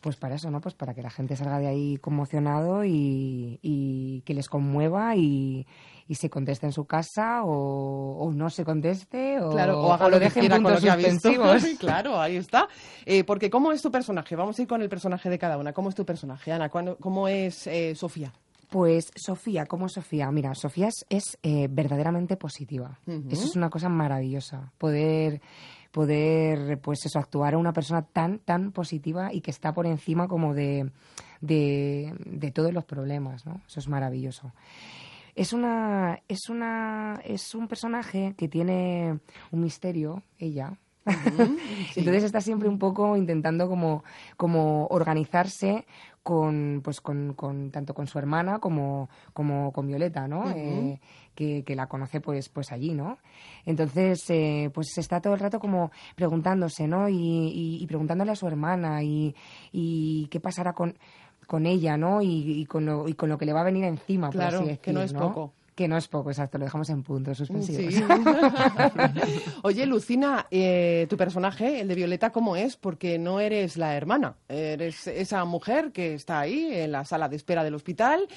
pues 0.00 0.14
para 0.14 0.36
eso, 0.36 0.48
¿no? 0.48 0.60
Pues 0.60 0.76
para 0.76 0.94
que 0.94 1.02
la 1.02 1.10
gente 1.10 1.34
salga 1.34 1.58
de 1.58 1.66
ahí 1.66 1.96
conmocionado 1.96 2.84
y, 2.84 3.58
y 3.62 4.20
que 4.20 4.32
les 4.32 4.48
conmueva 4.48 5.16
y, 5.16 5.66
y, 6.06 6.14
se 6.14 6.30
conteste 6.30 6.66
en 6.66 6.72
su 6.72 6.84
casa 6.84 7.42
o, 7.42 8.30
no 8.32 8.48
se 8.48 8.64
conteste 8.64 9.40
o, 9.40 9.50
claro, 9.50 9.80
o, 9.80 9.92
haga 9.92 10.08
lo, 10.08 10.20
dejen 10.20 10.48
puntos 10.48 10.82
suspensivos. 10.82 11.64
claro, 11.80 12.20
ahí 12.20 12.36
está. 12.36 12.68
Eh, 13.06 13.24
porque 13.24 13.50
¿cómo 13.50 13.72
es 13.72 13.82
tu 13.82 13.90
personaje? 13.90 14.36
Vamos 14.36 14.56
a 14.56 14.62
ir 14.62 14.68
con 14.68 14.82
el 14.82 14.88
personaje 14.88 15.28
de 15.28 15.36
cada 15.40 15.58
una. 15.58 15.72
¿Cómo 15.72 15.88
es 15.88 15.96
tu 15.96 16.06
personaje, 16.06 16.52
Ana? 16.52 16.68
¿Cómo 16.68 17.26
es 17.26 17.68
Sofía? 17.96 18.32
Pues 18.70 19.10
Sofía, 19.16 19.66
¿cómo 19.66 19.88
Sofía? 19.88 20.30
Mira, 20.30 20.54
Sofía 20.54 20.90
es, 21.08 21.38
eh, 21.42 21.66
verdaderamente 21.68 22.36
positiva. 22.36 23.00
Eso 23.28 23.46
es 23.46 23.56
una 23.56 23.68
cosa 23.68 23.88
maravillosa. 23.88 24.70
Poder, 24.78 25.40
poder, 25.90 26.78
pues 26.80 27.04
eso, 27.06 27.18
actuar 27.18 27.54
a 27.54 27.58
una 27.58 27.72
persona 27.72 28.02
tan, 28.02 28.38
tan 28.38 28.72
positiva 28.72 29.32
y 29.32 29.40
que 29.40 29.50
está 29.50 29.72
por 29.72 29.86
encima 29.86 30.28
como 30.28 30.54
de, 30.54 30.90
de, 31.40 32.14
de 32.24 32.50
todos 32.50 32.72
los 32.72 32.84
problemas, 32.84 33.46
¿no? 33.46 33.60
Eso 33.66 33.80
es 33.80 33.88
maravilloso. 33.88 34.52
Es 35.34 35.52
una, 35.52 36.20
es 36.28 36.48
una, 36.48 37.20
es 37.24 37.54
un 37.54 37.68
personaje 37.68 38.34
que 38.36 38.48
tiene 38.48 39.20
un 39.50 39.60
misterio, 39.60 40.22
ella, 40.38 40.78
Entonces 41.96 42.24
está 42.24 42.40
siempre 42.40 42.68
un 42.68 42.78
poco 42.78 43.16
intentando 43.16 43.68
como, 43.68 44.04
como 44.36 44.86
organizarse 44.88 45.86
con, 46.22 46.82
pues 46.84 47.00
con, 47.00 47.34
con, 47.34 47.70
tanto 47.70 47.94
con 47.94 48.06
su 48.06 48.18
hermana 48.18 48.58
como, 48.58 49.08
como 49.32 49.72
con 49.72 49.86
Violeta, 49.86 50.28
¿no? 50.28 50.50
Eh, 50.50 51.00
que, 51.40 51.64
que, 51.64 51.74
la 51.74 51.86
conoce 51.86 52.20
pues, 52.20 52.50
pues 52.50 52.70
allí, 52.70 52.92
¿no? 52.92 53.16
Entonces, 53.64 54.28
eh, 54.28 54.70
pues 54.74 54.98
está 54.98 55.22
todo 55.22 55.32
el 55.32 55.40
rato 55.40 55.58
como 55.58 55.90
preguntándose, 56.14 56.86
¿no? 56.86 57.08
Y, 57.08 57.78
y, 57.80 57.86
preguntándole 57.86 58.32
a 58.32 58.36
su 58.36 58.46
hermana 58.46 59.02
y, 59.02 59.34
y 59.72 60.26
qué 60.26 60.38
pasará 60.38 60.74
con, 60.74 60.98
con 61.46 61.64
ella, 61.64 61.96
¿no? 61.96 62.20
Y, 62.20 62.66
con 62.66 62.84
lo, 62.84 63.08
y 63.08 63.14
con 63.14 63.30
lo 63.30 63.38
que 63.38 63.46
le 63.46 63.54
va 63.54 63.62
a 63.62 63.64
venir 63.64 63.84
encima, 63.84 64.28
claro, 64.28 64.66
que 64.82 64.92
no 64.92 65.00
es 65.00 65.14
poco. 65.14 65.54
Que 65.74 65.88
no 65.88 65.96
es 65.96 66.08
poco, 66.08 66.28
exacto, 66.28 66.58
lo 66.58 66.66
dejamos 66.66 66.90
en 66.90 67.02
puntos 67.02 67.38
suspensivos. 67.38 67.94
Oye, 69.62 69.86
Lucina, 69.86 70.46
eh, 70.50 71.06
tu 71.08 71.16
personaje, 71.16 71.80
el 71.80 71.88
de 71.88 71.94
Violeta, 71.94 72.32
¿cómo 72.32 72.54
es? 72.54 72.76
Porque 72.76 73.18
no 73.18 73.40
eres 73.40 73.78
la 73.78 73.96
hermana, 73.96 74.34
eres 74.46 75.06
esa 75.06 75.42
mujer 75.46 75.90
que 75.90 76.12
está 76.12 76.40
ahí 76.40 76.68
en 76.70 76.92
la 76.92 77.06
sala 77.06 77.30
de 77.30 77.36
espera 77.36 77.64
del 77.64 77.76
hospital. 77.76 78.28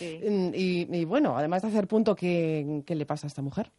Mm, 0.00 0.50
y, 0.54 1.04
bueno, 1.04 1.36
además 1.36 1.62
de 1.62 1.68
hacer 1.68 1.86
punto, 1.86 2.14
¿qué, 2.14 2.82
le 2.86 3.06
pasa 3.06 3.26
a 3.26 3.28
esta 3.28 3.42
mujer? 3.42 3.70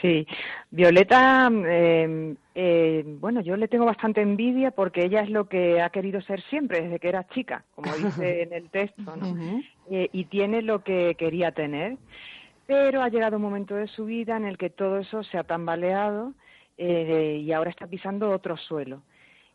Sí, 0.00 0.26
Violeta, 0.70 1.46
em, 1.46 2.34
eh, 2.54 3.04
bueno, 3.06 3.40
yo 3.40 3.56
le 3.56 3.68
tengo 3.68 3.84
bastante 3.84 4.20
envidia 4.20 4.72
porque 4.72 5.04
ella 5.04 5.20
es 5.20 5.30
lo 5.30 5.48
que 5.48 5.80
ha 5.80 5.90
querido 5.90 6.20
ser 6.22 6.42
siempre 6.48 6.82
desde 6.82 6.98
que 6.98 7.08
era 7.08 7.28
chica, 7.28 7.64
como 7.74 7.92
dice 7.96 8.42
en 8.42 8.52
el 8.52 8.70
texto, 8.70 9.14
¿no? 9.16 9.62
Eh, 9.90 10.08
y 10.12 10.24
tiene 10.24 10.62
lo 10.62 10.82
que 10.82 11.14
quería 11.16 11.52
tener 11.52 11.98
pero 12.66 13.02
ha 13.02 13.08
llegado 13.08 13.36
un 13.36 13.42
momento 13.42 13.74
de 13.74 13.86
su 13.88 14.04
vida 14.04 14.36
en 14.36 14.46
el 14.46 14.56
que 14.56 14.70
todo 14.70 14.98
eso 14.98 15.22
se 15.24 15.38
ha 15.38 15.44
tambaleado 15.44 16.32
eh, 16.78 17.40
y 17.42 17.52
ahora 17.52 17.70
está 17.70 17.86
pisando 17.86 18.30
otro 18.30 18.56
suelo. 18.56 19.02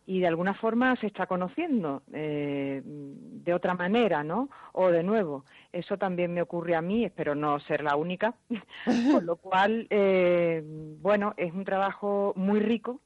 Y 0.08 0.22
de 0.22 0.28
alguna 0.28 0.56
forma 0.56 0.96
se 0.96 1.06
está 1.06 1.28
conociendo 1.28 2.02
eh, 2.12 2.82
de 2.84 3.54
otra 3.54 3.76
manera, 3.76 4.24
¿no? 4.24 4.50
O 4.72 4.89
de 4.89 5.04
nuevo. 5.04 5.46
Eso 5.72 5.98
también 5.98 6.34
me 6.34 6.41
ocurre 6.41 6.76
a 6.76 6.82
mí, 6.82 7.06
espero 7.06 7.36
no 7.36 7.60
ser 7.60 7.84
la 7.84 7.96
única. 7.96 8.34
Con 9.12 9.26
lo 9.26 9.36
cual, 9.36 9.86
eh, 9.91 10.63
bueno, 11.02 11.36
es 11.38 11.54
un 11.54 11.65
trabajo 11.65 12.34
muy 12.36 12.60
rico 12.60 13.02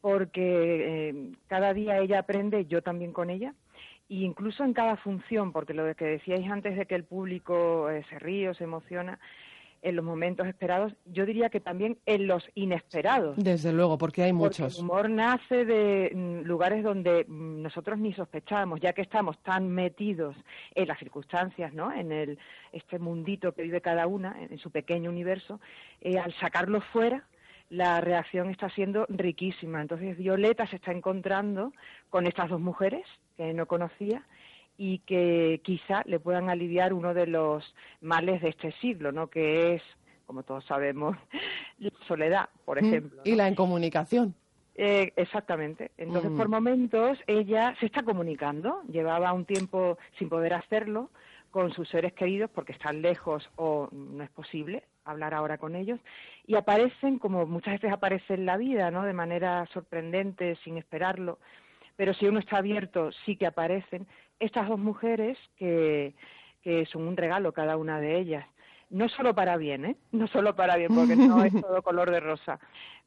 porque 0.00 1.32
cada 1.46 1.72
día 1.72 1.98
ella 1.98 2.18
aprende, 2.18 2.66
yo 2.66 2.82
también 2.82 3.14
con 3.14 3.30
ella, 3.30 3.54
e 4.08 4.16
incluso 4.16 4.62
en 4.64 4.74
cada 4.74 4.96
función, 4.96 5.52
porque 5.52 5.72
lo 5.72 5.94
que 5.94 6.04
decíais 6.04 6.50
antes 6.50 6.76
de 6.76 6.86
que 6.86 6.94
el 6.94 7.04
público 7.04 7.88
eh, 7.90 8.04
se 8.10 8.18
ríe 8.18 8.50
o 8.50 8.54
se 8.54 8.64
emociona, 8.64 9.18
en 9.84 9.96
los 9.96 10.04
momentos 10.04 10.46
esperados, 10.46 10.94
yo 11.04 11.26
diría 11.26 11.50
que 11.50 11.60
también 11.60 11.98
en 12.06 12.26
los 12.26 12.42
inesperados. 12.54 13.36
Desde 13.36 13.70
luego, 13.70 13.98
porque 13.98 14.22
hay 14.22 14.32
muchos. 14.32 14.78
el 14.78 14.84
humor 14.84 15.10
nace 15.10 15.66
de 15.66 16.10
mm, 16.14 16.46
lugares 16.46 16.82
donde 16.82 17.26
mm, 17.28 17.60
nosotros 17.60 17.98
ni 17.98 18.14
sospechábamos, 18.14 18.80
ya 18.80 18.94
que 18.94 19.02
estamos 19.02 19.38
tan 19.42 19.68
metidos 19.68 20.36
en 20.74 20.88
las 20.88 20.98
circunstancias, 20.98 21.74
¿no? 21.74 21.92
En 21.92 22.12
el 22.12 22.38
este 22.72 22.98
mundito 22.98 23.52
que 23.52 23.62
vive 23.62 23.82
cada 23.82 24.06
una, 24.06 24.34
en, 24.40 24.56
su 24.56 24.70
pequeño 24.70 25.10
universo, 25.10 25.60
eh, 26.00 26.18
al 26.18 26.32
sacarlo 26.40 26.80
fuera, 26.80 27.26
la 27.68 28.00
reacción 28.00 28.48
está 28.48 28.70
siendo 28.70 29.04
riquísima. 29.10 29.82
Entonces 29.82 30.16
Violeta 30.16 30.66
se 30.66 30.76
está 30.76 30.92
encontrando 30.92 31.74
con 32.08 32.26
estas 32.26 32.48
dos 32.48 32.60
mujeres 32.60 33.04
que 33.36 33.52
no 33.52 33.66
conocía 33.66 34.24
y 34.76 34.98
que 35.00 35.60
quizá 35.62 36.02
le 36.06 36.20
puedan 36.20 36.50
aliviar 36.50 36.92
uno 36.92 37.14
de 37.14 37.26
los 37.26 37.74
males 38.00 38.42
de 38.42 38.50
este 38.50 38.72
siglo, 38.80 39.12
¿no? 39.12 39.28
Que 39.28 39.74
es, 39.74 39.82
como 40.26 40.42
todos 40.42 40.64
sabemos, 40.64 41.16
la 41.78 41.90
soledad, 42.06 42.48
por 42.64 42.82
mm, 42.82 42.84
ejemplo. 42.86 43.22
Y 43.24 43.34
la 43.34 43.48
incomunicación. 43.48 44.34
Eh, 44.76 45.12
exactamente. 45.16 45.92
Entonces, 45.96 46.32
por 46.32 46.48
mm. 46.48 46.50
momentos, 46.50 47.18
ella 47.26 47.74
se 47.78 47.86
está 47.86 48.02
comunicando. 48.02 48.82
Llevaba 48.88 49.32
un 49.32 49.44
tiempo 49.44 49.98
sin 50.18 50.28
poder 50.28 50.54
hacerlo 50.54 51.10
con 51.54 51.72
sus 51.72 51.88
seres 51.88 52.12
queridos 52.14 52.50
porque 52.52 52.72
están 52.72 53.00
lejos 53.00 53.48
o 53.54 53.88
no 53.92 54.24
es 54.24 54.30
posible 54.30 54.82
hablar 55.04 55.34
ahora 55.34 55.56
con 55.56 55.76
ellos 55.76 56.00
y 56.48 56.56
aparecen 56.56 57.20
como 57.20 57.46
muchas 57.46 57.74
veces 57.74 57.92
aparece 57.92 58.34
en 58.34 58.44
la 58.44 58.56
vida, 58.56 58.90
¿no? 58.90 59.04
De 59.04 59.12
manera 59.12 59.64
sorprendente, 59.72 60.56
sin 60.64 60.78
esperarlo, 60.78 61.38
pero 61.96 62.12
si 62.14 62.26
uno 62.26 62.40
está 62.40 62.56
abierto 62.56 63.10
sí 63.24 63.36
que 63.36 63.46
aparecen 63.46 64.06
estas 64.38 64.68
dos 64.68 64.78
mujeres 64.78 65.38
que, 65.56 66.14
que 66.62 66.86
son 66.86 67.06
un 67.06 67.16
regalo 67.16 67.52
cada 67.52 67.76
una 67.76 68.00
de 68.00 68.18
ellas. 68.18 68.46
No 68.90 69.08
solo 69.08 69.34
para 69.34 69.56
bien, 69.56 69.84
¿eh? 69.84 69.96
No 70.12 70.26
solo 70.28 70.54
para 70.54 70.76
bien, 70.76 70.94
porque 70.94 71.16
no 71.16 71.44
es 71.44 71.52
todo 71.52 71.82
color 71.82 72.10
de 72.10 72.20
rosa. 72.20 72.58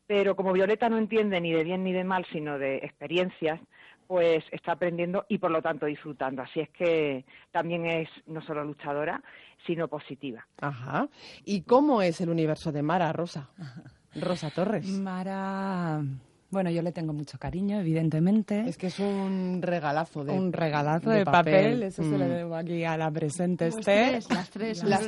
Pero 0.05 0.35
como 0.35 0.53
Violeta 0.53 0.89
no 0.89 0.97
entiende 0.97 1.39
ni 1.41 1.51
de 1.51 1.63
bien 1.63 1.83
ni 1.83 1.91
de 1.91 2.03
mal, 2.03 2.25
sino 2.31 2.57
de 2.57 2.77
experiencias, 2.77 3.59
pues 4.07 4.43
está 4.51 4.73
aprendiendo 4.73 5.25
y 5.27 5.37
por 5.37 5.51
lo 5.51 5.61
tanto 5.61 5.85
disfrutando. 5.85 6.41
Así 6.41 6.61
es 6.61 6.69
que 6.69 7.25
también 7.51 7.85
es 7.85 8.09
no 8.25 8.41
solo 8.41 8.63
luchadora, 8.63 9.21
sino 9.65 9.87
positiva. 9.87 10.47
Ajá. 10.61 11.09
¿Y 11.43 11.61
cómo 11.61 12.01
es 12.01 12.21
el 12.21 12.29
universo 12.29 12.71
de 12.71 12.81
Mara, 12.81 13.11
Rosa? 13.11 13.49
Rosa 14.15 14.49
Torres. 14.49 14.87
Mara 14.87 16.01
bueno, 16.49 16.69
yo 16.69 16.81
le 16.81 16.91
tengo 16.91 17.11
mucho 17.13 17.37
cariño, 17.37 17.79
evidentemente. 17.79 18.61
Es 18.67 18.77
que 18.77 18.87
es 18.87 18.99
un 18.99 19.59
regalazo 19.61 20.23
de 20.23 20.31
Un 20.31 20.53
regalazo 20.53 21.09
de, 21.09 21.25
papel. 21.25 21.83
Eso 21.83 22.03
se 22.03 22.17
lo 22.17 22.25
mm. 22.25 22.29
debo 22.29 22.55
aquí 22.55 22.85
a 22.85 22.95
la 22.97 23.11
presente 23.11 23.65
las 23.65 23.75
tres, 23.81 24.29
las 24.29 24.49
tres, 24.49 24.83
las 24.83 25.07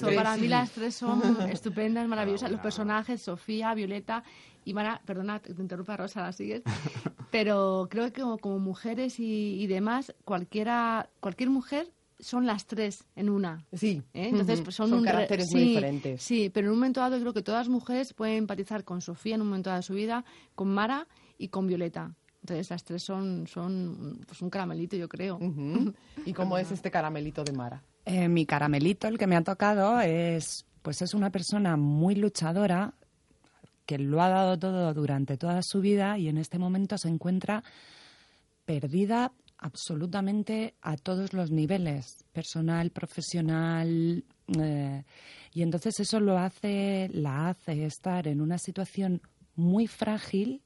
tres, 0.00 0.16
Para 0.16 0.36
mí 0.36 0.48
las 0.48 0.70
tres 0.72 0.94
son 0.96 1.22
estupendas, 1.50 2.08
maravillosas. 2.08 2.50
Los 2.50 2.60
personajes, 2.60 3.22
Sofía, 3.22 3.72
Violeta 3.74 4.24
y 4.64 4.74
Mara, 4.74 5.00
perdona, 5.04 5.38
te 5.38 5.52
interrumpa 5.52 5.96
Rosa, 5.96 6.22
la 6.22 6.32
sigues. 6.32 6.62
Pero 7.30 7.86
creo 7.88 8.12
que 8.12 8.22
como, 8.40 8.58
mujeres 8.58 9.20
y, 9.20 9.62
y 9.62 9.66
demás, 9.68 10.12
cualquiera, 10.24 11.08
cualquier 11.20 11.50
mujer 11.50 11.86
son 12.22 12.46
las 12.46 12.66
tres 12.66 13.04
en 13.16 13.30
una. 13.30 13.64
Sí. 13.72 14.02
¿eh? 14.14 14.28
Entonces, 14.28 14.60
pues 14.60 14.76
son, 14.76 15.02
caracteres 15.02 15.50
muy 15.52 15.64
diferentes. 15.64 16.22
Sí, 16.22 16.50
pero 16.52 16.66
en 16.66 16.72
un 16.72 16.78
momento 16.78 17.00
dado 17.00 17.18
creo 17.18 17.32
que 17.32 17.42
todas 17.42 17.66
las 17.66 17.68
mujeres 17.68 18.14
pueden 18.14 18.38
empatizar 18.38 18.84
con 18.84 19.00
Sofía 19.00 19.34
en 19.34 19.42
un 19.42 19.48
momento 19.48 19.70
dado 19.70 19.80
de 19.80 19.86
su 19.86 19.94
vida, 19.94 20.24
con 20.54 20.68
Mara 20.68 21.06
y 21.38 21.48
con 21.48 21.66
Violeta. 21.66 22.14
Entonces 22.42 22.70
las 22.70 22.84
tres 22.84 23.02
son, 23.02 23.46
son 23.46 24.20
pues 24.26 24.40
un 24.40 24.50
caramelito, 24.50 24.96
yo 24.96 25.08
creo. 25.08 25.38
¿Y 26.24 26.32
cómo 26.32 26.56
es 26.58 26.70
este 26.70 26.90
caramelito 26.90 27.44
de 27.44 27.52
Mara? 27.52 27.82
Eh, 28.04 28.28
mi 28.28 28.46
caramelito, 28.46 29.08
el 29.08 29.18
que 29.18 29.26
me 29.26 29.36
ha 29.36 29.42
tocado, 29.42 30.00
es 30.00 30.64
pues 30.82 31.02
es 31.02 31.14
una 31.14 31.30
persona 31.30 31.76
muy 31.76 32.14
luchadora 32.14 32.94
que 33.84 33.98
lo 33.98 34.22
ha 34.22 34.28
dado 34.28 34.58
todo 34.58 34.94
durante 34.94 35.36
toda 35.36 35.62
su 35.62 35.80
vida 35.80 36.16
y 36.16 36.28
en 36.28 36.38
este 36.38 36.58
momento 36.58 36.96
se 36.96 37.08
encuentra 37.08 37.62
perdida 38.64 39.32
absolutamente 39.60 40.74
a 40.82 40.96
todos 40.96 41.32
los 41.32 41.50
niveles, 41.50 42.24
personal, 42.32 42.90
profesional, 42.90 44.24
Eh, 44.58 45.04
y 45.52 45.62
entonces 45.62 46.00
eso 46.00 46.18
lo 46.18 46.36
hace, 46.36 47.08
la 47.12 47.50
hace 47.50 47.84
estar 47.84 48.26
en 48.26 48.40
una 48.40 48.58
situación 48.58 49.22
muy 49.54 49.86
frágil 49.86 50.62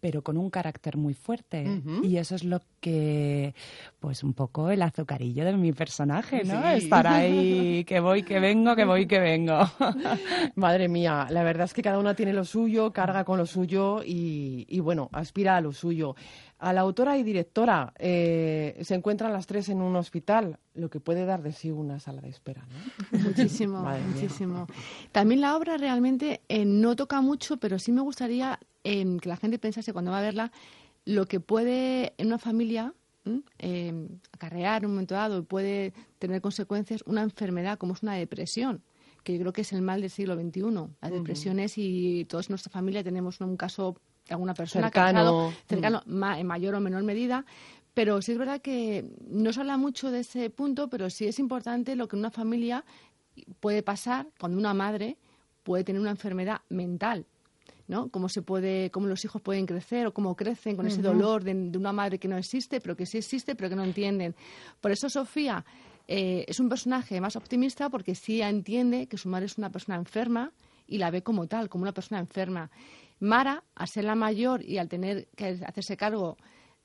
pero 0.00 0.22
con 0.22 0.36
un 0.36 0.50
carácter 0.50 0.96
muy 0.96 1.14
fuerte. 1.14 1.82
Y 2.02 2.16
eso 2.16 2.34
es 2.34 2.44
lo 2.44 2.60
que, 2.80 3.54
pues 3.98 4.24
un 4.24 4.32
poco 4.32 4.70
el 4.70 4.82
azucarillo 4.82 5.44
de 5.44 5.56
mi 5.56 5.72
personaje, 5.72 6.42
¿no? 6.44 6.66
Estar 6.70 7.06
ahí, 7.06 7.84
que 7.86 8.00
voy, 8.00 8.22
que 8.22 8.40
vengo, 8.40 8.74
que 8.74 8.84
voy, 8.84 9.06
que 9.06 9.20
vengo. 9.20 9.58
Madre 10.54 10.88
mía, 10.88 11.26
la 11.30 11.42
verdad 11.42 11.66
es 11.66 11.74
que 11.74 11.82
cada 11.82 11.98
una 11.98 12.14
tiene 12.14 12.32
lo 12.32 12.44
suyo, 12.44 12.92
carga 12.92 13.24
con 13.24 13.38
lo 13.38 13.46
suyo 13.46 14.02
y, 14.04 14.66
y 14.68 14.80
bueno, 14.80 15.10
aspira 15.12 15.56
a 15.56 15.60
lo 15.60 15.72
suyo. 15.72 16.14
A 16.60 16.74
la 16.74 16.82
autora 16.82 17.16
y 17.16 17.22
directora 17.22 17.94
eh, 17.98 18.78
se 18.82 18.94
encuentran 18.94 19.32
las 19.32 19.46
tres 19.46 19.70
en 19.70 19.80
un 19.80 19.96
hospital, 19.96 20.58
lo 20.74 20.90
que 20.90 21.00
puede 21.00 21.24
dar 21.24 21.42
de 21.42 21.52
sí 21.52 21.70
una 21.70 22.00
sala 22.00 22.20
de 22.20 22.28
espera. 22.28 22.66
¿no? 22.68 23.18
Muchísimo, 23.24 23.80
muchísimo. 24.12 24.66
También 25.10 25.40
la 25.40 25.56
obra 25.56 25.78
realmente 25.78 26.42
eh, 26.48 26.66
no 26.66 26.96
toca 26.96 27.22
mucho, 27.22 27.56
pero 27.56 27.78
sí 27.78 27.92
me 27.92 28.02
gustaría 28.02 28.58
eh, 28.84 29.16
que 29.20 29.28
la 29.28 29.36
gente 29.36 29.58
pensase 29.58 29.92
cuando 29.92 30.10
va 30.10 30.18
a 30.18 30.22
verla 30.22 30.52
lo 31.04 31.26
que 31.26 31.40
puede 31.40 32.14
en 32.18 32.26
una 32.26 32.38
familia 32.38 32.94
acarrear 34.32 34.82
en 34.82 34.86
un 34.86 34.92
momento 34.92 35.14
dado 35.14 35.38
y 35.38 35.42
puede 35.42 35.92
tener 36.18 36.40
consecuencias 36.40 37.02
una 37.06 37.22
enfermedad 37.22 37.78
como 37.78 37.92
es 37.92 38.02
una 38.02 38.14
depresión 38.14 38.82
que 39.22 39.34
yo 39.34 39.40
creo 39.40 39.52
que 39.52 39.60
es 39.62 39.72
el 39.72 39.82
mal 39.82 40.00
del 40.00 40.10
siglo 40.10 40.34
XXI. 40.34 40.62
Las 41.00 41.10
depresiones 41.10 41.74
y 41.76 42.24
todos 42.24 42.48
en 42.48 42.52
nuestra 42.52 42.72
familia 42.72 43.04
tenemos 43.04 43.40
un 43.40 43.56
caso 43.56 43.96
alguna 44.28 44.54
persona 44.54 44.86
cercano, 44.86 45.52
cercano 45.66 46.02
en 46.06 46.46
mayor 46.46 46.74
o 46.74 46.80
menor 46.80 47.02
medida. 47.02 47.44
Pero 47.92 48.22
sí 48.22 48.32
es 48.32 48.38
verdad 48.38 48.60
que 48.60 49.10
no 49.28 49.52
se 49.52 49.60
habla 49.60 49.76
mucho 49.76 50.10
de 50.10 50.20
ese 50.20 50.48
punto, 50.48 50.88
pero 50.88 51.10
sí 51.10 51.26
es 51.26 51.38
importante 51.38 51.96
lo 51.96 52.06
que 52.06 52.16
en 52.16 52.20
una 52.20 52.30
familia 52.30 52.84
puede 53.58 53.82
pasar 53.82 54.28
cuando 54.38 54.58
una 54.58 54.74
madre 54.74 55.18
puede 55.64 55.84
tener 55.84 56.00
una 56.00 56.10
enfermedad 56.10 56.60
mental. 56.68 57.26
¿No? 57.90 58.08
Cómo 58.08 58.28
se 58.28 58.40
puede, 58.40 58.92
cómo 58.92 59.08
los 59.08 59.24
hijos 59.24 59.42
pueden 59.42 59.66
crecer 59.66 60.06
o 60.06 60.14
cómo 60.14 60.36
crecen 60.36 60.76
con 60.76 60.86
ese 60.86 61.02
dolor 61.02 61.42
de, 61.42 61.76
una 61.76 61.92
madre 61.92 62.20
que 62.20 62.28
no 62.28 62.38
existe, 62.38 62.80
pero 62.80 62.94
que 62.94 63.04
sí 63.04 63.18
existe, 63.18 63.56
pero 63.56 63.68
que 63.68 63.74
no 63.74 63.82
entienden. 63.82 64.36
Por 64.80 64.92
eso 64.92 65.10
Sofía 65.10 65.64
eh, 66.06 66.44
es 66.46 66.60
un 66.60 66.68
personaje 66.68 67.20
más 67.20 67.34
optimista 67.34 67.90
porque 67.90 68.14
sí 68.14 68.40
entiende 68.42 69.08
que 69.08 69.18
su 69.18 69.28
madre 69.28 69.46
es 69.46 69.58
una 69.58 69.70
persona 69.70 69.96
enferma 69.96 70.52
y 70.86 70.98
la 70.98 71.10
ve 71.10 71.24
como 71.24 71.48
tal, 71.48 71.68
como 71.68 71.82
una 71.82 71.92
persona 71.92 72.20
enferma. 72.20 72.70
Mara, 73.18 73.64
al 73.74 73.88
ser 73.88 74.04
la 74.04 74.14
mayor 74.14 74.64
y 74.64 74.78
al 74.78 74.88
tener 74.88 75.26
que 75.34 75.58
hacerse 75.66 75.96
cargo 75.96 76.36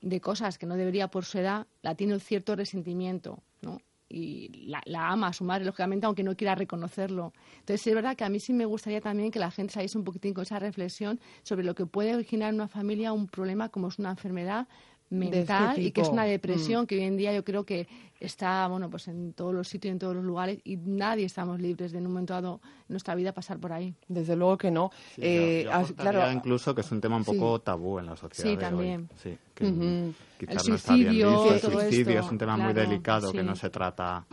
de 0.01 0.19
cosas 0.19 0.57
que 0.57 0.65
no 0.65 0.75
debería 0.75 1.07
por 1.09 1.23
su 1.23 1.37
edad, 1.37 1.67
la 1.83 1.93
tiene 1.93 2.15
un 2.15 2.19
cierto 2.19 2.55
resentimiento, 2.55 3.43
¿no? 3.61 3.79
Y 4.17 4.49
la, 4.85 5.09
ama 5.09 5.27
a 5.27 5.33
su 5.33 5.43
madre, 5.43 5.65
lógicamente, 5.65 6.05
aunque 6.05 6.23
no 6.23 6.37
quiera 6.37 6.55
reconocerlo. 6.55 7.33
Entonces, 7.59 7.85
es 7.85 7.93
verdad 7.93 8.15
que 8.15 8.23
a 8.23 8.29
mí 8.29 8.39
sí 8.39 8.53
me 8.53 8.63
gustaría 8.63 9.01
también 9.01 9.29
que 9.29 9.39
la 9.39 9.51
gente 9.51 9.73
saliese 9.73 9.97
un 9.97 10.05
poquitín 10.05 10.33
con 10.33 10.43
esa 10.43 10.57
reflexión 10.57 11.19
sobre 11.43 11.65
lo 11.65 11.75
que 11.75 11.85
puede 11.85 12.15
originar 12.15 12.47
en 12.49 12.55
una 12.55 12.69
familia 12.69 13.11
un 13.11 13.27
problema 13.27 13.67
como 13.67 13.89
es 13.89 13.99
una 13.99 14.11
enfermedad 14.11 14.69
mental 15.09 15.69
este 15.69 15.81
y 15.81 15.91
que 15.91 16.01
es 16.01 16.09
una 16.09 16.25
depresión 16.25 16.83
mm. 16.83 16.87
que 16.87 16.95
hoy 16.95 17.03
en 17.03 17.17
día 17.17 17.33
yo 17.33 17.43
creo 17.43 17.63
que 17.63 17.87
está 18.19 18.67
bueno 18.67 18.89
pues 18.89 19.07
en 19.07 19.33
todos 19.33 19.53
los 19.53 19.67
sitios 19.67 19.91
en 19.91 19.99
todos 19.99 20.15
los 20.15 20.23
lugares 20.23 20.59
y 20.63 20.77
nadie 20.77 21.25
estamos 21.25 21.59
libres 21.59 21.91
de 21.91 21.99
en 21.99 22.07
un 22.07 22.13
momento 22.13 22.33
dado 22.33 22.61
en 22.63 22.93
nuestra 22.93 23.15
vida 23.15 23.33
pasar 23.33 23.59
por 23.59 23.73
ahí. 23.73 23.93
Desde 24.07 24.35
luego 24.35 24.57
que 24.57 24.71
no. 24.71 24.91
Eh, 25.17 25.67
claro 25.95 26.31
incluso 26.31 26.73
que 26.73 26.81
es 26.81 26.91
un 26.91 27.01
tema 27.01 27.17
un 27.17 27.25
poco 27.25 27.59
tabú 27.59 27.99
en 27.99 28.07
la 28.07 28.15
sociedad 28.15 28.51
sí 28.51 28.57
también. 28.57 29.09
Sí 29.15 29.37
el 29.59 30.59
suicidio, 30.59 31.53
el 31.53 31.59
suicidio 31.59 32.19
es 32.19 32.29
un 32.29 32.37
tema 32.37 32.57
muy 32.57 32.73
delicado 32.73 33.31
que 33.31 33.43
no 33.43 33.55
se 33.55 33.69
trata 33.69 34.25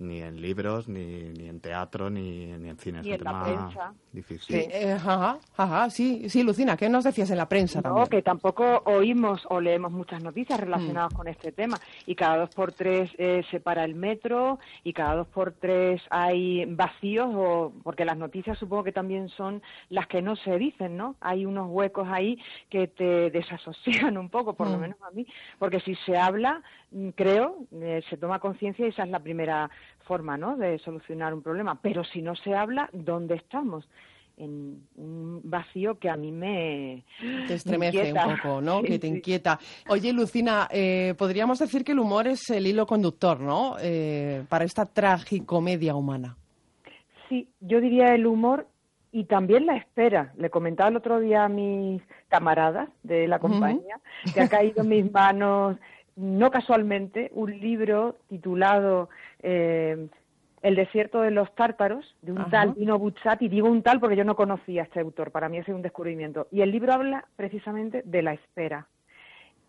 ni 0.00 0.20
en 0.20 0.40
libros, 0.40 0.88
ni, 0.88 1.30
ni 1.30 1.48
en 1.48 1.60
teatro, 1.60 2.10
ni, 2.10 2.46
ni 2.58 2.70
en 2.70 2.78
cine. 2.78 3.00
Es 3.00 3.06
un 3.06 3.18
tema 3.18 3.94
difícil. 4.12 4.56
Sí, 4.56 4.68
eh, 4.70 4.98
ajá, 5.56 5.90
sí, 5.90 6.28
sí, 6.28 6.42
Lucina, 6.42 6.76
¿qué 6.76 6.88
nos 6.88 7.04
decías 7.04 7.30
en 7.30 7.36
la 7.36 7.48
prensa 7.48 7.80
no, 7.80 8.06
que 8.06 8.22
tampoco 8.22 8.82
oímos 8.84 9.46
o 9.48 9.60
leemos 9.60 9.92
muchas 9.92 10.22
noticias 10.22 10.58
relacionadas 10.58 11.12
mm. 11.12 11.16
con 11.16 11.28
este 11.28 11.52
tema. 11.52 11.78
Y 12.06 12.14
cada 12.14 12.38
dos 12.38 12.50
por 12.54 12.72
tres 12.72 13.10
eh, 13.18 13.42
se 13.50 13.60
para 13.60 13.84
el 13.84 13.94
metro 13.94 14.58
y 14.84 14.92
cada 14.92 15.16
dos 15.16 15.28
por 15.28 15.52
tres 15.52 16.00
hay 16.10 16.64
vacíos, 16.66 17.28
o, 17.32 17.72
porque 17.82 18.04
las 18.04 18.16
noticias 18.16 18.58
supongo 18.58 18.84
que 18.84 18.92
también 18.92 19.28
son 19.30 19.62
las 19.88 20.06
que 20.06 20.22
no 20.22 20.36
se 20.36 20.58
dicen, 20.58 20.96
¿no? 20.96 21.16
Hay 21.20 21.46
unos 21.46 21.68
huecos 21.70 22.08
ahí 22.10 22.38
que 22.68 22.88
te 22.88 23.30
desasocian 23.30 24.16
un 24.18 24.28
poco, 24.28 24.54
por 24.54 24.68
lo 24.68 24.78
mm. 24.78 24.80
menos 24.80 25.02
a 25.02 25.10
mí, 25.10 25.26
porque 25.58 25.80
si 25.80 25.94
se 26.06 26.16
habla, 26.16 26.62
mm, 26.90 27.10
creo, 27.10 27.58
eh, 27.72 28.02
se 28.08 28.16
toma 28.16 28.38
conciencia 28.38 28.86
y 28.86 28.90
esa 28.90 29.04
es 29.04 29.10
la 29.10 29.20
primera 29.20 29.70
forma 30.00 30.36
¿no? 30.36 30.56
de 30.56 30.78
solucionar 30.78 31.34
un 31.34 31.42
problema. 31.42 31.78
Pero 31.80 32.04
si 32.04 32.22
no 32.22 32.34
se 32.36 32.54
habla, 32.54 32.88
¿dónde 32.92 33.36
estamos? 33.36 33.88
en 34.40 34.86
un 34.96 35.40
vacío 35.44 35.98
que 35.98 36.08
a 36.08 36.16
mí 36.16 36.32
me 36.32 37.04
te 37.46 37.54
estremece 37.54 38.12
un 38.12 38.36
poco, 38.36 38.60
¿no? 38.62 38.82
que 38.82 38.98
te 38.98 39.06
inquieta. 39.06 39.58
Oye, 39.88 40.12
Lucina, 40.12 40.66
eh, 40.70 41.14
podríamos 41.18 41.58
decir 41.58 41.84
que 41.84 41.92
el 41.92 41.98
humor 41.98 42.26
es 42.26 42.48
el 42.48 42.66
hilo 42.66 42.86
conductor, 42.86 43.38
¿no? 43.38 43.76
Eh, 43.82 44.44
para 44.48 44.64
esta 44.64 44.86
tragicomedia 44.86 45.94
humana. 45.94 46.36
Sí, 47.28 47.48
yo 47.60 47.80
diría 47.80 48.14
el 48.14 48.26
humor 48.26 48.66
y 49.12 49.24
también 49.24 49.66
la 49.66 49.76
espera. 49.76 50.32
Le 50.36 50.50
comentaba 50.50 50.88
el 50.88 50.96
otro 50.96 51.20
día 51.20 51.44
a 51.44 51.48
mis 51.48 52.02
camaradas 52.28 52.88
de 53.02 53.28
la 53.28 53.38
compañía 53.38 54.00
que 54.32 54.40
ha 54.40 54.48
caído 54.48 54.82
en 54.82 54.88
mis 54.88 55.12
manos 55.12 55.76
no 56.20 56.50
casualmente, 56.50 57.30
un 57.34 57.58
libro 57.58 58.16
titulado 58.28 59.08
eh, 59.42 60.08
El 60.62 60.76
desierto 60.76 61.22
de 61.22 61.30
los 61.30 61.54
tártaros, 61.54 62.14
de 62.20 62.32
un 62.32 62.50
tal 62.50 62.74
Dino 62.74 62.98
Buzzati. 62.98 63.48
Digo 63.48 63.68
un 63.68 63.82
tal 63.82 63.98
porque 63.98 64.16
yo 64.16 64.24
no 64.24 64.36
conocía 64.36 64.82
a 64.82 64.84
este 64.84 65.00
autor, 65.00 65.30
para 65.30 65.48
mí 65.48 65.58
es 65.58 65.68
un 65.68 65.82
descubrimiento. 65.82 66.46
Y 66.50 66.60
el 66.60 66.70
libro 66.70 66.92
habla 66.92 67.24
precisamente 67.36 68.02
de 68.04 68.22
la 68.22 68.34
espera. 68.34 68.86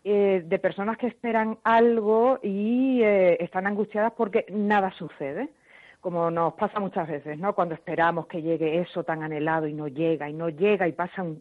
Eh, 0.04 0.42
de 0.44 0.58
personas 0.58 0.98
que 0.98 1.06
esperan 1.06 1.58
algo 1.62 2.40
y 2.42 3.00
eh, 3.02 3.36
están 3.38 3.68
angustiadas 3.68 4.12
porque 4.16 4.44
nada 4.50 4.90
sucede, 4.98 5.50
como 6.00 6.28
nos 6.28 6.54
pasa 6.54 6.80
muchas 6.80 7.06
veces, 7.06 7.38
¿no? 7.38 7.54
Cuando 7.54 7.76
esperamos 7.76 8.26
que 8.26 8.42
llegue 8.42 8.80
eso 8.80 9.04
tan 9.04 9.22
anhelado 9.22 9.68
y 9.68 9.72
no 9.72 9.86
llega, 9.86 10.28
y 10.28 10.32
no 10.32 10.48
llega, 10.48 10.88
y 10.88 10.92
pasa 10.92 11.22
un 11.22 11.40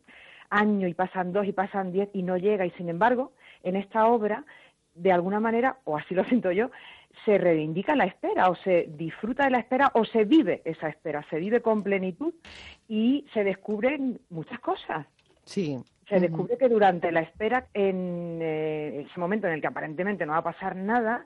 año, 0.52 0.88
y 0.88 0.93
pasan 0.93 1.34
dos, 1.34 1.47
y 1.47 1.54
pasan 1.54 1.91
diez, 1.91 2.10
y 2.13 2.21
no 2.21 2.38
llega, 2.38 2.63
y 2.63 2.69
sin 2.71 2.88
embargo, 2.88 3.32
en 3.63 3.76
esta 3.76 4.06
obra 4.06 4.45
de 4.93 5.12
alguna 5.12 5.39
manera, 5.39 5.77
o 5.86 5.97
así 5.97 6.13
lo 6.13 6.23
siento 6.25 6.51
yo, 6.51 6.71
se 7.25 7.38
reivindica 7.38 7.95
la 7.95 8.06
espera 8.06 8.49
o 8.49 8.56
se 8.56 8.88
disfruta 8.89 9.45
de 9.45 9.51
la 9.51 9.60
espera 9.60 9.91
o 9.93 10.06
se 10.06 10.23
vive 10.23 10.62
esa 10.65 10.88
espera, 10.88 11.25
se 11.30 11.38
vive 11.38 11.62
con 11.62 11.84
plenitud 11.84 12.34
y 12.88 13.25
se 13.34 13.43
descubren 13.43 14.19
muchas 14.30 14.60
cosas. 14.60 15.06
Sí. 15.43 15.77
Se 16.08 16.19
descubre 16.19 16.58
que 16.58 16.67
durante 16.67 17.12
la 17.12 17.21
espera, 17.21 17.67
en 17.73 18.39
eh, 18.41 19.06
ese 19.08 19.19
momento 19.19 19.47
en 19.47 19.54
el 19.54 19.62
que 19.62 19.67
aparentemente 19.67 20.25
no 20.25 20.34
va 20.34 20.39
a 20.39 20.43
pasar 20.43 20.75
nada, 20.75 21.25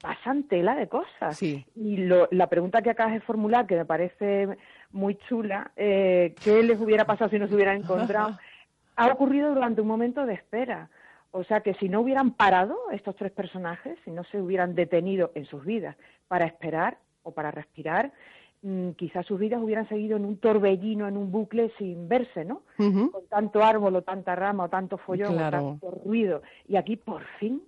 pasan 0.00 0.44
tela 0.44 0.76
de 0.76 0.88
cosas. 0.88 1.36
Sí. 1.36 1.64
Y 1.74 1.96
lo, 1.96 2.28
la 2.30 2.48
pregunta 2.48 2.82
que 2.82 2.90
acabas 2.90 3.14
de 3.14 3.20
formular, 3.20 3.66
que 3.66 3.76
me 3.76 3.84
parece 3.84 4.58
muy 4.92 5.16
chula, 5.28 5.72
eh, 5.76 6.34
¿qué 6.42 6.62
les 6.62 6.80
hubiera 6.80 7.04
pasado 7.04 7.30
si 7.30 7.38
no 7.38 7.48
se 7.48 7.54
hubieran 7.54 7.78
encontrado? 7.78 8.38
ha 8.96 9.06
ocurrido 9.08 9.54
durante 9.54 9.80
un 9.80 9.88
momento 9.88 10.26
de 10.26 10.34
espera. 10.34 10.88
O 11.32 11.44
sea 11.44 11.62
que 11.62 11.74
si 11.74 11.88
no 11.88 12.02
hubieran 12.02 12.32
parado 12.32 12.76
estos 12.92 13.16
tres 13.16 13.32
personajes, 13.32 13.98
si 14.04 14.10
no 14.10 14.22
se 14.24 14.40
hubieran 14.40 14.74
detenido 14.74 15.32
en 15.34 15.46
sus 15.46 15.64
vidas 15.64 15.96
para 16.28 16.44
esperar 16.44 16.98
o 17.22 17.32
para 17.32 17.50
respirar, 17.50 18.12
mm, 18.60 18.90
quizás 18.90 19.24
sus 19.24 19.40
vidas 19.40 19.62
hubieran 19.62 19.88
seguido 19.88 20.18
en 20.18 20.26
un 20.26 20.36
torbellino, 20.36 21.08
en 21.08 21.16
un 21.16 21.32
bucle 21.32 21.72
sin 21.78 22.06
verse, 22.06 22.44
¿no? 22.44 22.62
Con 22.76 23.26
tanto 23.30 23.62
árbol 23.62 23.96
o 23.96 24.02
tanta 24.02 24.36
rama 24.36 24.64
o 24.64 24.68
tanto 24.68 24.98
follón 24.98 25.34
o 25.34 25.50
tanto 25.50 25.90
ruido. 26.04 26.42
Y 26.68 26.76
aquí 26.76 26.96
por 26.96 27.24
fin 27.40 27.62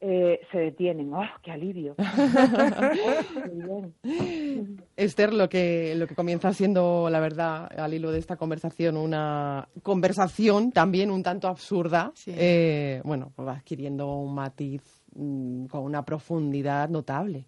eh, 0.00 0.40
se 0.52 0.58
detienen. 0.58 1.12
¡Oh, 1.12 1.24
qué 1.42 1.50
alivio! 1.50 1.96
Esther, 4.96 5.34
lo 5.34 5.48
que, 5.48 5.94
lo 5.96 6.06
que 6.06 6.14
comienza 6.14 6.52
siendo, 6.52 7.08
la 7.10 7.18
verdad, 7.20 7.68
al 7.76 7.94
hilo 7.94 8.12
de 8.12 8.20
esta 8.20 8.36
conversación, 8.36 8.96
una 8.96 9.68
conversación 9.82 10.70
también 10.70 11.10
un 11.10 11.22
tanto 11.22 11.48
absurda, 11.48 12.12
eh, 12.26 13.00
bueno, 13.04 13.32
pues 13.34 13.48
va 13.48 13.54
adquiriendo 13.54 14.14
un 14.14 14.34
matiz 14.34 14.82
mm, 15.14 15.66
con 15.66 15.82
una 15.82 16.04
profundidad 16.04 16.88
notable, 16.88 17.46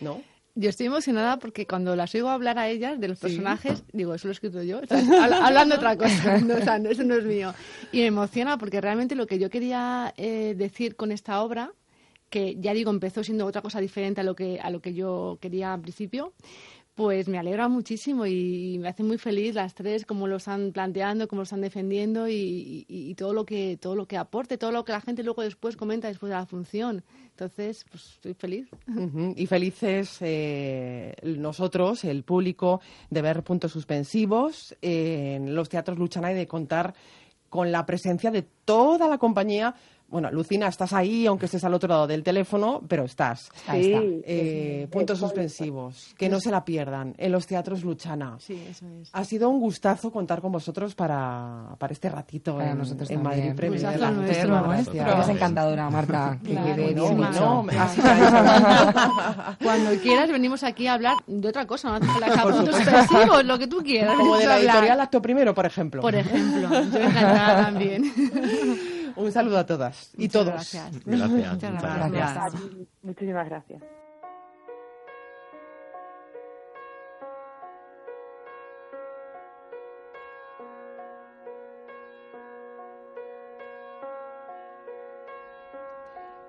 ¿no? 0.00 0.22
Yo 0.54 0.68
estoy 0.68 0.86
emocionada 0.86 1.38
porque 1.38 1.66
cuando 1.66 1.96
las 1.96 2.14
oigo 2.14 2.28
hablar 2.28 2.58
a 2.58 2.68
ellas 2.68 3.00
de 3.00 3.08
los 3.08 3.18
personajes, 3.18 3.84
digo, 3.92 4.14
eso 4.14 4.28
lo 4.28 4.32
he 4.32 4.34
escrito 4.34 4.62
yo, 4.62 4.80
hablando 5.42 5.76
otra 5.76 5.96
cosa, 5.96 6.38
no, 6.40 6.56
eso 6.90 7.04
no 7.04 7.14
es 7.14 7.24
mío. 7.24 7.54
Y 7.90 8.00
me 8.00 8.06
emociona 8.06 8.58
porque 8.58 8.80
realmente 8.80 9.14
lo 9.14 9.26
que 9.26 9.38
yo 9.38 9.48
quería 9.48 10.12
eh, 10.18 10.54
decir 10.56 10.94
con 10.94 11.10
esta 11.10 11.42
obra, 11.42 11.72
que 12.28 12.56
ya 12.60 12.74
digo, 12.74 12.90
empezó 12.90 13.24
siendo 13.24 13.46
otra 13.46 13.62
cosa 13.62 13.80
diferente 13.80 14.20
a 14.20 14.24
lo 14.24 14.34
que, 14.34 14.60
a 14.60 14.68
lo 14.68 14.80
que 14.80 14.92
yo 14.92 15.38
quería 15.40 15.72
al 15.72 15.80
principio, 15.80 16.34
Pues 16.94 17.26
me 17.26 17.38
alegra 17.38 17.68
muchísimo 17.68 18.26
y 18.26 18.76
me 18.78 18.88
hace 18.88 19.02
muy 19.02 19.16
feliz 19.16 19.54
las 19.54 19.74
tres, 19.74 20.04
cómo 20.04 20.26
lo 20.26 20.36
están 20.36 20.72
planteando, 20.72 21.26
cómo 21.26 21.40
lo 21.40 21.44
están 21.44 21.62
defendiendo 21.62 22.28
y, 22.28 23.14
todo 23.16 23.32
lo 23.32 23.46
que 23.46 23.78
todo 23.80 23.96
lo 23.96 24.06
que 24.06 24.18
aporte, 24.18 24.58
todo 24.58 24.72
lo 24.72 24.84
que 24.84 24.92
la 24.92 25.00
gente 25.00 25.22
luego 25.22 25.42
después 25.42 25.76
comenta 25.76 26.08
después 26.08 26.28
de 26.28 26.36
la 26.36 26.44
función. 26.44 27.02
Entonces, 27.30 27.86
pues 27.90 28.10
estoy 28.10 28.34
feliz. 28.34 28.68
Y 29.36 29.46
felices 29.46 30.18
eh, 30.20 31.14
nosotros, 31.22 32.04
el 32.04 32.24
público, 32.24 32.82
de 33.08 33.22
ver 33.22 33.42
puntos 33.42 33.72
suspensivos 33.72 34.76
en 34.82 35.54
los 35.54 35.70
teatros 35.70 35.98
Luchana 35.98 36.32
y 36.32 36.34
de 36.34 36.46
contar 36.46 36.94
con 37.48 37.72
la 37.72 37.86
presencia 37.86 38.30
de 38.30 38.42
toda 38.64 39.08
la 39.08 39.18
compañía 39.18 39.74
bueno, 40.12 40.30
Lucina, 40.30 40.68
estás 40.68 40.92
ahí, 40.92 41.26
aunque 41.26 41.46
estés 41.46 41.64
al 41.64 41.72
otro 41.72 41.88
lado 41.88 42.06
del 42.06 42.22
teléfono, 42.22 42.82
pero 42.86 43.04
estás. 43.04 43.50
Ahí 43.66 43.92
está. 43.92 44.02
Eh, 44.24 44.86
puntos 44.90 45.18
suspensivos, 45.18 46.14
que 46.18 46.28
no 46.28 46.38
se 46.38 46.50
la 46.50 46.66
pierdan, 46.66 47.14
en 47.16 47.32
los 47.32 47.46
teatros 47.46 47.82
Luchana. 47.82 48.36
Sí, 48.38 48.62
eso 48.70 48.86
es. 49.00 49.08
Ha 49.10 49.24
sido 49.24 49.48
un 49.48 49.58
gustazo 49.58 50.12
contar 50.12 50.42
con 50.42 50.52
vosotros 50.52 50.94
para, 50.94 51.74
para 51.78 51.94
este 51.94 52.10
ratito 52.10 52.60
en, 52.60 52.76
nosotros 52.76 53.10
en 53.10 53.22
Madrid 53.22 53.54
Premier. 53.56 53.82
Eres 53.82 55.28
encantadora, 55.28 55.88
Marta. 55.88 56.38
no, 56.44 57.66
Cuando 59.62 59.90
quieras 60.02 60.30
venimos 60.30 60.62
aquí 60.62 60.88
a 60.88 60.94
hablar 60.94 61.16
de 61.26 61.48
otra 61.48 61.66
cosa, 61.66 61.98
no 61.98 62.00
puntos 62.42 62.76
suspensivos, 62.76 63.44
lo 63.46 63.58
que 63.58 63.66
tú 63.66 63.78
quieras. 63.78 64.16
Como 64.18 64.36
de 64.36 64.46
la 64.46 64.58
editorial 64.58 65.00
Acto 65.00 65.22
Primero, 65.22 65.54
por 65.54 65.64
ejemplo. 65.64 66.02
Por 66.02 66.14
ejemplo, 66.14 66.68
yo 66.70 66.98
encantada 66.98 67.64
también. 67.64 68.12
Un 69.16 69.32
saludo 69.32 69.58
a 69.58 69.66
todas 69.66 70.12
y 70.16 70.28
todos. 70.28 70.46
Gracias. 70.46 71.04
Gracias. 71.04 71.60
gracias. 72.10 72.54
Muchísimas 73.02 73.48
gracias. 73.48 73.82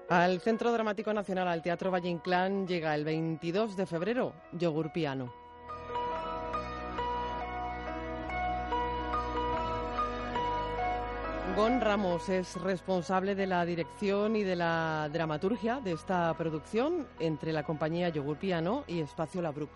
Al 0.09 0.41
Centro 0.41 0.71
Dramático 0.71 1.11
Nacional, 1.11 1.47
al 1.47 1.63
Teatro 1.63 1.89
Valle 1.89 2.09
Inclán, 2.09 2.67
llega 2.67 2.93
el 2.93 3.03
22 3.03 3.75
de 3.75 3.87
febrero 3.87 4.35
Yogur 4.51 4.91
Piano. 4.93 5.42
Gon 11.55 11.81
Ramos 11.81 12.29
es 12.29 12.59
responsable 12.59 13.35
de 13.35 13.45
la 13.45 13.63
dirección 13.63 14.35
y 14.35 14.43
de 14.43 14.55
la 14.55 15.07
dramaturgia 15.13 15.79
de 15.79 15.91
esta 15.91 16.33
producción 16.35 17.07
entre 17.19 17.53
la 17.53 17.61
compañía 17.61 18.09
Yogur 18.09 18.37
Piano 18.37 18.83
y 18.87 19.01
Espacio 19.01 19.39
La 19.39 19.51
Bruc. 19.51 19.69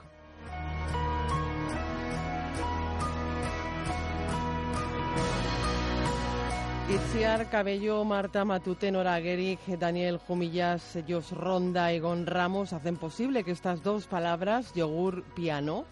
Itziar 6.89 7.47
Cabello, 7.51 8.03
Marta 8.05 8.43
Matute, 8.43 8.91
Nora 8.91 9.21
Gerich, 9.21 9.63
Daniel 9.77 10.17
Jumillas, 10.17 10.97
Jos 11.07 11.31
Ronda 11.31 11.93
y 11.93 11.99
Gon 11.99 12.25
Ramos 12.25 12.73
hacen 12.73 12.97
posible 12.97 13.43
que 13.43 13.51
estas 13.51 13.83
dos 13.83 14.07
palabras, 14.07 14.73
yogur 14.73 15.23
piano, 15.35 15.85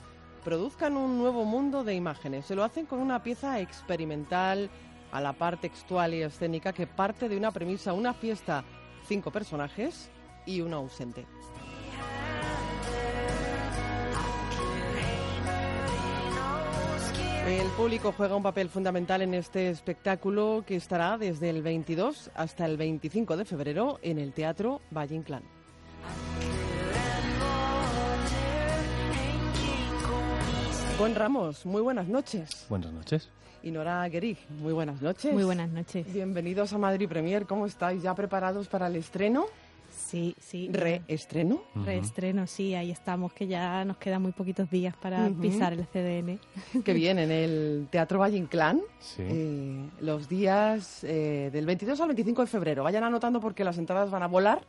produzcan 0.44 0.98
un 0.98 1.20
nuevo 1.20 1.46
mundo 1.46 1.84
de 1.84 1.94
imágenes. 1.94 2.46
Se 2.46 2.56
lo 2.56 2.64
hacen 2.64 2.88
con 2.88 3.00
una 3.00 3.22
pieza 3.22 3.60
experimental 3.60 4.72
a 5.16 5.22
la 5.22 5.32
parte 5.32 5.70
textual 5.70 6.14
y 6.14 6.24
escénica 6.24 6.74
que 6.74 6.88
parte 6.88 7.30
de 7.30 7.38
una 7.38 7.50
premisa, 7.52 7.94
una 7.94 8.14
fiesta, 8.14 8.66
cinco 9.08 9.32
personajes 9.32 10.10
y 10.46 10.60
uno 10.60 10.76
ausente. 10.76 11.26
El 17.48 17.68
público 17.78 18.12
juega 18.12 18.36
un 18.36 18.44
papel 18.44 18.68
fundamental 18.68 19.22
en 19.22 19.36
este 19.36 19.70
espectáculo 19.70 20.66
que 20.68 20.76
estará 20.76 21.18
desde 21.18 21.50
el 21.50 21.62
22 21.62 22.32
hasta 22.36 22.66
el 22.66 22.76
25 22.76 23.38
de 23.38 23.46
febrero 23.46 24.00
en 24.02 24.20
el 24.20 24.34
Teatro 24.34 24.82
Valle 24.92 25.16
Inclán. 25.16 25.44
Juan 30.98 31.16
Ramos, 31.16 31.66
muy 31.66 31.82
buenas 31.82 32.08
noches. 32.10 32.66
Buenas 32.68 32.92
noches 32.92 33.30
y 33.66 33.72
Nora 33.72 34.08
Gerig. 34.10 34.38
Muy 34.62 34.74
buenas 34.74 35.02
noches. 35.02 35.34
Muy 35.34 35.44
buenas 35.44 35.70
noches. 35.72 36.06
Bienvenidos 36.14 36.72
a 36.72 36.78
Madrid 36.78 37.10
Premier. 37.10 37.48
¿Cómo 37.48 37.66
estáis? 37.66 38.04
¿Ya 38.04 38.14
preparados 38.14 38.68
para 38.68 38.86
el 38.86 38.96
estreno? 38.96 39.48
Sí, 39.90 40.36
sí. 40.40 40.70
¿Reestreno? 40.72 41.64
Reestreno, 41.74 42.46
sí, 42.46 42.76
ahí 42.76 42.92
estamos, 42.92 43.34
que 43.34 43.48
ya 43.48 43.84
nos 43.84 43.98
quedan 43.98 44.22
muy 44.22 44.34
poquitos 44.34 44.70
días 44.70 44.96
para 44.96 45.30
pisar 45.30 45.74
el 45.74 45.88
CDN. 45.88 46.40
Qué 46.84 46.94
bien, 46.94 47.18
en 47.18 47.32
el 47.32 47.88
Teatro 47.90 48.20
Valle 48.20 48.38
Inclán, 48.38 48.82
sí. 49.00 49.24
Eh, 49.26 49.90
los 50.00 50.30
días 50.30 51.04
eh, 51.04 51.50
del 51.52 51.66
22 51.66 52.00
al 52.00 52.10
25 52.10 52.42
de 52.42 52.48
febrero. 52.48 52.84
Vayan 52.84 53.04
anotando 53.04 53.40
porque 53.40 53.64
las 53.64 53.80
entradas 53.80 54.12
van 54.12 54.22
a 54.22 54.28
volar 54.28 54.62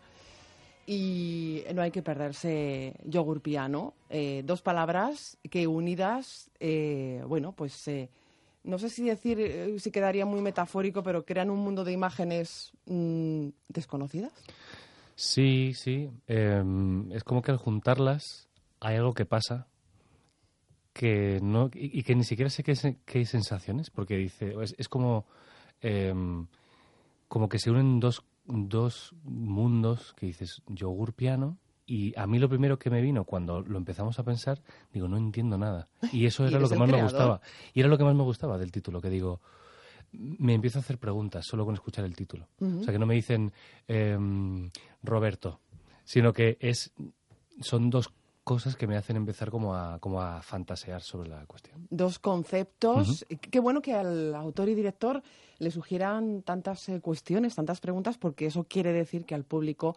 y 0.86 1.64
no 1.74 1.82
hay 1.82 1.90
que 1.90 2.02
perderse 2.02 2.94
yogur 3.04 3.42
piano. 3.42 3.92
Eh, 4.08 4.42
dos 4.46 4.62
palabras 4.62 5.36
que 5.50 5.66
unidas, 5.66 6.50
bueno, 7.26 7.52
pues 7.52 7.90
no 8.66 8.78
sé 8.78 8.90
si 8.90 9.04
decir, 9.04 9.40
eh, 9.40 9.78
si 9.78 9.90
quedaría 9.90 10.26
muy 10.26 10.40
metafórico, 10.40 11.02
pero 11.02 11.24
crean 11.24 11.50
un 11.50 11.60
mundo 11.60 11.84
de 11.84 11.92
imágenes 11.92 12.72
mm, 12.86 13.48
desconocidas. 13.68 14.32
Sí, 15.14 15.72
sí. 15.74 16.10
Em, 16.26 17.10
es 17.12 17.24
como 17.24 17.42
que 17.42 17.52
al 17.52 17.56
juntarlas 17.56 18.48
hay 18.80 18.96
algo 18.96 19.14
que 19.14 19.24
pasa 19.24 19.68
que 20.92 21.40
no 21.42 21.70
y, 21.74 22.02
que 22.02 22.14
ni 22.14 22.24
siquiera 22.24 22.50
sé 22.50 22.62
qué, 22.62 22.74
qué 23.04 23.24
sensaciones, 23.24 23.90
porque 23.90 24.16
dice, 24.16 24.54
es, 24.76 24.88
como 24.88 25.26
em, 25.80 26.46
como 27.28 27.48
que 27.48 27.58
se 27.58 27.70
unen 27.70 28.00
dos, 28.00 28.24
dos 28.46 29.14
mundos 29.22 30.14
que 30.14 30.26
dices 30.26 30.62
yogur 30.66 31.12
piano 31.12 31.58
y 31.86 32.18
a 32.18 32.26
mí 32.26 32.38
lo 32.38 32.48
primero 32.48 32.78
que 32.78 32.90
me 32.90 33.00
vino 33.00 33.24
cuando 33.24 33.60
lo 33.60 33.78
empezamos 33.78 34.18
a 34.18 34.24
pensar, 34.24 34.60
digo, 34.92 35.06
no 35.06 35.16
entiendo 35.16 35.56
nada. 35.56 35.88
Y 36.12 36.26
eso 36.26 36.46
era 36.46 36.58
lo 36.58 36.68
que 36.68 36.76
más 36.76 36.90
me 36.90 37.02
gustaba. 37.02 37.40
Y 37.72 37.80
era 37.80 37.88
lo 37.88 37.96
que 37.96 38.04
más 38.04 38.14
me 38.14 38.24
gustaba 38.24 38.58
del 38.58 38.72
título, 38.72 39.00
que 39.00 39.08
digo, 39.08 39.40
me 40.12 40.54
empiezo 40.54 40.78
a 40.78 40.82
hacer 40.82 40.98
preguntas 40.98 41.46
solo 41.46 41.64
con 41.64 41.74
escuchar 41.74 42.04
el 42.04 42.16
título. 42.16 42.48
O 42.60 42.82
sea, 42.82 42.92
que 42.92 42.98
no 42.98 43.06
me 43.06 43.14
dicen 43.14 43.52
em, 43.86 44.70
Roberto, 45.02 45.60
sino 46.04 46.32
que 46.32 46.56
es 46.60 46.92
son 47.60 47.88
dos 47.88 48.12
cosas 48.42 48.76
que 48.76 48.86
me 48.86 48.96
hacen 48.96 49.16
empezar 49.16 49.50
como 49.50 49.74
a, 49.74 49.98
como 49.98 50.22
a 50.22 50.40
fantasear 50.40 51.02
sobre 51.02 51.28
la 51.28 51.44
cuestión. 51.46 51.86
Dos 51.90 52.18
conceptos. 52.20 53.26
Qué 53.50 53.58
bueno 53.58 53.82
que 53.82 53.92
al 53.92 54.34
autor 54.34 54.68
y 54.68 54.74
director 54.74 55.22
le 55.58 55.70
sugieran 55.70 56.42
tantas 56.42 56.88
eh, 56.88 57.00
cuestiones, 57.00 57.56
tantas 57.56 57.80
preguntas, 57.80 58.18
porque 58.18 58.46
eso 58.46 58.64
quiere 58.64 58.92
decir 58.92 59.24
que 59.24 59.34
al 59.34 59.42
público 59.42 59.96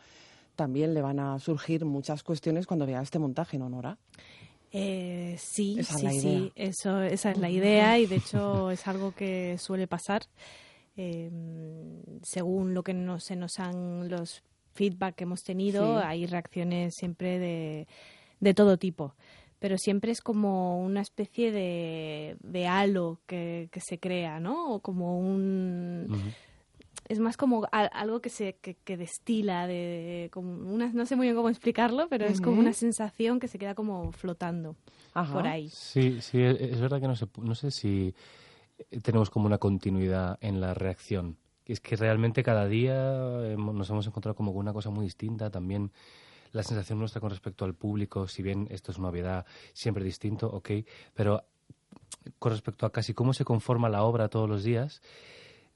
también 0.59 0.93
le 0.93 1.01
van 1.01 1.21
a 1.21 1.39
surgir 1.39 1.85
muchas 1.85 2.21
cuestiones 2.21 2.67
cuando 2.67 2.85
vea 2.85 3.01
este 3.01 3.17
montaje, 3.17 3.57
¿no, 3.57 3.69
Nora? 3.69 3.97
Eh, 4.73 5.37
sí, 5.39 5.77
sí, 5.85 6.19
sí, 6.19 6.51
eso, 6.53 7.01
esa 7.01 7.31
es 7.31 7.37
la 7.37 7.49
idea 7.49 7.97
y 7.97 8.07
de 8.07 8.15
hecho 8.17 8.69
es 8.69 8.85
algo 8.85 9.13
que 9.13 9.57
suele 9.57 9.87
pasar 9.87 10.23
em, 10.97 12.01
según 12.23 12.73
lo 12.73 12.83
que 12.83 12.93
no, 12.93 13.21
se 13.21 13.37
nos 13.37 13.57
han 13.61 14.09
los 14.09 14.43
feedback 14.73 15.15
que 15.15 15.23
hemos 15.23 15.43
tenido, 15.43 15.97
hay 15.99 16.25
reacciones 16.25 16.93
siempre 16.93 17.39
de, 17.39 17.87
de, 18.41 18.53
todo 18.53 18.75
tipo. 18.75 19.15
Pero 19.59 19.77
siempre 19.77 20.11
es 20.11 20.19
como 20.19 20.83
una 20.83 20.99
especie 20.99 21.53
de, 21.53 22.35
de 22.43 22.67
halo 22.67 23.21
que, 23.27 23.69
que 23.71 23.79
se 23.79 23.97
crea, 23.97 24.41
¿no? 24.41 24.73
O 24.73 24.79
como 24.81 25.19
un 25.19 26.33
es 27.09 27.19
más 27.19 27.37
como 27.37 27.67
algo 27.71 28.21
que 28.21 28.29
se 28.29 28.57
que, 28.61 28.97
destila 28.97 29.65
de, 29.65 30.29
como 30.31 30.51
una, 30.71 30.87
no 30.93 31.05
sé 31.07 31.15
muy 31.15 31.25
bien 31.25 31.35
cómo 31.35 31.49
explicarlo 31.49 32.07
pero 32.07 32.25
es 32.25 32.39
como 32.39 32.59
una 32.59 32.71
sensación 32.71 33.39
que 33.39 33.47
se 33.47 33.57
queda 33.57 33.73
como 33.73 34.11
flotando 34.11 34.75
por 35.33 35.47
ahí. 35.47 35.69
Sí 35.69 36.21
sí 36.21 36.41
es, 36.41 36.79
verdad 36.79 37.01
que 37.01 37.07
no 37.07 37.15
sé 37.15 37.27
no 37.41 37.55
sé 37.55 37.71
si 37.71 38.13
tenemos 39.01 39.29
como 39.29 39.47
una 39.47 39.57
continuidad 39.57 40.37
en 40.41 40.61
la 40.61 40.73
reacción. 40.73 41.37
Es 41.65 41.79
que 41.79 41.95
realmente 41.95 42.43
cada 42.43 42.67
día 42.67 42.93
nos 43.57 43.89
hemos 43.89 44.07
encontrado 44.07 44.35
como 44.35 44.53
con 44.53 44.61
una 44.61 44.73
cosa 44.73 44.89
muy 44.89 45.03
distinta. 45.03 45.51
También 45.51 45.91
la 46.51 46.63
sensación 46.63 46.97
nuestra 46.99 47.21
con 47.21 47.29
respecto 47.29 47.65
al 47.65 47.75
público 47.75 48.27
si 48.27 48.41
bien 48.41 48.67
esto 48.71 48.91
es 48.91 48.97
una 48.97 49.09
obviedad 49.09 49.45
siempre 49.73 50.03
distinto 50.03 50.47
ok. 50.47 50.69
Pero 51.13 51.43
con 52.37 52.51
respecto 52.51 52.85
a 52.85 52.91
casi 52.91 53.13
cómo 53.13 53.33
se 53.33 53.45
conforma 53.45 53.89
la 53.89 54.03
obra 54.03 54.29
todos 54.29 54.49
los 54.49 54.63
días 54.63 55.01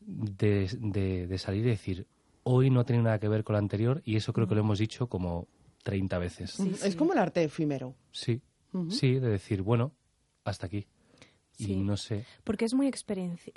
de, 0.05 1.27
de, 1.27 1.37
salir 1.37 1.65
y 1.65 1.69
decir, 1.69 2.07
hoy 2.43 2.69
no 2.69 2.85
tiene 2.85 3.03
nada 3.03 3.19
que 3.19 3.27
ver 3.27 3.43
con 3.43 3.53
lo 3.53 3.59
anterior 3.59 4.01
y 4.05 4.15
eso 4.15 4.33
creo 4.33 4.47
que 4.47 4.55
lo 4.55 4.61
hemos 4.61 4.79
dicho 4.79 5.07
como 5.07 5.47
30 5.83 6.17
veces. 6.17 6.59
Es 6.59 6.95
como 6.95 7.13
el 7.13 7.19
arte 7.19 7.43
efímero. 7.43 7.95
Sí, 8.11 8.41
sí, 8.89 9.19
de 9.19 9.29
decir, 9.29 9.61
bueno, 9.61 9.93
hasta 10.43 10.67
aquí. 10.67 10.87
Y 11.57 11.75
no 11.77 11.97
sé. 11.97 12.25
Porque 12.43 12.65
es 12.65 12.73
muy 12.73 12.87
experiencia. 12.87 13.53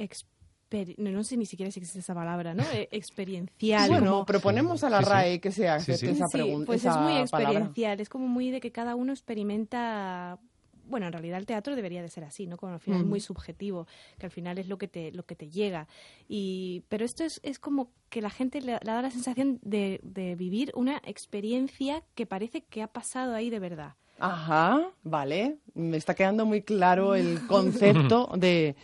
no, 0.98 1.24
sé 1.24 1.36
ni 1.36 1.46
siquiera 1.46 1.70
si 1.70 1.80
existe 1.80 2.00
esa 2.00 2.14
palabra, 2.14 2.54
¿no? 2.54 2.62
E, 2.74 2.88
experiencial. 2.92 3.88
Bueno, 3.88 4.24
proponemos 4.26 4.84
a 4.84 4.90
la 4.90 5.00
RAE 5.00 5.40
que 5.40 5.52
sea 5.52 5.76
esa 5.76 6.26
pregunta. 6.28 6.66
Pues 6.66 6.84
es 6.84 6.96
muy 6.96 7.16
experiencial, 7.18 8.00
es 8.00 8.08
como 8.08 8.28
muy 8.28 8.50
de 8.50 8.60
que 8.60 8.72
cada 8.72 8.94
uno 8.94 9.12
experimenta 9.12 10.38
bueno, 10.86 11.06
en 11.06 11.12
realidad 11.12 11.38
el 11.38 11.46
teatro 11.46 11.76
debería 11.76 12.02
de 12.02 12.08
ser 12.08 12.24
así, 12.24 12.46
¿no? 12.46 12.56
Como 12.56 12.72
al 12.72 12.80
final 12.80 13.00
es 13.00 13.06
muy 13.06 13.20
subjetivo, 13.20 13.86
que 14.18 14.26
al 14.26 14.32
final 14.32 14.58
es 14.58 14.68
lo 14.68 14.78
que 14.78 14.88
te, 14.88 15.12
lo 15.12 15.24
que 15.24 15.36
te 15.36 15.48
llega. 15.48 15.86
Y, 16.28 16.84
pero 16.88 17.04
esto 17.04 17.24
es, 17.24 17.40
es 17.42 17.58
como 17.58 17.90
que 18.08 18.20
la 18.20 18.30
gente 18.30 18.60
le, 18.60 18.78
da 18.82 19.02
la 19.02 19.10
sensación 19.10 19.58
de, 19.62 20.00
de 20.02 20.34
vivir 20.34 20.72
una 20.74 21.00
experiencia 21.04 22.02
que 22.14 22.26
parece 22.26 22.62
que 22.62 22.82
ha 22.82 22.88
pasado 22.88 23.34
ahí 23.34 23.50
de 23.50 23.58
verdad. 23.58 23.94
Ajá, 24.18 24.90
vale. 25.02 25.58
Me 25.74 25.96
está 25.96 26.14
quedando 26.14 26.46
muy 26.46 26.62
claro 26.62 27.14
el 27.14 27.38
concepto 27.48 28.30
de, 28.36 28.76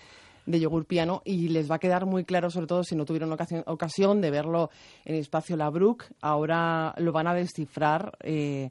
de 0.46 0.60
yogur 0.60 0.86
piano 0.86 1.22
y 1.24 1.48
les 1.48 1.70
va 1.70 1.76
a 1.76 1.78
quedar 1.78 2.06
muy 2.06 2.24
claro, 2.24 2.50
sobre 2.50 2.66
todo 2.66 2.84
si 2.84 2.96
no 2.96 3.04
tuvieron 3.04 3.32
ocasión, 3.66 4.20
de 4.20 4.30
verlo 4.30 4.70
en 5.04 5.14
el 5.14 5.20
espacio 5.20 5.56
Labrook. 5.56 6.04
Ahora 6.20 6.94
lo 6.98 7.12
van 7.12 7.26
a 7.26 7.34
descifrar. 7.34 8.16
Eh, 8.22 8.70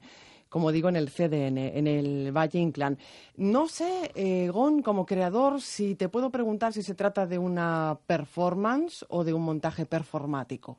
como 0.51 0.73
digo, 0.73 0.89
en 0.89 0.97
el 0.97 1.09
CDN, 1.09 1.57
en 1.57 1.87
el 1.87 2.33
Valle 2.33 2.59
Inclán. 2.59 2.97
No 3.37 3.69
sé, 3.69 4.11
eh, 4.15 4.49
Gon, 4.49 4.81
como 4.81 5.05
creador, 5.05 5.61
si 5.61 5.95
te 5.95 6.09
puedo 6.09 6.29
preguntar 6.29 6.73
si 6.73 6.83
se 6.83 6.93
trata 6.93 7.25
de 7.25 7.37
una 7.37 7.97
performance 8.05 9.05
o 9.07 9.23
de 9.23 9.33
un 9.33 9.43
montaje 9.43 9.85
performático. 9.85 10.77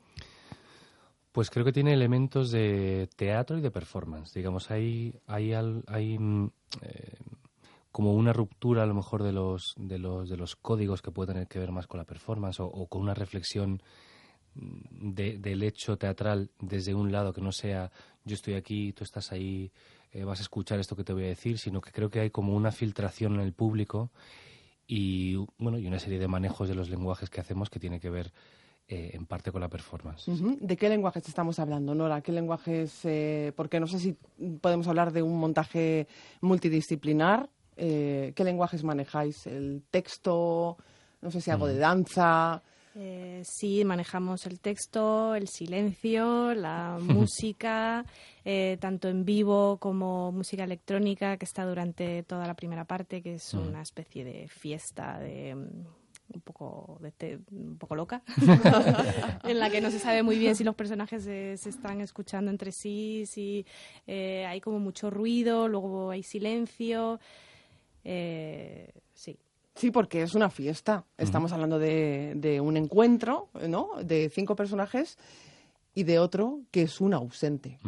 Pues 1.31 1.49
creo 1.49 1.65
que 1.65 1.73
tiene 1.73 1.91
elementos 1.91 2.51
de 2.51 3.09
teatro 3.15 3.57
y 3.57 3.61
de 3.61 3.71
performance. 3.71 4.31
Digamos, 4.35 4.69
hay, 4.69 5.19
hay, 5.25 6.19
mm, 6.19 6.51
eh, 6.83 7.17
como 7.91 8.13
una 8.13 8.31
ruptura 8.31 8.83
a 8.83 8.85
lo 8.85 8.93
mejor 8.93 9.23
de 9.23 9.31
los, 9.31 9.73
de 9.75 9.97
los, 9.97 10.29
de 10.29 10.37
los 10.37 10.55
códigos 10.55 11.01
que 11.01 11.09
pueden 11.09 11.33
tener 11.33 11.47
que 11.47 11.57
ver 11.57 11.71
más 11.71 11.87
con 11.87 11.97
la 11.97 12.05
performance 12.05 12.59
o, 12.59 12.85
con 12.85 13.01
una 13.01 13.15
reflexión 13.15 13.81
mm, 14.53 15.13
del 15.15 15.63
hecho 15.63 15.97
teatral 15.97 16.51
desde 16.59 16.93
un 16.93 17.11
lado 17.11 17.33
que 17.33 17.41
no 17.41 17.51
sea 17.51 17.91
yo 18.25 18.35
estoy 18.35 18.55
aquí, 18.55 18.93
tú 18.93 19.03
estás 19.03 19.31
ahí, 19.31 19.71
eh, 20.11 20.23
vas 20.23 20.39
a 20.39 20.43
escuchar 20.43 20.79
esto 20.79 20.95
que 20.95 21.03
te 21.03 21.13
voy 21.13 21.23
a 21.23 21.27
decir, 21.27 21.57
sino 21.57 21.81
que 21.81 21.91
creo 21.91 22.09
que 22.09 22.19
hay 22.19 22.29
como 22.29 22.55
una 22.55 22.71
filtración 22.71 23.35
en 23.35 23.41
el 23.41 23.53
público 23.53 24.11
y 24.87 25.35
bueno 25.57 25.77
y 25.77 25.87
una 25.87 25.99
serie 25.99 26.19
de 26.19 26.27
manejos 26.27 26.67
de 26.67 26.75
los 26.75 26.89
lenguajes 26.89 27.29
que 27.29 27.41
hacemos 27.41 27.69
que 27.69 27.79
tiene 27.79 27.99
que 27.99 28.09
ver 28.09 28.31
eh, 28.89 29.11
en 29.13 29.25
parte 29.25 29.49
con 29.49 29.61
la 29.61 29.69
performance. 29.69 30.29
¿De 30.59 30.75
qué 30.75 30.89
lenguajes 30.89 31.25
estamos 31.29 31.57
hablando, 31.57 31.95
Nora? 31.95 32.19
¿Qué 32.19 32.33
lenguajes? 32.33 32.99
Eh, 33.05 33.53
porque 33.55 33.79
no 33.79 33.87
sé 33.87 33.97
si 33.97 34.17
podemos 34.59 34.87
hablar 34.89 35.13
de 35.13 35.21
un 35.21 35.39
montaje 35.39 36.05
multidisciplinar. 36.41 37.49
Eh, 37.77 38.33
¿Qué 38.35 38.43
lenguajes 38.43 38.83
manejáis? 38.83 39.47
¿El 39.47 39.83
texto? 39.89 40.75
No 41.21 41.31
sé 41.31 41.39
si 41.39 41.49
algo 41.49 41.65
de 41.65 41.77
danza. 41.77 42.61
Sí, 43.43 43.83
manejamos 43.85 44.45
el 44.45 44.59
texto, 44.59 45.35
el 45.35 45.47
silencio, 45.47 46.53
la 46.53 46.97
música, 47.01 48.05
tanto 48.79 49.09
en 49.09 49.25
vivo 49.25 49.77
como 49.77 50.31
música 50.31 50.63
electrónica, 50.63 51.37
que 51.37 51.45
está 51.45 51.65
durante 51.65 52.23
toda 52.23 52.47
la 52.47 52.55
primera 52.55 52.85
parte, 52.85 53.21
que 53.21 53.35
es 53.35 53.53
una 53.53 53.81
especie 53.81 54.23
de 54.23 54.47
fiesta 54.47 55.19
de 55.19 55.55
un 56.33 56.41
poco, 56.41 56.99
de 57.19 57.39
un 57.51 57.77
poco 57.77 57.95
loca, 57.95 58.23
en 59.43 59.59
la 59.59 59.69
que 59.69 59.81
no 59.81 59.91
se 59.91 59.99
sabe 59.99 60.23
muy 60.23 60.37
bien 60.37 60.55
si 60.55 60.63
los 60.63 60.75
personajes 60.75 61.23
se, 61.23 61.53
están 61.53 62.01
escuchando 62.01 62.51
entre 62.51 62.71
sí, 62.71 63.25
si 63.25 63.65
eh, 64.07 64.45
hay 64.45 64.61
como 64.61 64.79
mucho 64.79 65.09
ruido, 65.09 65.67
luego 65.67 66.11
hay 66.11 66.23
silencio. 66.23 67.19
Eh, 68.03 68.91
sí. 69.13 69.37
Sí, 69.75 69.91
porque 69.91 70.21
es 70.21 70.35
una 70.35 70.49
fiesta. 70.49 71.05
Estamos 71.17 71.51
hablando 71.51 71.79
de, 71.79 72.33
de, 72.35 72.61
un 72.61 72.77
encuentro, 72.77 73.49
¿no? 73.67 73.89
De 74.03 74.29
cinco 74.29 74.55
personajes 74.55 75.17
y 75.95 76.03
de 76.03 76.19
otro 76.19 76.61
que 76.71 76.83
es 76.83 77.01
un 77.01 77.13
ausente. 77.13 77.79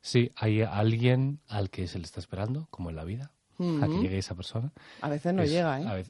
Sí, 0.00 0.30
hay 0.36 0.62
alguien 0.62 1.40
al 1.48 1.70
que 1.70 1.86
se 1.86 1.98
le 1.98 2.04
está 2.04 2.20
esperando, 2.20 2.68
como 2.70 2.90
en 2.90 2.96
la 2.96 3.04
vida, 3.04 3.32
a 3.58 3.86
que 3.86 3.98
llegue 4.00 4.18
esa 4.18 4.34
persona. 4.34 4.72
A 5.00 5.08
veces 5.08 5.34
no 5.34 5.44
llega, 5.44 5.80
¿eh? 5.80 6.04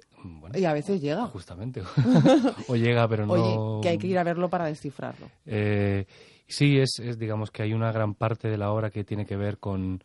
y 0.54 0.64
a 0.64 0.72
veces 0.72 1.00
llega. 1.00 1.26
Justamente. 1.26 1.82
o 2.68 2.76
llega, 2.76 3.08
pero 3.08 3.26
no... 3.26 3.32
Oye, 3.32 3.82
que 3.82 3.88
hay 3.88 3.98
que 3.98 4.06
ir 4.06 4.18
a 4.18 4.24
verlo 4.24 4.48
para 4.50 4.66
descifrarlo. 4.66 5.30
Eh, 5.46 6.06
sí, 6.46 6.78
es, 6.78 7.18
digamos 7.18 7.50
que 7.50 7.62
hay 7.62 7.72
una 7.72 7.92
gran 7.92 8.14
parte 8.14 8.48
de 8.48 8.58
la 8.58 8.70
obra 8.70 8.90
que 8.90 9.04
tiene 9.04 9.24
que 9.24 9.36
ver 9.36 9.58
con, 9.58 10.02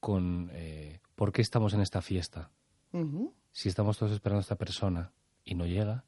con 0.00 0.50
eh, 0.52 1.00
por 1.14 1.32
qué 1.32 1.42
estamos 1.42 1.74
en 1.74 1.80
esta 1.80 2.00
fiesta. 2.00 2.50
Si 3.58 3.68
estamos 3.68 3.98
todos 3.98 4.12
esperando 4.12 4.38
a 4.38 4.42
esta 4.42 4.54
persona 4.54 5.10
y 5.44 5.56
no 5.56 5.66
llega. 5.66 6.04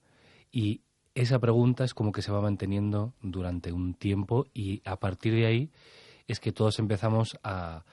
Y 0.53 0.83
esa 1.17 1.41
pregunta 1.41 1.83
es 1.83 1.95
como 1.95 2.13
que 2.13 2.23
se 2.23 2.31
va 2.31 2.41
manteniendo 2.41 3.13
durante 3.23 3.73
un 3.73 3.95
tiempo 3.95 4.47
y 4.55 4.83
a 4.85 5.01
partir 5.01 5.35
de 5.35 5.47
ahí 5.47 5.71
es 6.29 6.39
que 6.39 6.53
todos 6.53 6.79
empezamos 6.79 7.41
a 7.43 7.85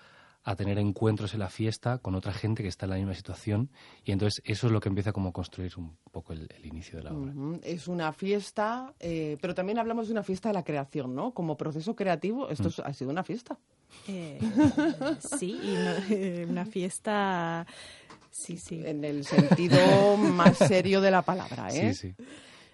a 0.47 0.55
tener 0.55 0.79
encuentros 0.79 1.33
en 1.33 1.41
la 1.41 1.49
fiesta 1.49 1.97
con 1.97 2.15
otra 2.15 2.31
gente 2.31 2.63
que 2.63 2.69
está 2.69 2.85
en 2.85 2.91
la 2.91 2.95
misma 2.95 3.13
situación 3.13 3.69
y 4.05 4.13
entonces 4.13 4.41
eso 4.45 4.67
es 4.67 4.71
lo 4.71 4.79
que 4.79 4.87
empieza 4.87 5.11
como 5.11 5.27
a 5.27 5.33
construir 5.33 5.73
un 5.75 5.97
poco 6.09 6.31
el, 6.31 6.47
inicio 6.63 6.99
de 6.99 7.03
la 7.03 7.11
obra. 7.11 7.33
Es 7.63 7.89
una 7.89 8.13
fiesta, 8.13 8.93
eh, 8.97 9.37
pero 9.41 9.53
también 9.53 9.77
hablamos 9.77 10.07
de 10.07 10.13
una 10.13 10.23
fiesta 10.23 10.47
de 10.47 10.53
la 10.53 10.63
creación, 10.63 11.13
¿no? 11.13 11.33
Como 11.33 11.57
proceso 11.57 11.97
creativo, 11.97 12.47
esto 12.47 12.69
mm. 12.69 12.81
ha 12.85 12.93
sido 12.93 13.11
una 13.11 13.25
fiesta. 13.25 13.59
Eh, 14.07 14.39
sí, 15.19 15.59
y 15.61 16.43
una 16.49 16.63
fiesta, 16.63 17.67
sí, 18.37 18.57
sí. 18.57 18.81
En 18.85 19.03
el 19.03 19.25
sentido 19.25 20.17
más 20.17 20.57
serio 20.57 21.01
de 21.01 21.11
la 21.11 21.21
palabra, 21.21 21.69
¿eh? 21.69 21.93
Sí, 21.93 22.15
sí. 22.15 22.23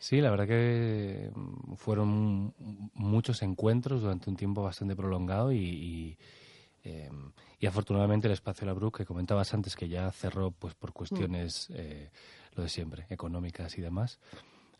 Sí, 0.03 0.20
la 0.20 0.32
verdad 0.32 0.47
que 0.47 1.32
fueron 1.78 2.53
muchos 2.93 3.41
encuentros 3.41 4.01
durante 4.01 4.30
un 4.30 4.36
tiempo 4.36 4.61
bastante 4.61 4.97
prolongado 4.97 5.53
y, 5.53 6.18
em, 6.84 7.32
y 7.57 7.66
afortunadamente 7.68 8.28
el 8.28 8.34
espacio 8.34 8.68
La 8.68 8.74
Bruk, 8.74 8.97
que 8.97 9.05
comentabas 9.05 9.53
antes 9.53 9.78
que 9.78 9.88
ya 9.88 10.11
cerró 10.11 10.51
pues 10.51 10.74
por 10.74 10.91
cuestiones, 10.91 11.70
mm. 11.70 11.74
eh, 11.78 12.11
lo 12.53 12.64
de 12.64 12.70
siempre, 12.70 13.05
económicas 13.09 13.78
y 13.78 13.82
demás, 13.82 14.20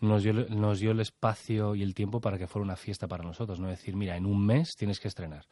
nos 0.02 0.24
dio, 0.24 0.34
nos 0.34 0.82
dio 0.82 0.92
el 0.92 1.00
espacio 1.00 1.74
y 1.74 1.84
el 1.84 1.94
tiempo 1.94 2.20
para 2.20 2.38
que 2.38 2.48
fuera 2.48 2.66
una 2.66 2.76
fiesta 2.76 3.08
para 3.08 3.24
nosotros, 3.24 3.62
no 3.62 3.70
decir, 3.70 3.96
mira, 3.96 4.18
en 4.18 4.26
un 4.26 4.46
mes 4.46 4.76
tienes 4.76 5.00
que 5.00 5.08
estrenar. 5.08 5.46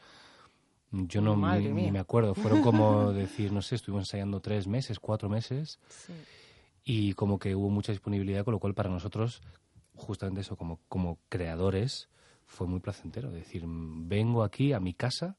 Yo 0.92 1.22
no 1.22 1.36
ni, 1.36 1.92
me 1.92 2.00
acuerdo, 2.00 2.36
fueron 2.36 2.62
como 2.62 3.14
decir, 3.14 3.52
no 3.54 3.62
sé, 3.62 3.76
estuvimos 3.76 4.04
ensayando 4.04 4.42
tres 4.42 4.68
meses, 4.68 5.00
cuatro 5.00 5.30
meses, 5.30 5.80
y 6.84 7.14
como 7.14 7.40
que 7.40 7.56
hubo 7.56 7.70
mucha 7.70 7.92
disponibilidad, 7.92 8.44
con 8.44 8.54
lo 8.54 8.60
cual 8.60 8.74
para 8.74 8.90
nosotros, 8.90 9.42
justamente 9.96 10.42
eso, 10.42 10.58
como, 10.58 10.80
como 10.90 11.18
creadores, 11.30 12.10
fue 12.46 12.68
muy 12.68 12.82
placentero. 12.82 13.32
Decir, 13.32 13.64
vengo 13.66 14.44
aquí 14.44 14.74
a 14.74 14.80
mi 14.80 14.94
casa 14.94 15.38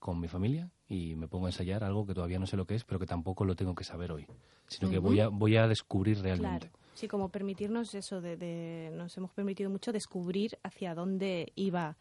con 0.00 0.20
mi 0.20 0.28
familia 0.28 0.70
y 0.88 1.14
me 1.14 1.28
pongo 1.28 1.46
a 1.46 1.50
ensayar 1.50 1.84
algo 1.84 2.06
que 2.06 2.14
todavía 2.14 2.38
no 2.38 2.46
sé 2.46 2.56
lo 2.56 2.66
que 2.66 2.74
es, 2.74 2.84
pero 2.84 2.98
que 2.98 3.06
tampoco 3.06 3.44
lo 3.44 3.54
tengo 3.54 3.74
que 3.74 3.84
saber 3.84 4.12
hoy, 4.12 4.26
sino 4.66 4.90
que 4.90 4.98
voy 4.98 5.20
a, 5.20 5.28
voy 5.28 5.56
a 5.56 5.68
descubrir 5.68 6.20
realmente. 6.20 6.70
Claro. 6.70 6.85
Sí, 6.96 7.08
como 7.08 7.28
permitirnos 7.28 7.94
eso, 7.94 8.22
de, 8.22 8.90
nos 8.94 9.14
hemos 9.18 9.30
permitido 9.32 9.68
mucho 9.68 9.92
descubrir 9.92 10.58
hacia 10.62 10.94
dónde 10.94 11.52
iba 11.54 11.98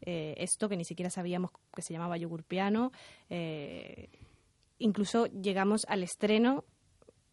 eh, 0.00 0.34
esto 0.36 0.68
que 0.68 0.76
ni 0.76 0.84
siquiera 0.84 1.10
sabíamos 1.10 1.52
que 1.72 1.80
se 1.80 1.92
llamaba 1.92 2.16
yogur 2.16 2.42
piano. 2.42 2.90
Eh, 3.30 4.08
incluso 4.80 5.26
llegamos 5.26 5.86
al 5.88 6.02
estreno 6.02 6.64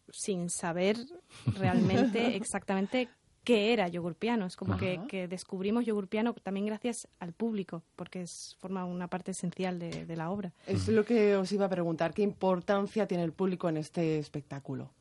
sin 0.08 0.50
saber 0.50 0.98
realmente 1.46 2.36
exactamente 2.36 3.08
qué 3.42 3.72
era 3.72 3.88
yogur 3.88 4.14
piano. 4.14 4.46
Es 4.46 4.54
como 4.54 4.76
que, 4.76 5.00
que, 5.08 5.26
descubrimos 5.26 5.84
yogur 5.84 6.06
piano 6.06 6.32
también 6.34 6.66
gracias 6.66 7.08
al 7.18 7.32
público, 7.32 7.82
porque 7.96 8.22
es, 8.22 8.56
forma 8.60 8.84
una 8.84 9.08
parte 9.08 9.32
esencial 9.32 9.80
de, 9.80 10.16
la 10.16 10.30
obra. 10.30 10.52
Es 10.68 10.86
lo 10.86 11.04
que 11.04 11.34
os 11.34 11.50
iba 11.50 11.66
a 11.66 11.68
preguntar. 11.68 12.14
¿Qué 12.14 12.22
importancia 12.22 13.08
tiene 13.08 13.24
el 13.24 13.32
público 13.32 13.68
en 13.68 13.78
este 13.78 14.20
espectáculo? 14.20 14.92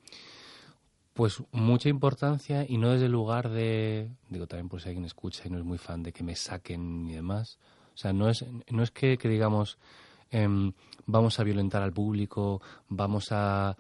Pues 1.14 1.44
mucha 1.52 1.90
importancia 1.90 2.66
y 2.68 2.78
no 2.78 2.92
desde 2.92 3.08
el 3.08 3.12
lugar 3.12 3.50
de, 3.50 4.10
digo 4.30 4.48
también 4.48 4.70
por 4.70 4.82
si 4.82 4.90
alguien 4.90 5.06
escucha 5.06 5.44
y 5.46 5.50
no 5.50 5.58
es 5.58 5.66
muy 5.66 5.78
fan 5.78 6.04
de 6.04 6.14
que 6.14 6.24
me 6.24 6.36
saquen 6.36 7.08
y 7.10 7.14
demás. 7.14 7.60
O 7.94 7.98
sea, 7.98 8.14
no 8.14 8.30
es, 8.30 8.46
no 8.70 8.84
es 8.84 8.92
que, 8.92 9.18
digamos, 9.18 9.78
em, 10.32 10.72
vamos 11.06 11.40
a 11.40 11.44
violentar 11.44 11.82
al 11.82 11.92
público, 11.92 12.62
vamos 12.88 13.32
a, 13.32 13.76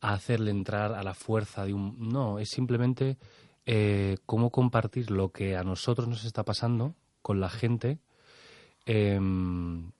hacerle 0.00 0.50
entrar 0.50 0.94
a 0.94 1.02
la 1.02 1.14
fuerza 1.14 1.64
de 1.64 1.74
un... 1.74 2.08
No, 2.08 2.38
es 2.38 2.48
simplemente 2.48 3.18
eh, 3.66 4.16
cómo 4.26 4.50
compartir 4.50 5.10
lo 5.10 5.30
que 5.30 5.56
a 5.56 5.62
nosotros 5.62 6.08
nos 6.08 6.24
está 6.24 6.44
pasando 6.44 6.94
con 7.22 7.40
la 7.40 7.50
gente, 7.50 7.98
em, 8.86 9.92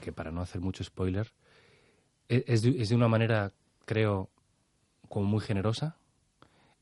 que 0.00 0.12
para 0.12 0.30
no 0.30 0.42
hacer 0.42 0.60
mucho 0.60 0.84
spoiler, 0.84 1.32
e, 2.28 2.44
es, 2.46 2.62
de, 2.62 2.94
una 2.94 3.08
manera, 3.08 3.52
creo, 3.84 4.28
como 5.12 5.26
muy 5.26 5.40
generosa. 5.40 5.96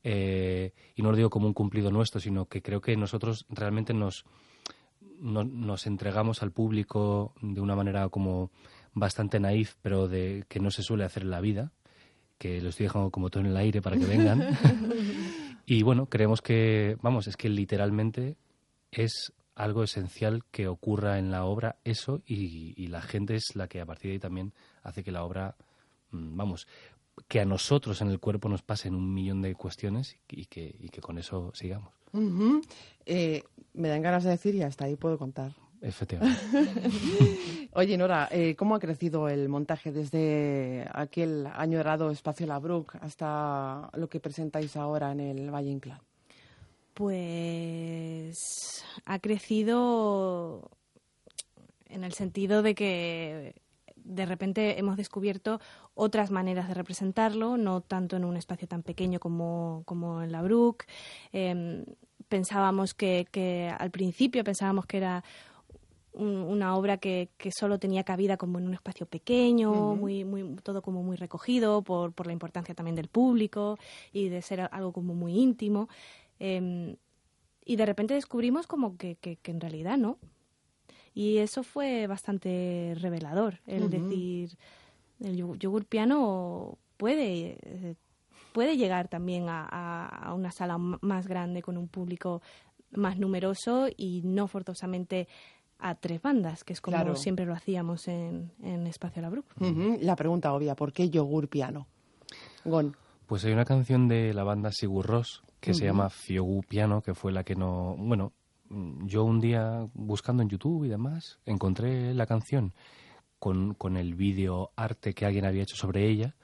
Eh, 0.03 0.73
y 0.95 1.01
no 1.01 1.11
lo 1.11 1.17
digo 1.17 1.29
como 1.29 1.47
un 1.47 1.53
cumplido 1.53 1.91
nuestro, 1.91 2.21
sino 2.21 2.45
que 2.45 2.61
creo 2.61 2.79
que 2.79 2.95
nosotros 2.95 3.45
realmente 3.49 3.93
nos, 3.93 4.25
nos 5.19 5.85
entregamos 5.85 6.41
al 6.41 6.51
público 6.51 7.33
de 7.41 7.59
una 7.59 7.75
manera 7.75 8.07
como 8.07 8.49
bastante 8.93 9.39
naif, 9.39 9.75
pero 9.81 10.07
de 10.07 10.45
que 10.47 10.61
no 10.61 10.71
se 10.71 10.81
suele 10.81 11.03
hacer 11.03 11.23
en 11.23 11.31
la 11.31 11.41
vida, 11.41 11.73
que 12.37 12.61
lo 12.61 12.69
estoy 12.69 12.85
dejando 12.85 13.11
como 13.11 13.29
todo 13.29 13.41
en 13.41 13.49
el 13.49 13.57
aire 13.57 13.81
para 13.81 13.97
que 13.97 14.05
vengan. 14.05 14.57
Y 15.63 15.83
bueno, 15.83 16.07
creemos 16.07 16.41
que, 16.41 16.97
vamos, 17.01 17.27
es 17.27 17.37
que 17.37 17.47
literalmente 17.47 18.35
es 18.91 19.31
algo 19.55 19.83
esencial 19.83 20.43
que 20.51 20.67
ocurra 20.67 21.19
en 21.19 21.31
la 21.31 21.45
obra 21.45 21.77
eso 21.83 22.21
y, 22.25 22.87
la 22.87 23.01
gente 23.01 23.35
es 23.35 23.55
la 23.55 23.67
que 23.67 23.79
a 23.79 23.85
partir 23.85 24.09
de 24.09 24.13
ahí 24.13 24.19
también 24.19 24.53
hace 24.83 25.03
que 25.03 25.11
la 25.11 25.23
obra 25.23 25.55
mm, 26.09 26.35
vamos, 26.35 26.67
que 27.27 27.39
a 27.39 27.45
nosotros 27.45 28.01
en 28.01 28.09
el 28.09 28.19
cuerpo 28.19 28.49
nos 28.49 28.61
pasen 28.61 28.95
un 28.95 29.13
millón 29.13 29.41
de 29.41 29.55
cuestiones 29.55 30.17
y 30.29 30.45
que, 30.45 30.75
y 30.79 30.89
que 30.89 31.01
con 31.01 31.17
eso 31.17 31.51
sigamos. 31.53 31.93
Eh, 33.05 33.43
me 33.73 33.87
dan 33.87 34.01
ganas 34.01 34.23
de 34.23 34.31
decir 34.31 34.55
y 34.55 34.63
hasta 34.63 34.85
ahí 34.85 34.95
puedo 34.95 35.17
contar. 35.17 35.53
Efectivamente. 35.81 36.39
Oye, 37.73 37.97
Nora, 37.97 38.27
eh, 38.31 38.55
¿cómo 38.55 38.75
ha 38.75 38.79
crecido 38.79 39.27
el 39.29 39.49
montaje 39.49 39.91
desde 39.91 40.87
aquel 40.93 41.47
año 41.47 41.55
añorado 41.55 42.11
Espacio 42.11 42.45
Labruc 42.45 42.95
hasta 43.01 43.89
lo 43.93 44.07
que 44.07 44.19
presentáis 44.19 44.75
ahora 44.75 45.11
en 45.11 45.21
el 45.21 45.49
Valle 45.49 45.71
Inclán? 45.71 46.01
Pues 46.93 48.85
ha 49.05 49.19
crecido 49.19 50.69
en 51.87 52.03
el 52.03 52.13
sentido 52.13 52.61
de 52.61 52.75
que 52.75 53.55
de 54.03 54.25
repente 54.25 54.79
hemos 54.79 54.97
descubierto 54.97 55.59
otras 55.93 56.31
maneras 56.31 56.67
de 56.67 56.73
representarlo, 56.73 57.57
no 57.57 57.81
tanto 57.81 58.15
en 58.17 58.25
un 58.25 58.37
espacio 58.37 58.67
tan 58.67 58.83
pequeño 58.83 59.19
como, 59.19 59.83
como 59.85 60.21
en 60.21 60.31
la 60.31 60.41
Bruc. 60.41 60.85
Em, 61.31 61.85
pensábamos 62.27 62.93
que, 62.93 63.27
que, 63.31 63.73
al 63.77 63.91
principio 63.91 64.43
pensábamos 64.43 64.85
que 64.85 64.97
era 64.97 65.23
una 66.13 66.75
obra 66.75 66.97
que, 66.97 67.29
que, 67.37 67.51
solo 67.51 67.79
tenía 67.79 68.03
cabida 68.03 68.35
como 68.35 68.59
en 68.59 68.67
un 68.67 68.73
espacio 68.73 69.05
pequeño, 69.05 69.95
muy, 69.95 70.25
muy, 70.25 70.55
todo 70.57 70.81
como 70.81 71.03
muy 71.03 71.15
recogido 71.15 71.83
por, 71.83 72.11
por 72.11 72.27
la 72.27 72.33
importancia 72.33 72.75
también 72.75 72.95
del 72.95 73.07
público 73.07 73.77
y 74.11 74.27
de 74.27 74.41
ser 74.41 74.61
algo 74.71 74.91
como 74.91 75.13
muy 75.13 75.39
íntimo. 75.39 75.87
Em, 76.37 76.97
y 77.63 77.75
de 77.75 77.85
repente 77.85 78.13
descubrimos 78.13 78.67
como 78.67 78.97
que, 78.97 79.15
que, 79.15 79.37
en 79.43 79.61
realidad 79.61 79.97
no. 79.97 80.17
Y 81.13 81.37
eso 81.37 81.63
fue 81.63 82.07
bastante 82.07 82.93
revelador, 82.99 83.59
el 83.67 83.89
decir, 83.89 84.57
el 85.19 85.35
yogur 85.35 85.85
piano 85.85 86.77
puede, 86.97 87.97
puede 88.53 88.77
llegar 88.77 89.07
también 89.07 89.49
a, 89.49 90.05
a, 90.05 90.33
una 90.33 90.51
sala 90.51 90.77
más 90.77 91.27
grande 91.27 91.61
con 91.61 91.77
un 91.77 91.87
público 91.87 92.41
más 92.91 93.17
numeroso 93.17 93.87
y 93.95 94.21
no 94.23 94.47
forzosamente 94.47 95.27
a 95.79 95.95
tres 95.95 96.21
bandas, 96.21 96.63
que 96.63 96.73
es 96.73 96.81
como 96.81 97.15
siempre 97.15 97.45
lo 97.45 97.53
hacíamos 97.53 98.07
en, 98.07 98.51
en 98.61 98.87
Espacio 98.87 99.21
La 99.21 99.31
La 99.99 100.15
pregunta 100.15 100.53
obvia, 100.53 100.75
¿por 100.75 100.93
qué 100.93 101.09
yogur 101.09 101.47
piano? 101.47 101.87
Gon. 102.63 102.95
Pues 103.25 103.45
hay 103.45 103.53
una 103.53 103.65
canción 103.65 104.07
de 104.07 104.33
la 104.33 104.43
banda 104.43 104.71
Sigur 104.71 105.07
Ross 105.07 105.41
que 105.59 105.73
se 105.73 105.85
llama 105.85 106.09
Fiogu 106.09 106.63
Piano, 106.63 107.01
que 107.01 107.13
fue 107.13 107.31
la 107.31 107.43
que 107.43 107.55
no... 107.55 107.95
Bueno, 107.97 108.33
yo 109.03 109.23
un 109.23 109.39
día 109.39 109.87
buscando 109.93 110.43
en 110.43 110.49
YouTube 110.49 110.85
y 110.85 110.89
demás, 110.89 111.39
encontré 111.45 112.13
la 112.13 112.25
canción 112.25 112.73
con, 113.39 113.73
con 113.73 113.97
el 113.97 114.15
vídeo 114.15 114.71
arte 114.75 115.13
que 115.13 115.25
alguien 115.25 115.45
había 115.45 115.63
hecho 115.63 115.75
sobre 115.75 116.07
ella 116.07 116.35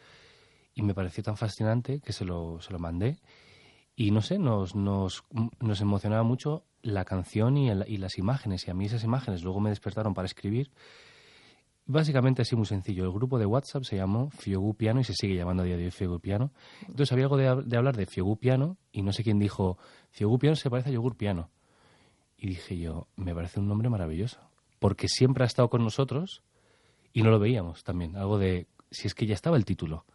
y 0.73 0.83
me 0.83 0.93
pareció 0.93 1.23
tan 1.23 1.37
fascinante 1.37 1.99
que 2.01 2.13
se 2.13 2.25
lo, 2.25 2.59
se 2.61 2.71
lo 2.71 2.79
mandé 2.79 3.19
y 3.95 4.11
no 4.11 4.21
sé, 4.21 4.37
nos, 4.37 4.75
nos, 4.75 5.23
nos 5.59 5.81
emocionaba 5.81 6.21
mucho 6.21 6.65
la 6.83 7.03
canción 7.03 7.57
y, 7.57 7.71
y, 7.71 7.97
las 7.97 8.19
imágenes. 8.19 8.67
Y 8.67 8.71
a 8.71 8.75
mí 8.75 8.85
esas 8.85 9.03
imágenes 9.03 9.43
luego 9.43 9.59
me 9.59 9.71
despertaron 9.71 10.13
para 10.13 10.27
escribir. 10.27 10.69
Básicamente 11.87 12.43
así 12.43 12.55
muy 12.55 12.67
sencillo. 12.67 13.05
El 13.05 13.11
grupo 13.11 13.39
de 13.39 13.47
WhatsApp 13.47 13.85
se 13.85 13.95
llamó 13.95 14.29
Fiogu 14.29 14.75
Piano 14.75 14.99
y 14.99 15.03
se 15.03 15.13
sigue 15.13 15.35
llamando 15.35 15.63
a 15.63 15.65
día 15.65 15.77
de 15.77 15.85
hoy 15.85 15.91
Fiogu 15.91 16.19
Piano. 16.19 16.51
Entonces 16.81 17.11
había 17.11 17.25
algo 17.25 17.37
de, 17.37 17.63
de 17.65 17.77
hablar 17.77 17.97
de 17.97 18.05
Fiogu 18.05 18.37
Piano 18.37 18.77
y 18.91 19.01
no 19.01 19.11
sé 19.13 19.23
quién 19.23 19.39
dijo, 19.39 19.79
Fiogu 20.11 20.37
Piano 20.37 20.55
se 20.55 20.69
parece 20.69 20.89
a 20.89 20.93
Yogur 20.93 21.17
Piano. 21.17 21.49
Y 22.37 22.47
dije 22.47 22.77
yo, 22.77 23.07
me 23.15 23.33
parece 23.33 23.59
un 23.59 23.67
nombre 23.67 23.89
maravilloso. 23.89 24.39
Porque 24.79 25.07
siempre 25.07 25.43
ha 25.43 25.47
estado 25.47 25.69
con 25.69 25.83
nosotros 25.83 26.43
y 27.13 27.23
no 27.23 27.31
lo 27.31 27.39
veíamos 27.39 27.83
también. 27.83 28.15
Algo 28.15 28.37
de, 28.37 28.67
si 28.91 29.07
es 29.07 29.15
que 29.15 29.25
ya 29.25 29.33
estaba 29.33 29.57
el 29.57 29.65
título. 29.65 30.05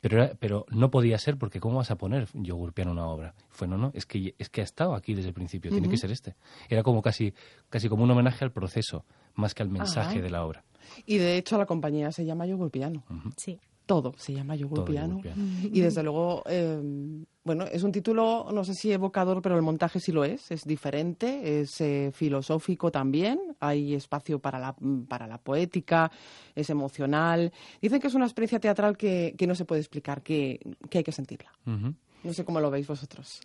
Pero, 0.00 0.30
pero 0.38 0.64
no 0.70 0.90
podía 0.90 1.18
ser 1.18 1.36
porque 1.38 1.58
¿cómo 1.58 1.78
vas 1.78 1.90
a 1.90 1.96
poner 1.96 2.28
yogur 2.32 2.72
piano 2.72 2.92
una 2.92 3.06
obra? 3.06 3.34
Fue, 3.50 3.66
no, 3.66 3.76
no, 3.76 3.90
es 3.94 4.06
que, 4.06 4.34
es 4.38 4.48
que 4.48 4.60
ha 4.60 4.64
estado 4.64 4.94
aquí 4.94 5.12
desde 5.12 5.28
el 5.28 5.34
principio, 5.34 5.72
tiene 5.72 5.88
que 5.88 5.96
ser 5.96 6.12
este. 6.12 6.36
Era 6.68 6.84
como 6.84 7.02
casi, 7.02 7.34
casi 7.68 7.88
como 7.88 8.04
un 8.04 8.10
homenaje 8.12 8.44
al 8.44 8.52
proceso, 8.52 9.04
más 9.34 9.54
que 9.54 9.62
al 9.64 9.70
mensaje 9.70 10.22
de 10.22 10.30
la 10.30 10.44
obra. 10.44 10.64
Y 11.04 11.18
de 11.18 11.36
hecho 11.36 11.58
la 11.58 11.66
compañía 11.66 12.12
se 12.12 12.24
llama 12.24 12.46
Yogur 12.46 12.70
Piano. 12.70 13.02
Sí 13.36 13.58
todo 13.88 14.12
se 14.18 14.34
llama 14.34 14.54
Yogur 14.54 14.84
Piano. 14.84 15.20
Y 15.72 15.80
desde 15.80 16.02
luego, 16.02 16.44
em, 16.46 17.24
bueno, 17.42 17.64
es 17.64 17.82
un 17.82 17.90
título, 17.90 18.48
no 18.52 18.62
sé 18.62 18.74
si 18.74 18.92
evocador, 18.92 19.40
pero 19.40 19.56
el 19.56 19.62
montaje 19.62 19.98
sí 19.98 20.12
lo 20.12 20.24
es, 20.24 20.50
es 20.50 20.66
diferente, 20.66 21.60
es 21.60 21.80
eh, 21.80 22.10
filosófico 22.12 22.92
también, 22.92 23.40
hay 23.60 23.94
espacio 23.94 24.38
para 24.38 24.58
la, 24.58 24.76
para 25.08 25.26
la 25.26 25.38
poética, 25.38 26.12
es 26.54 26.68
emocional. 26.68 27.50
Dicen 27.80 27.98
que 27.98 28.08
es 28.08 28.14
una 28.14 28.26
experiencia 28.26 28.60
teatral 28.60 28.98
que, 28.98 29.34
que 29.38 29.46
no 29.46 29.54
se 29.54 29.64
puede 29.64 29.80
explicar, 29.80 30.22
que, 30.22 30.60
que 30.90 30.98
hay 30.98 31.04
que 31.04 31.12
sentirla. 31.12 31.50
No 31.64 32.32
sé 32.34 32.44
cómo 32.44 32.60
lo 32.60 32.70
veis 32.70 32.86
vosotros. 32.86 33.40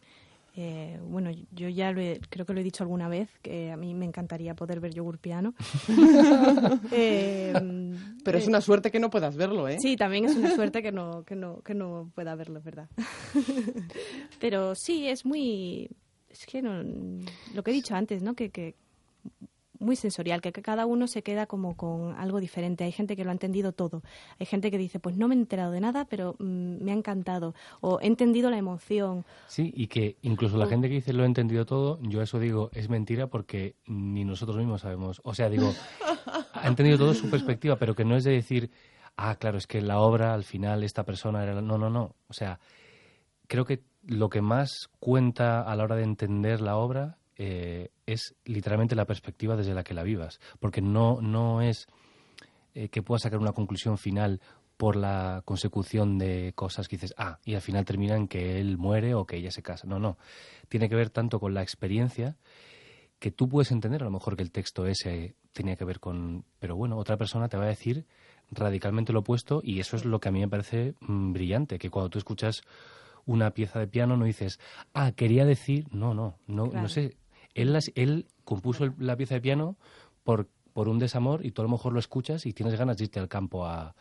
Eh, 0.55 0.99
bueno, 1.03 1.31
yo 1.51 1.67
ya 1.67 1.91
creo 1.93 2.45
que 2.45 2.53
lo 2.53 2.59
he 2.59 2.63
dicho 2.63 2.83
alguna 2.83 3.07
vez, 3.09 3.27
que 3.41 3.71
a 3.71 3.77
mí 3.77 3.95
me 3.95 4.05
encantaría 4.05 4.53
poder 4.53 4.79
ver 4.79 4.93
yogur 4.93 5.17
piano. 5.19 5.53
Eh, 6.91 7.53
Pero 8.23 8.37
es 8.37 8.47
una 8.47 8.61
suerte 8.61 8.91
que 8.91 8.99
no 8.99 9.09
puedas 9.09 9.35
verlo, 9.35 9.67
¿eh? 9.67 9.77
Sí, 9.79 9.95
también 9.95 10.25
es 10.25 10.35
una 10.35 10.53
suerte 10.55 10.81
que 10.83 10.91
no, 10.91 11.23
que 11.23 11.35
no, 11.35 11.61
que 11.61 11.73
no 11.73 12.11
pueda 12.13 12.35
verlo, 12.35 12.59
es 12.59 12.65
verdad. 12.65 12.89
Pero 14.39 14.75
sí, 14.75 15.07
es 15.07 15.25
muy... 15.25 15.89
Es 16.29 16.45
que 16.45 16.61
no, 16.61 16.83
lo 17.53 17.63
que 17.63 17.71
he 17.71 17.73
dicho 17.73 17.95
antes, 17.95 18.21
¿no? 18.21 18.35
Que, 18.35 18.49
que 18.49 18.75
muy 19.83 19.95
sensorial, 19.95 20.41
que 20.41 20.51
cada 20.51 20.85
uno 20.85 21.07
se 21.07 21.21
queda 21.21 21.45
como 21.45 21.75
con 21.75 22.15
algo 22.15 22.39
diferente. 22.39 22.83
Hay 22.83 22.91
gente 22.91 23.15
que 23.15 23.23
lo 23.23 23.29
ha 23.29 23.33
entendido 23.33 23.71
todo. 23.71 24.01
Hay 24.39 24.45
gente 24.45 24.71
que 24.71 24.77
dice, 24.77 24.99
pues 24.99 25.17
no 25.17 25.27
me 25.27 25.35
he 25.35 25.37
enterado 25.37 25.71
de 25.71 25.81
nada, 25.81 26.05
pero 26.05 26.35
mm, 26.39 26.83
me 26.83 26.91
ha 26.91 26.95
encantado. 26.95 27.53
O 27.81 27.99
he 28.01 28.07
entendido 28.07 28.49
la 28.49 28.57
emoción. 28.57 29.25
Sí, 29.47 29.71
y 29.75 29.87
que 29.87 30.17
incluso 30.21 30.57
la 30.57 30.67
gente 30.67 30.87
que 30.87 30.95
dice 30.95 31.13
lo 31.13 31.23
he 31.23 31.27
entendido 31.27 31.65
todo, 31.65 31.99
yo 32.01 32.21
eso 32.21 32.39
digo, 32.39 32.69
es 32.73 32.89
mentira 32.89 33.27
porque 33.27 33.75
ni 33.85 34.25
nosotros 34.25 34.57
mismos 34.57 34.81
sabemos. 34.81 35.21
O 35.23 35.33
sea, 35.33 35.49
digo, 35.49 35.73
ha 36.53 36.67
entendido 36.67 36.97
todo 36.97 37.13
su 37.13 37.29
perspectiva, 37.29 37.75
pero 37.75 37.95
que 37.95 38.05
no 38.05 38.15
es 38.15 38.23
de 38.23 38.31
decir, 38.31 38.71
ah, 39.17 39.35
claro, 39.35 39.57
es 39.57 39.67
que 39.67 39.81
la 39.81 39.99
obra 39.99 40.33
al 40.33 40.43
final 40.43 40.83
esta 40.83 41.03
persona 41.03 41.43
era... 41.43 41.61
No, 41.61 41.77
no, 41.77 41.89
no. 41.89 42.15
O 42.27 42.33
sea, 42.33 42.59
creo 43.47 43.65
que 43.65 43.83
lo 44.05 44.29
que 44.29 44.41
más 44.41 44.89
cuenta 44.99 45.61
a 45.61 45.75
la 45.75 45.83
hora 45.83 45.95
de 45.95 46.03
entender 46.03 46.61
la 46.61 46.77
obra 46.77 47.17
eh, 47.35 47.89
es 48.05 48.35
literalmente 48.45 48.95
la 48.95 49.05
perspectiva 49.05 49.55
desde 49.55 49.73
la 49.73 49.83
que 49.83 49.93
la 49.93 50.03
vivas, 50.03 50.39
porque 50.59 50.81
no, 50.81 51.21
no 51.21 51.61
es 51.61 51.87
eh, 52.73 52.89
que 52.89 53.01
puedas 53.01 53.23
sacar 53.23 53.39
una 53.39 53.53
conclusión 53.53 53.97
final 53.97 54.41
por 54.77 54.95
la 54.95 55.41
consecución 55.45 56.17
de 56.17 56.53
cosas 56.55 56.87
que 56.87 56.97
dices, 56.97 57.13
ah, 57.17 57.39
y 57.45 57.55
al 57.55 57.61
final 57.61 57.85
termina 57.85 58.15
en 58.15 58.27
que 58.27 58.59
él 58.59 58.77
muere 58.77 59.13
o 59.13 59.25
que 59.25 59.37
ella 59.37 59.51
se 59.51 59.61
casa. 59.61 59.87
No, 59.87 59.99
no. 59.99 60.17
Tiene 60.67 60.89
que 60.89 60.95
ver 60.95 61.09
tanto 61.09 61.39
con 61.39 61.53
la 61.53 61.61
experiencia 61.61 62.35
que 63.19 63.31
tú 63.31 63.47
puedes 63.47 63.71
entender 63.71 64.01
a 64.01 64.05
lo 64.05 64.11
mejor 64.11 64.35
que 64.35 64.43
el 64.43 64.51
texto 64.51 64.85
ese 64.85 65.35
tenía 65.53 65.75
que 65.75 65.85
ver 65.85 65.99
con... 65.99 66.43
Pero 66.59 66.75
bueno, 66.75 66.97
otra 66.97 67.15
persona 67.15 67.47
te 67.47 67.57
va 67.57 67.63
a 67.63 67.67
decir 67.67 68.05
radicalmente 68.51 69.13
lo 69.13 69.19
opuesto 69.19 69.61
y 69.63 69.79
eso 69.79 69.95
es 69.95 70.05
lo 70.05 70.19
que 70.19 70.29
a 70.29 70.31
mí 70.31 70.39
me 70.39 70.49
parece 70.49 70.95
mm, 70.99 71.31
brillante, 71.31 71.79
que 71.79 71.89
cuando 71.89 72.09
tú 72.09 72.17
escuchas 72.17 72.63
una 73.25 73.51
pieza 73.51 73.79
de 73.79 73.87
piano 73.87 74.17
no 74.17 74.25
dices, 74.25 74.59
ah, 74.93 75.13
quería 75.13 75.45
decir, 75.45 75.87
no, 75.91 76.13
no, 76.13 76.37
no, 76.47 76.67
no 76.67 76.89
sé, 76.89 77.15
él, 77.55 77.77
él 77.95 78.27
compuso 78.43 78.93
la 78.97 79.15
pieza 79.15 79.35
de 79.35 79.41
piano 79.41 79.75
por, 80.23 80.47
por 80.73 80.89
un 80.89 80.99
desamor 80.99 81.45
y 81.45 81.51
tú 81.51 81.61
a 81.61 81.65
lo 81.65 81.69
mejor 81.69 81.93
lo 81.93 81.99
escuchas 81.99 82.45
y 82.45 82.53
tienes 82.53 82.77
ganas 82.77 82.97
de 82.97 83.05
irte 83.05 83.19
al 83.19 83.27
campo 83.27 83.65
a, 83.65 83.95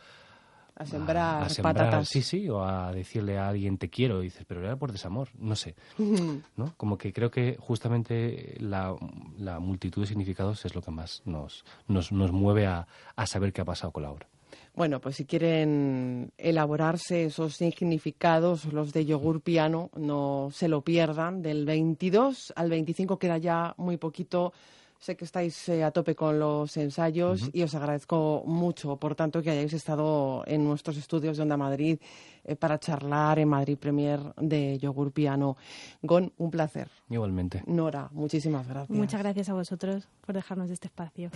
a 0.75 0.85
sembrar, 0.85 1.47
patatas. 1.61 2.09
Sí, 2.09 2.21
sí, 2.21 2.49
o 2.49 2.63
a 2.63 2.91
decirle 2.91 3.37
a 3.37 3.49
alguien 3.49 3.77
te 3.77 3.89
quiero 3.89 4.21
y 4.21 4.25
dices, 4.25 4.43
pero 4.47 4.63
era 4.63 4.75
por 4.75 4.91
desamor, 4.91 5.29
no 5.37 5.55
sé. 5.55 5.75
¿no? 6.57 6.73
Como 6.77 6.97
que 6.97 7.13
creo 7.13 7.29
que 7.29 7.57
justamente 7.59 8.55
la, 8.59 8.95
la, 9.37 9.59
multitud 9.59 10.01
de 10.01 10.07
significados 10.07 10.65
es 10.65 10.73
lo 10.73 10.81
que 10.81 10.91
más 10.91 11.21
nos, 11.25 11.63
nos, 11.87 12.11
nos 12.11 12.31
mueve 12.31 12.65
a, 12.65 12.87
a 13.15 13.27
saber 13.27 13.53
qué 13.53 13.61
ha 13.61 13.65
pasado 13.65 13.91
con 13.91 14.03
la 14.03 14.11
obra. 14.11 14.27
Bueno, 14.75 14.99
pues 14.99 15.17
si 15.17 15.25
quieren 15.25 16.31
elaborarse 16.37 17.25
esos 17.25 17.55
significados, 17.55 18.65
los 18.65 18.91
de 18.91 19.05
yogur 19.05 19.41
piano, 19.41 19.91
no 19.95 20.49
se 20.51 20.67
lo 20.67 20.81
pierdan. 20.81 21.43
Del 21.43 21.65
22 21.65 22.53
al 22.55 22.69
25 22.71 23.19
queda 23.19 23.37
ya 23.37 23.75
muy 23.77 23.97
poquito. 23.97 24.51
Sé 24.97 25.15
que 25.17 25.25
estáis 25.25 25.67
eh, 25.67 25.83
a 25.83 25.91
tope 25.91 26.15
con 26.15 26.39
los 26.39 26.77
ensayos 26.77 27.49
y 27.51 27.61
os 27.61 27.75
agradezco 27.75 28.41
mucho, 28.47 28.95
por 28.95 29.15
tanto, 29.15 29.43
que 29.43 29.51
hayáis 29.51 29.73
estado 29.73 30.43
en 30.47 30.63
nuestros 30.63 30.95
estudios 30.97 31.35
de 31.35 31.43
Onda 31.43 31.57
Madrid 31.57 31.99
eh, 32.45 32.55
para 32.55 32.79
charlar 32.79 33.37
en 33.37 33.49
Madrid 33.49 33.77
Premier 33.77 34.21
de 34.37 34.79
Yogur 34.79 35.11
Piano. 35.11 35.57
Gon, 36.01 36.31
un 36.37 36.49
placer. 36.49 36.87
Igualmente. 37.09 37.63
Nora, 37.67 38.07
muchísimas 38.13 38.65
gracias. 38.65 38.97
Muchas 38.97 39.21
gracias 39.21 39.49
a 39.49 39.53
vosotros 39.53 40.07
por 40.25 40.33
dejarnos 40.33 40.69
este 40.69 40.87
espacio. 40.87 41.31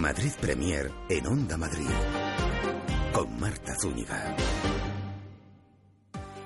Madrid 0.00 0.32
Premier 0.40 0.90
en 1.08 1.26
Onda 1.26 1.56
Madrid 1.56 1.86
con 3.12 3.40
Marta 3.40 3.74
Zúñiga. 3.80 4.36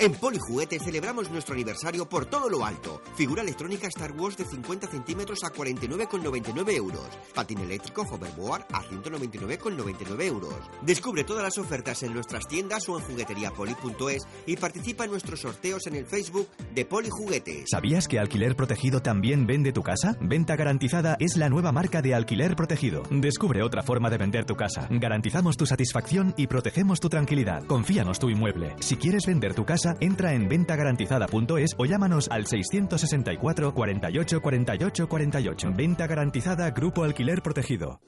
En 0.03 0.15
Polijuguete 0.15 0.81
celebramos 0.81 1.31
nuestro 1.31 1.55
aniversario 1.55 2.09
por 2.09 2.27
todo 2.27 2.49
lo 2.49 2.65
alto. 2.65 3.01
Figura 3.15 3.43
electrónica 3.43 3.87
Star 3.87 4.11
Wars 4.11 4.37
de 4.37 4.45
50 4.45 4.89
centímetros 4.89 5.45
a 5.45 5.53
49,99 5.53 6.73
euros. 6.75 7.07
Patín 7.33 7.61
eléctrico 7.61 8.03
Hoverboard 8.03 8.65
a 8.73 8.83
199,99 8.83 10.23
euros. 10.23 10.57
Descubre 10.85 11.23
todas 11.23 11.45
las 11.45 11.57
ofertas 11.57 12.03
en 12.03 12.15
nuestras 12.15 12.49
tiendas 12.49 12.89
o 12.89 12.99
en 12.99 13.05
jugueteriapoli.es 13.05 14.27
y 14.45 14.57
participa 14.57 15.05
en 15.05 15.13
nuestros 15.13 15.39
sorteos 15.39 15.87
en 15.87 15.95
el 15.95 16.07
Facebook 16.07 16.49
de 16.75 16.85
Polijuguete. 16.85 17.63
¿Sabías 17.71 18.09
que 18.09 18.19
Alquiler 18.19 18.57
Protegido 18.57 19.03
también 19.03 19.47
vende 19.47 19.73
tu 19.73 19.85
casa? 19.85 20.17
Venta 20.21 20.57
Garantizada 20.57 21.17
es 21.21 21.37
la 21.37 21.49
nueva 21.49 21.71
marca 21.71 22.03
de 22.03 22.17
Alquiler 22.17 22.57
Protegido. 22.57 23.05
Descubre 23.09 23.63
otra 23.63 23.85
forma 23.85 24.11
de 24.11 24.19
vender 24.19 24.47
tu 24.47 24.57
casa. 24.57 24.89
Garantizamos 24.91 25.57
tu 25.57 25.65
satisfacción 25.65 26.35
y 26.37 26.49
protegemos 26.49 26.99
tu 26.99 27.09
tranquilidad. 27.09 27.63
Confíanos 27.69 28.19
tu 28.19 28.31
inmueble. 28.31 28.75
Si 28.81 28.97
quieres 28.97 29.27
vender 29.27 29.55
tu 29.55 29.65
casa, 29.65 29.92
entra 30.01 30.35
en 30.35 30.49
ventagarantizada.es 30.49 31.75
o 31.79 31.85
llámanos 31.85 32.29
al 32.31 32.47
664 32.47 33.75
48 33.75 34.41
48 34.41 35.09
48. 35.09 35.73
Venta 35.75 36.07
garantizada 36.07 36.71
Grupo 36.71 37.05
Alquiler 37.05 37.43
Protegido. 37.43 38.01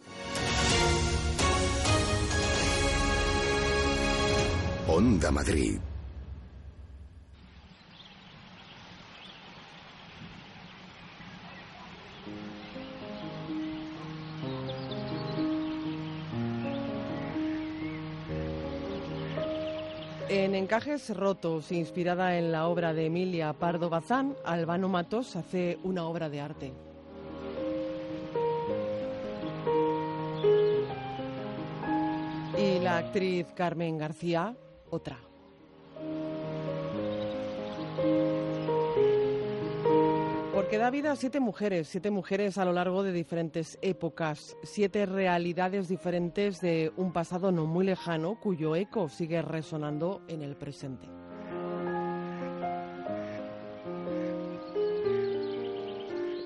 Onda 4.86 5.30
Madrid. 5.30 5.78
En 20.28 20.54
Encajes 20.54 21.14
Rotos, 21.14 21.70
inspirada 21.70 22.38
en 22.38 22.50
la 22.50 22.66
obra 22.66 22.94
de 22.94 23.06
Emilia 23.06 23.52
Pardo 23.52 23.90
Bazán, 23.90 24.34
Albano 24.44 24.88
Matos 24.88 25.36
hace 25.36 25.78
una 25.84 26.06
obra 26.06 26.30
de 26.30 26.40
arte. 26.40 26.72
Y 32.58 32.78
la 32.78 32.98
actriz 32.98 33.46
Carmen 33.54 33.98
García, 33.98 34.56
otra. 34.90 35.18
Porque 40.64 40.78
da 40.78 40.88
vida 40.88 41.12
a 41.12 41.16
siete 41.16 41.40
mujeres, 41.40 41.88
siete 41.88 42.10
mujeres 42.10 42.56
a 42.56 42.64
lo 42.64 42.72
largo 42.72 43.02
de 43.02 43.12
diferentes 43.12 43.78
épocas, 43.82 44.56
siete 44.62 45.04
realidades 45.04 45.88
diferentes 45.88 46.62
de 46.62 46.90
un 46.96 47.12
pasado 47.12 47.52
no 47.52 47.66
muy 47.66 47.84
lejano 47.84 48.40
cuyo 48.40 48.74
eco 48.74 49.10
sigue 49.10 49.42
resonando 49.42 50.22
en 50.26 50.40
el 50.40 50.56
presente. 50.56 51.06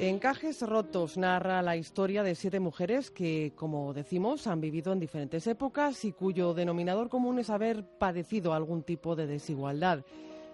Encajes 0.01 0.63
Rotos 0.63 1.17
narra 1.17 1.63
la 1.63 1.77
historia 1.77 2.25
de 2.25 2.35
siete 2.35 2.59
mujeres 2.59 3.13
que, 3.13 3.53
como 3.55 3.95
decimos, 3.95 4.49
han 4.49 4.61
vivido 4.61 4.93
en 4.93 4.99
diferentes 4.99 5.47
épocas 5.47 6.05
y 6.05 6.11
cuyo 6.11 6.55
denominador 6.55 7.09
común 7.09 7.39
es 7.39 7.51
haber 7.51 7.85
padecido 7.85 8.53
algún 8.53 8.83
tipo 8.83 9.15
de 9.15 9.29
desigualdad. 9.29 10.05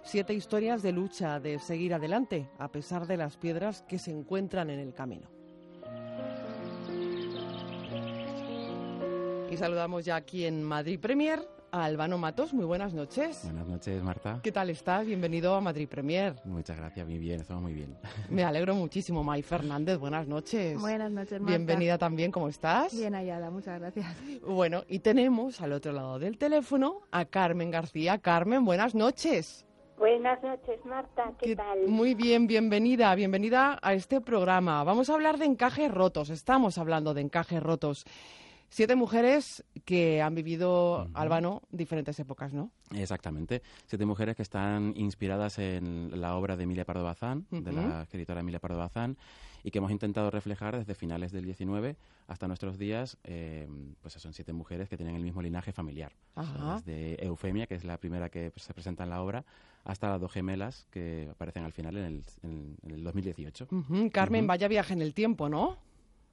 Siete 0.05 0.35
historias 0.35 0.83
de 0.83 0.93
lucha, 0.93 1.41
de 1.41 1.59
seguir 1.59 1.95
adelante, 1.95 2.49
a 2.59 2.71
pesar 2.71 3.07
de 3.07 3.17
las 3.17 3.39
piedras 3.39 3.83
que 3.89 3.99
se 3.99 4.11
encuentran 4.11 4.69
en 4.69 4.79
el 4.79 4.93
camino. 4.93 5.29
Y 9.51 9.57
saludamos 9.57 10.05
ya 10.05 10.17
aquí 10.17 10.45
en 10.45 10.63
Madrid 10.63 11.01
Premier 11.01 11.41
a 11.73 11.85
Albano 11.85 12.19
Matos. 12.19 12.53
Muy 12.53 12.67
buenas 12.67 12.93
noches. 12.93 13.41
Buenas 13.45 13.67
noches, 13.67 14.03
Marta. 14.03 14.41
¿Qué 14.43 14.53
tal 14.53 14.69
estás? 14.69 15.07
Bienvenido 15.07 15.55
a 15.55 15.61
Madrid 15.63 15.89
Premier. 15.89 16.37
Muchas 16.45 16.77
gracias, 16.77 17.07
muy 17.07 17.19
bien, 17.19 17.41
estamos 17.41 17.63
muy 17.63 17.73
bien. 17.73 17.97
Me 18.29 18.45
alegro 18.45 18.75
muchísimo. 18.75 19.25
May 19.25 19.43
Fernández, 19.43 19.99
buenas 19.99 20.29
noches. 20.29 20.79
Buenas 20.79 21.11
noches, 21.11 21.41
Marta. 21.41 21.57
Bienvenida 21.57 21.97
también, 21.97 22.31
¿cómo 22.31 22.49
estás? 22.49 22.95
Bien 22.95 23.15
hallada, 23.15 23.51
muchas 23.51 23.81
gracias. 23.81 24.07
Bueno, 24.47 24.85
y 24.87 24.99
tenemos 24.99 25.63
al 25.63 25.73
otro 25.73 25.93
lado 25.93 26.19
del 26.19 26.37
teléfono 26.37 27.01
a 27.11 27.25
Carmen 27.25 27.71
García. 27.71 28.19
Carmen, 28.19 28.65
buenas 28.67 28.95
noches. 28.95 29.65
Buenas 29.99 30.43
noches, 30.43 30.85
Marta. 30.85 31.33
¿Qué, 31.39 31.55
tal? 31.55 31.87
Muy 31.87 32.15
bien, 32.15 32.47
bienvenida, 32.47 33.15
bienvenida 33.15 33.79
a 33.81 33.95
este 33.95 34.21
programa. 34.21 34.83
Vamos 34.83 35.09
a 35.09 35.15
hablar 35.15 35.39
de 35.39 35.45
encajes 35.45 35.91
rotos. 35.91 36.31
Estamos 36.31 36.79
hablando 36.79 37.15
de 37.15 37.21
encajes 37.21 37.63
rotos. 37.63 38.05
Siete 38.69 38.97
mujeres 38.97 39.65
que 39.85 40.21
han 40.21 40.35
vivido, 40.35 41.09
Albano, 41.15 41.63
diferentes 41.71 42.19
épocas, 42.19 42.53
¿no? 42.53 42.73
Exactamente. 42.93 43.63
Siete 43.87 44.05
mujeres 44.05 44.35
que 44.35 44.43
están 44.43 44.95
inspiradas 44.97 45.61
en 45.61 46.21
la 46.21 46.35
obra 46.35 46.57
de 46.57 46.65
Emilia 46.65 46.85
Pardo 46.85 47.05
Bazán, 47.05 47.47
de 47.51 47.73
la 47.73 48.03
escritora 48.03 48.41
Emilia 48.41 48.59
Pardo 48.59 48.79
Bazán, 48.79 49.17
y 49.63 49.71
que 49.71 49.79
hemos 49.79 49.93
intentado 49.93 50.29
reflejar 50.31 50.77
desde 50.77 50.97
finales 50.97 51.31
del 51.31 51.45
19 51.45 51.97
hasta 52.27 52.49
nuestros 52.49 52.77
días, 52.77 53.17
eh, 53.23 53.69
pues 54.03 54.15
son 54.15 54.33
siete 54.33 54.53
mujeres 54.53 54.89
que 54.89 54.97
tienen 54.97 55.15
el 55.15 55.23
mismo 55.23 55.41
linaje 55.41 55.71
familiar. 55.73 56.13
desde 56.85 57.25
Eufemia, 57.25 57.69
que 57.69 57.77
es 57.77 57.85
la 57.85 57.99
primera 57.99 58.29
que 58.29 58.53
se 58.57 58.75
presenta 58.75 59.05
en 59.05 59.11
la 59.11 59.23
obra, 59.23 59.45
hasta 59.85 60.09
las 60.09 60.21
dos 60.21 60.33
gemelas 60.33 60.87
que 60.91 61.29
aparecen 61.31 61.65
al 61.65 61.73
final 61.73 61.97
en 61.97 62.05
el, 62.05 62.23
en, 62.43 62.77
el 62.91 63.05
2018. 63.05 63.69
Carmen, 64.13 64.47
vaya 64.47 64.69
viaje 64.69 64.95
en 64.95 65.03
el 65.03 65.15
tiempo, 65.15 65.49
¿no? 65.49 65.77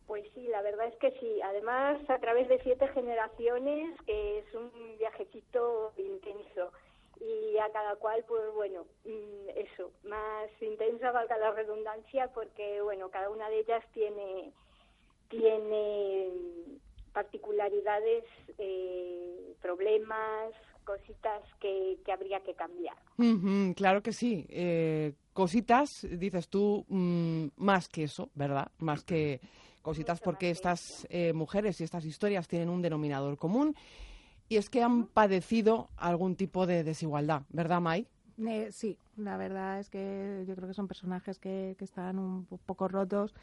Pues 0.08 0.26
sí, 0.34 0.48
la 0.48 0.62
verdad 0.62 0.88
es 0.88 0.96
que 0.98 1.12
sí. 1.20 1.42
Además, 1.42 1.98
a 2.10 2.18
través 2.20 2.48
de 2.50 2.60
siete 2.64 2.88
generaciones, 2.90 4.00
que 4.06 4.40
es 4.40 4.46
un 4.54 4.72
viajecito 4.98 5.94
intenso. 5.98 6.72
Y 7.20 7.58
a 7.60 7.72
cada 7.72 7.96
cual, 7.98 8.24
pues 8.28 8.42
bueno, 8.56 8.86
mm, 9.06 9.50
eso, 9.56 9.92
más 10.04 10.50
intensa 10.60 11.12
valga 11.12 11.38
la 11.38 11.52
redundancia, 11.52 12.30
porque 12.34 12.82
bueno, 12.82 13.10
cada 13.10 13.30
una 13.30 13.48
de 13.50 13.60
ellas 13.60 13.84
tiene, 13.94 14.52
tiene 15.30 16.30
particularidades, 17.14 18.24
eh, 18.58 19.54
problemas, 19.62 20.54
cositas 20.84 21.42
que, 21.60 22.00
que, 22.06 22.12
habría 22.12 22.42
que 22.42 22.54
cambiar. 22.54 22.96
claro 23.76 24.02
que 24.02 24.14
sí. 24.14 24.46
Eh, 24.50 25.14
cositas, 25.34 26.08
dices 26.10 26.48
tú, 26.50 26.86
mm, 26.90 27.48
más 27.58 27.88
que 27.90 28.04
eso, 28.04 28.30
¿verdad? 28.36 28.72
Más 28.80 29.04
que 29.04 29.42
cositas 29.82 30.20
porque 30.20 30.50
estas 30.50 31.08
eh, 31.10 31.34
mujeres 31.34 31.82
y 31.82 31.84
estas 31.84 32.06
historias 32.06 32.48
tienen 32.48 32.70
un 32.70 32.82
denominador 32.82 33.38
común 33.38 33.76
y 34.48 34.58
es 34.58 34.70
que 34.70 34.84
han 34.84 35.08
padecido 35.08 35.90
algún 35.98 36.36
tipo 36.36 36.68
de 36.68 36.84
desigualdad, 36.84 37.44
¿verdad, 37.50 37.82
Mai? 37.82 38.08
Eh, 38.48 38.70
sí, 38.72 38.98
la 39.18 39.38
verdad 39.38 39.80
es 39.80 39.90
que 39.90 40.46
yo 40.48 40.56
creo 40.56 40.68
que 40.68 40.74
son 40.74 40.88
personajes 40.88 41.40
que, 41.40 41.76
que 41.78 41.86
están 41.86 42.20
un 42.20 42.46
poco 42.66 42.88
rotos 42.88 43.34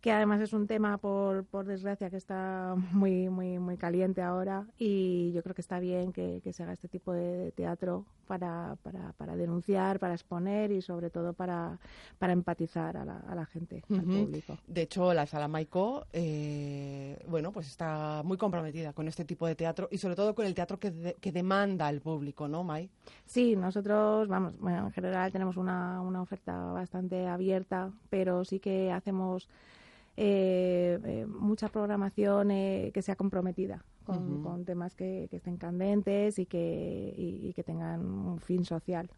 que 0.00 0.12
además 0.12 0.40
es 0.40 0.52
un 0.52 0.66
tema, 0.66 0.98
por, 0.98 1.44
por 1.46 1.64
desgracia, 1.64 2.10
que 2.10 2.16
está 2.16 2.76
muy, 2.92 3.28
muy, 3.28 3.58
muy 3.58 3.76
caliente 3.76 4.22
ahora 4.22 4.66
y 4.78 5.32
yo 5.32 5.42
creo 5.42 5.54
que 5.54 5.62
está 5.62 5.80
bien 5.80 6.12
que, 6.12 6.40
se 6.52 6.62
haga 6.62 6.74
este 6.74 6.86
tipo 6.86 7.12
de 7.12 7.50
teatro 7.52 8.04
para, 8.26 8.76
para, 8.82 9.12
para, 9.14 9.36
denunciar, 9.36 9.98
para 9.98 10.14
exponer 10.14 10.70
y 10.70 10.80
sobre 10.80 11.10
todo 11.10 11.32
para, 11.32 11.78
para 12.18 12.32
empatizar 12.32 12.96
a 12.96 13.04
la, 13.04 13.18
a 13.18 13.34
la 13.34 13.46
gente, 13.46 13.82
al 13.90 14.02
público. 14.02 14.56
De 14.66 14.82
hecho, 14.82 15.12
la 15.12 15.26
Sala 15.26 15.48
Maico, 15.48 16.06
eh, 16.12 17.18
bueno, 17.28 17.50
pues 17.50 17.66
está 17.66 18.22
muy 18.24 18.36
comprometida 18.36 18.92
con 18.92 19.08
este 19.08 19.24
tipo 19.24 19.46
de 19.46 19.56
teatro 19.56 19.88
y 19.90 19.98
sobre 19.98 20.14
todo 20.14 20.34
con 20.34 20.46
el 20.46 20.54
teatro 20.54 20.78
que, 20.78 21.16
que 21.20 21.32
demanda 21.32 21.90
el 21.90 22.00
público, 22.00 22.46
¿no, 22.48 22.62
Mai? 22.62 22.88
Sí, 23.24 23.56
nosotros, 23.56 24.28
vamos, 24.28 24.56
bueno, 24.58 24.86
en 24.86 24.92
general 24.92 25.05
tenemos 25.32 25.56
una, 25.56 26.00
una 26.00 26.22
oferta 26.22 26.56
bastante 26.72 27.26
abierta, 27.26 27.90
pero 28.10 28.44
sí 28.44 28.58
que 28.60 28.92
hacemos 28.92 29.48
eh, 30.16 30.98
eh, 31.04 31.26
mucha 31.26 31.68
programación 31.68 32.50
eh, 32.50 32.90
que 32.94 33.02
sea 33.02 33.16
comprometida 33.16 33.84
con, 34.06 34.64
temas 34.64 34.94
que, 34.94 35.28
estén 35.32 35.56
candentes 35.56 36.38
y 36.38 36.46
que, 36.46 37.12
y, 37.16 37.52
que 37.54 37.64
tengan 37.64 38.00
un 38.06 38.38
fin 38.38 38.64
social. 38.64 39.10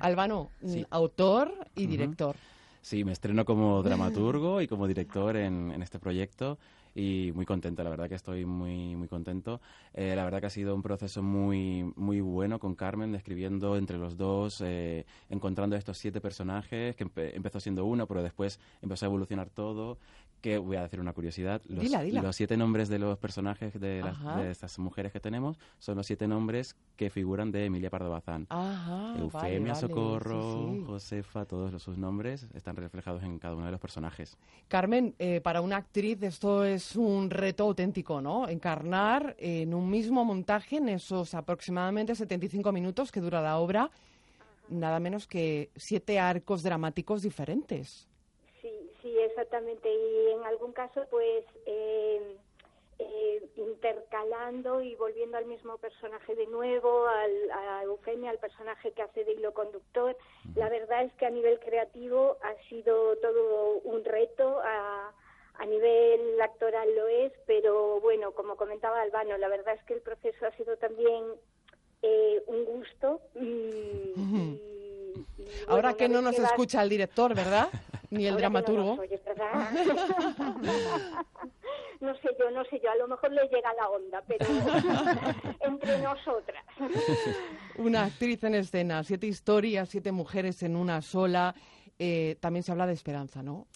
Albano, 0.00 0.50
autor 0.90 1.52
y 1.76 1.86
director. 1.86 2.34
Sí, 2.82 3.04
me 3.04 3.12
estreno 3.12 3.44
como 3.44 3.82
dramaturgo 3.84 4.60
y 4.60 4.66
como 4.66 4.88
director 4.88 5.36
en, 5.36 5.70
en 5.70 5.82
este 5.82 6.00
proyecto 6.00 6.58
y 6.96 7.30
muy 7.34 7.44
contento, 7.44 7.84
la 7.84 7.90
verdad 7.90 8.08
que 8.08 8.14
estoy 8.14 8.46
muy, 8.46 8.96
muy 8.96 9.06
contento. 9.06 9.60
Eh, 9.92 10.14
la 10.16 10.24
verdad 10.24 10.40
que 10.40 10.46
ha 10.46 10.50
sido 10.50 10.74
un 10.74 10.80
proceso 10.80 11.22
muy, 11.22 11.92
muy 11.94 12.22
bueno 12.22 12.58
con 12.58 12.74
Carmen, 12.74 13.12
describiendo 13.12 13.76
entre 13.76 13.98
los 13.98 14.16
dos, 14.16 14.62
eh, 14.62 15.04
encontrando 15.28 15.76
estos 15.76 15.98
siete 15.98 16.22
personajes, 16.22 16.96
que 16.96 17.06
empezó 17.34 17.60
siendo 17.60 17.84
uno, 17.84 18.06
pero 18.06 18.22
después 18.22 18.58
empezó 18.80 19.04
a 19.04 19.08
evolucionar 19.08 19.50
todo, 19.50 19.98
que 20.40 20.58
voy 20.58 20.76
a 20.76 20.82
decir 20.82 21.00
una 21.00 21.12
curiosidad, 21.12 21.60
los, 21.66 21.90
los 21.90 22.36
siete 22.36 22.56
nombres 22.56 22.88
de 22.88 22.98
los 22.98 23.18
personajes 23.18 23.78
de, 23.80 24.04
estas 24.48 24.78
mujeres 24.78 25.12
que 25.12 25.20
tenemos 25.20 25.58
son 25.78 25.96
los 25.96 26.06
siete 26.06 26.28
nombres 26.28 26.76
que 26.96 27.10
figuran 27.10 27.50
de 27.50 27.64
Emilia 27.66 27.90
Pardo 27.90 28.10
Bazán. 28.10 28.46
Eufemia, 29.18 29.74
Socorro, 29.74 30.84
Josefa, 30.86 31.44
todos 31.46 31.72
los, 31.72 31.82
sus 31.82 31.98
nombres 31.98 32.46
están 32.54 32.76
reflejados 32.76 33.22
en 33.24 33.38
cada 33.38 33.56
uno 33.56 33.66
de 33.66 33.72
los 33.72 33.80
personajes. 33.80 34.38
Carmen, 34.68 35.14
eh, 35.18 35.40
para 35.40 35.60
una 35.60 35.76
actriz 35.76 36.22
esto 36.22 36.64
es 36.64 36.76
es 36.76 36.94
un 36.94 37.30
reto 37.30 37.64
auténtico, 37.64 38.20
¿no? 38.20 38.48
Encarnar 38.48 39.34
en 39.38 39.74
un 39.74 39.90
mismo 39.90 40.24
montaje, 40.24 40.76
en 40.76 40.90
esos 40.90 41.34
aproximadamente 41.34 42.14
75 42.14 42.70
minutos 42.70 43.10
que 43.10 43.20
dura 43.20 43.40
la 43.40 43.58
obra, 43.58 43.90
nada 44.68 45.00
menos 45.00 45.26
que 45.26 45.70
siete 45.74 46.20
arcos 46.20 46.62
dramáticos 46.62 47.22
diferentes. 47.22 48.08
Exactamente. 49.36 49.92
Y 49.92 50.30
en 50.32 50.44
algún 50.44 50.72
caso, 50.72 51.04
pues, 51.10 51.44
eh, 51.66 52.36
eh, 52.98 53.46
intercalando 53.56 54.80
y 54.80 54.94
volviendo 54.94 55.36
al 55.36 55.44
mismo 55.44 55.76
personaje 55.76 56.34
de 56.34 56.46
nuevo, 56.46 57.06
al, 57.06 57.50
a 57.50 57.82
Eufemia, 57.84 58.30
al 58.30 58.38
personaje 58.38 58.92
que 58.92 59.02
hace 59.02 59.24
de 59.24 59.32
hilo 59.32 59.52
conductor. 59.52 60.16
La 60.54 60.70
verdad 60.70 61.04
es 61.04 61.12
que 61.14 61.26
a 61.26 61.30
nivel 61.30 61.58
creativo 61.60 62.38
ha 62.42 62.54
sido 62.70 63.16
todo 63.16 63.80
un 63.84 64.04
reto. 64.04 64.60
A, 64.64 65.12
a 65.58 65.64
nivel 65.66 66.40
actoral 66.40 66.94
lo 66.94 67.08
es, 67.08 67.32
pero 67.46 68.00
bueno, 68.00 68.32
como 68.32 68.56
comentaba 68.56 69.00
Albano, 69.00 69.38
la 69.38 69.48
verdad 69.48 69.74
es 69.74 69.82
que 69.84 69.94
el 69.94 70.02
proceso 70.02 70.46
ha 70.46 70.50
sido 70.52 70.76
también 70.76 71.24
eh, 72.02 72.42
un 72.46 72.64
gusto. 72.66 73.22
Ahora 75.66 75.94
que 75.94 76.08
no 76.08 76.20
nos 76.20 76.38
escucha 76.38 76.82
el 76.82 76.88
director, 76.88 77.34
¿verdad? 77.34 77.68
Ni 78.10 78.26
el 78.26 78.36
dramaturgo. 78.36 78.98
No, 81.98 82.14
sé 82.16 82.28
yo, 82.38 82.50
no 82.50 82.62
sé 82.66 82.78
yo, 82.84 82.90
a 82.90 82.96
lo 82.96 83.08
mejor 83.08 83.32
le 83.32 83.40
llega 83.48 83.72
la 83.72 83.88
onda, 83.88 84.22
pero 84.28 84.44
entre 85.60 85.98
nosotras. 86.02 86.62
Una 87.78 88.04
actriz 88.04 88.44
en 88.44 88.54
escena, 88.54 89.02
siete 89.02 89.26
historias, 89.26 89.88
siete 89.88 90.12
mujeres 90.12 90.62
en 90.62 90.76
una 90.76 91.00
sola. 91.00 91.54
Eh, 91.98 92.36
también 92.38 92.62
se 92.62 92.72
habla 92.72 92.86
de 92.86 92.92
esperanza, 92.92 93.42
¿no? 93.42 93.66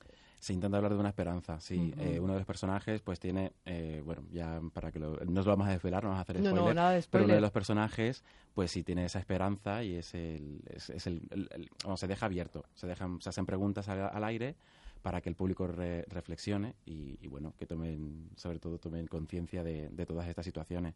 Se 0.41 0.55
intenta 0.55 0.79
hablar 0.79 0.95
de 0.95 0.99
una 0.99 1.11
esperanza, 1.11 1.61
sí. 1.61 1.93
Eh, 1.99 2.19
uno 2.19 2.33
de 2.33 2.39
los 2.39 2.47
personajes, 2.47 3.03
pues 3.03 3.21
tiene, 3.21 3.53
eh, 3.67 4.03
bueno, 4.03 4.23
ya 4.33 4.59
para 4.73 4.91
que 4.91 4.99
lo, 4.99 5.17
no 5.17 5.41
os 5.41 5.47
lo 5.47 5.53
vamos 5.53 5.69
a 5.69 5.73
desvelar, 5.73 6.03
no 6.03 6.09
vamos 6.09 6.21
a 6.21 6.23
hacer 6.23 6.37
spoiler, 6.39 6.55
no, 6.55 6.73
nada 6.73 6.93
de 6.93 7.05
pero 7.11 7.25
uno 7.25 7.35
de 7.35 7.43
los 7.43 7.51
personajes, 7.51 8.25
pues 8.55 8.71
sí 8.71 8.83
tiene 8.83 9.05
esa 9.05 9.19
esperanza 9.19 9.85
y 9.85 9.97
es 9.97 10.15
el, 10.15 10.63
es, 10.67 11.07
el, 11.07 11.29
se 11.95 12.07
deja 12.07 12.25
abierto, 12.25 12.65
se 12.75 12.87
dejan, 12.87 13.21
se 13.21 13.29
hacen 13.29 13.45
preguntas 13.45 13.87
al, 13.91 14.25
aire 14.25 14.57
para 15.03 15.21
que 15.21 15.29
el 15.29 15.35
público 15.35 15.67
reflexione 15.67 16.75
y, 16.87 17.27
bueno, 17.29 17.55
que 17.59 17.67
tomen, 17.67 18.31
sobre 18.37 18.59
todo 18.59 18.79
tomen 18.79 19.07
conciencia 19.07 19.63
de, 19.63 20.07
todas 20.07 20.27
estas 20.27 20.45
situaciones, 20.47 20.95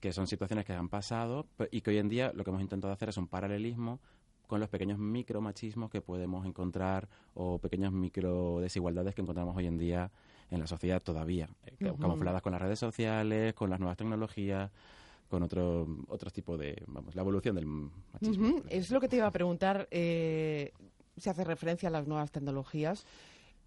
que 0.00 0.12
son 0.12 0.28
situaciones 0.28 0.64
que 0.64 0.74
han 0.74 0.88
pasado 0.88 1.46
y 1.72 1.80
que 1.80 1.90
hoy 1.90 1.98
en 1.98 2.08
día 2.08 2.32
lo 2.34 2.44
que 2.44 2.50
hemos 2.50 2.62
intentado 2.62 2.92
hacer 2.92 3.08
es 3.08 3.16
un 3.16 3.26
paralelismo 3.26 4.00
con 4.46 4.60
los 4.60 4.68
pequeños 4.68 4.98
micromachismos 4.98 5.90
que 5.90 6.00
podemos 6.00 6.46
encontrar 6.46 7.08
o 7.34 7.58
pequeñas 7.58 7.92
micro 7.92 8.60
desigualdades 8.60 9.14
que 9.14 9.22
encontramos 9.22 9.56
hoy 9.56 9.66
en 9.66 9.78
día 9.78 10.10
en 10.50 10.60
la 10.60 10.66
sociedad 10.66 11.02
todavía, 11.02 11.48
eh, 11.66 11.92
camufladas 12.00 12.42
con 12.42 12.52
las 12.52 12.62
redes 12.62 12.78
sociales, 12.78 13.54
con 13.54 13.70
las 13.70 13.80
nuevas 13.80 13.96
tecnologías 13.96 14.70
con 15.28 15.42
otro, 15.42 15.86
otro 16.08 16.30
tipo 16.30 16.56
de, 16.56 16.80
vamos, 16.86 17.16
la 17.16 17.22
evolución 17.22 17.56
del 17.56 17.66
machismo. 17.66 18.62
Es 18.68 18.90
lo 18.92 19.00
que 19.00 19.08
te 19.08 19.16
iba 19.16 19.26
a 19.26 19.32
preguntar, 19.32 19.88
eh, 19.90 20.72
se 21.16 21.30
hace 21.30 21.42
referencia 21.42 21.88
a 21.88 21.92
las 21.92 22.06
nuevas 22.06 22.30
tecnologías, 22.30 23.04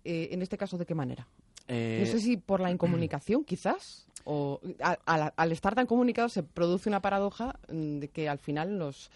eh, 0.05 0.29
en 0.31 0.41
este 0.41 0.57
caso, 0.57 0.77
¿de 0.77 0.85
qué 0.85 0.95
manera? 0.95 1.27
no 1.67 2.05
sé 2.05 2.19
si 2.19 2.37
por 2.37 2.61
la 2.61 2.71
incomunicación, 2.71 3.43
quizás, 3.43 4.07
o 4.23 4.59
al 5.05 5.51
estar 5.51 5.75
tan 5.75 5.85
comunicados 5.85 6.33
se 6.33 6.43
produce 6.43 6.89
una 6.89 7.01
paradoja 7.01 7.59
mm, 7.71 7.99
de 7.99 8.07
que 8.07 8.29
al 8.29 8.39
final 8.39 8.77
los 8.79 9.11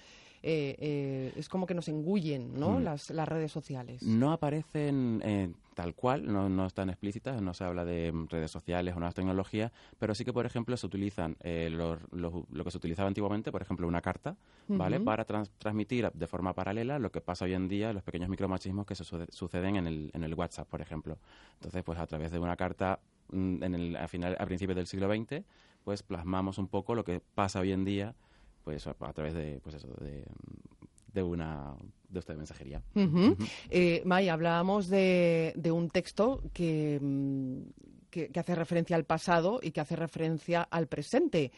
eh, 0.46 0.76
eh, 0.78 1.34
es 1.38 1.48
como 1.48 1.66
que 1.66 1.74
nos 1.74 1.88
engullen 1.88 2.60
¿no? 2.60 2.72
Mm. 2.72 2.84
Las, 2.84 3.10
las, 3.12 3.30
redes 3.30 3.50
sociales. 3.50 4.04
No 4.04 4.34
aparecen 4.34 5.22
eh, 5.24 5.54
tal 5.74 5.96
cual, 5.96 6.26
no, 6.26 6.50
no, 6.50 6.66
están 6.66 6.90
explícitas, 6.90 7.42
no 7.42 7.54
se 7.54 7.64
habla 7.64 7.86
de 7.86 8.12
redes 8.30 8.52
sociales 8.52 8.94
o 8.94 9.00
nuevas 9.00 9.16
tecnologías, 9.16 9.72
pero 9.98 10.14
sí 10.14 10.26
que, 10.26 10.34
por 10.34 10.46
ejemplo, 10.46 10.76
se 10.76 10.86
utilizan 10.86 11.38
lo 11.72 12.64
que 12.66 12.72
se 12.72 12.78
utilizaba 12.78 13.08
antiguamente, 13.08 13.54
por 13.54 13.62
ejemplo, 13.62 13.88
una 13.88 14.02
carta, 14.02 14.36
¿vale? 14.68 15.00
Para 15.00 15.24
transmitir 15.24 16.12
de 16.14 16.28
forma 16.28 16.54
paralela 16.54 17.00
lo 17.00 17.10
que 17.10 17.22
pasa 17.22 17.46
hoy 17.46 17.54
en 17.54 17.70
día, 17.70 17.94
los 17.94 18.04
pequeños 18.04 18.30
micromachismos 18.30 18.86
que 18.86 18.96
se 18.96 19.06
suceden 19.30 19.78
en 19.78 19.88
el, 19.88 20.12
en 20.14 20.26
el 20.26 20.34
WhatsApp, 20.34 20.68
por 20.68 20.82
ejemplo. 20.82 21.18
Entonces, 21.54 21.84
pues 21.84 21.98
a 22.00 22.06
través 22.06 22.34
de 22.34 22.40
una 22.40 22.58
carta 22.58 23.00
mm, 23.32 23.64
en 23.64 23.76
el, 23.76 23.96
a, 23.96 24.10
final, 24.10 24.36
a 24.38 24.46
principios 24.46 24.76
del 24.76 24.88
siglo 24.88 25.08
XX, 25.08 25.46
pues 25.86 26.04
plasmamos 26.04 26.58
un 26.58 26.68
poco 26.68 26.96
lo 26.96 27.06
que 27.06 27.22
pasa 27.34 27.62
hoy 27.62 27.72
en 27.72 27.86
día 27.86 28.16
pues 28.64 28.88
a, 28.88 28.94
través 28.94 29.34
de 29.34 29.60
pues 29.62 29.76
eso 29.76 29.88
de, 30.00 30.26
de 31.14 31.24
una 31.24 31.76
de 32.10 32.20
esta 32.20 32.34
mensajería. 32.36 32.82
Eh, 33.70 34.02
May, 34.06 34.30
hablábamos 34.30 34.88
de, 34.88 35.54
de 35.56 35.72
un 35.72 35.90
texto 35.90 36.42
mm, 36.44 37.62
que, 38.10 38.30
que, 38.30 38.40
hace 38.40 38.56
referencia 38.56 38.96
al 38.96 39.06
pasado 39.06 39.60
y 39.62 39.72
que 39.72 39.82
hace 39.82 39.96
referencia 39.96 40.62
al 40.62 40.88
presente. 40.88 41.52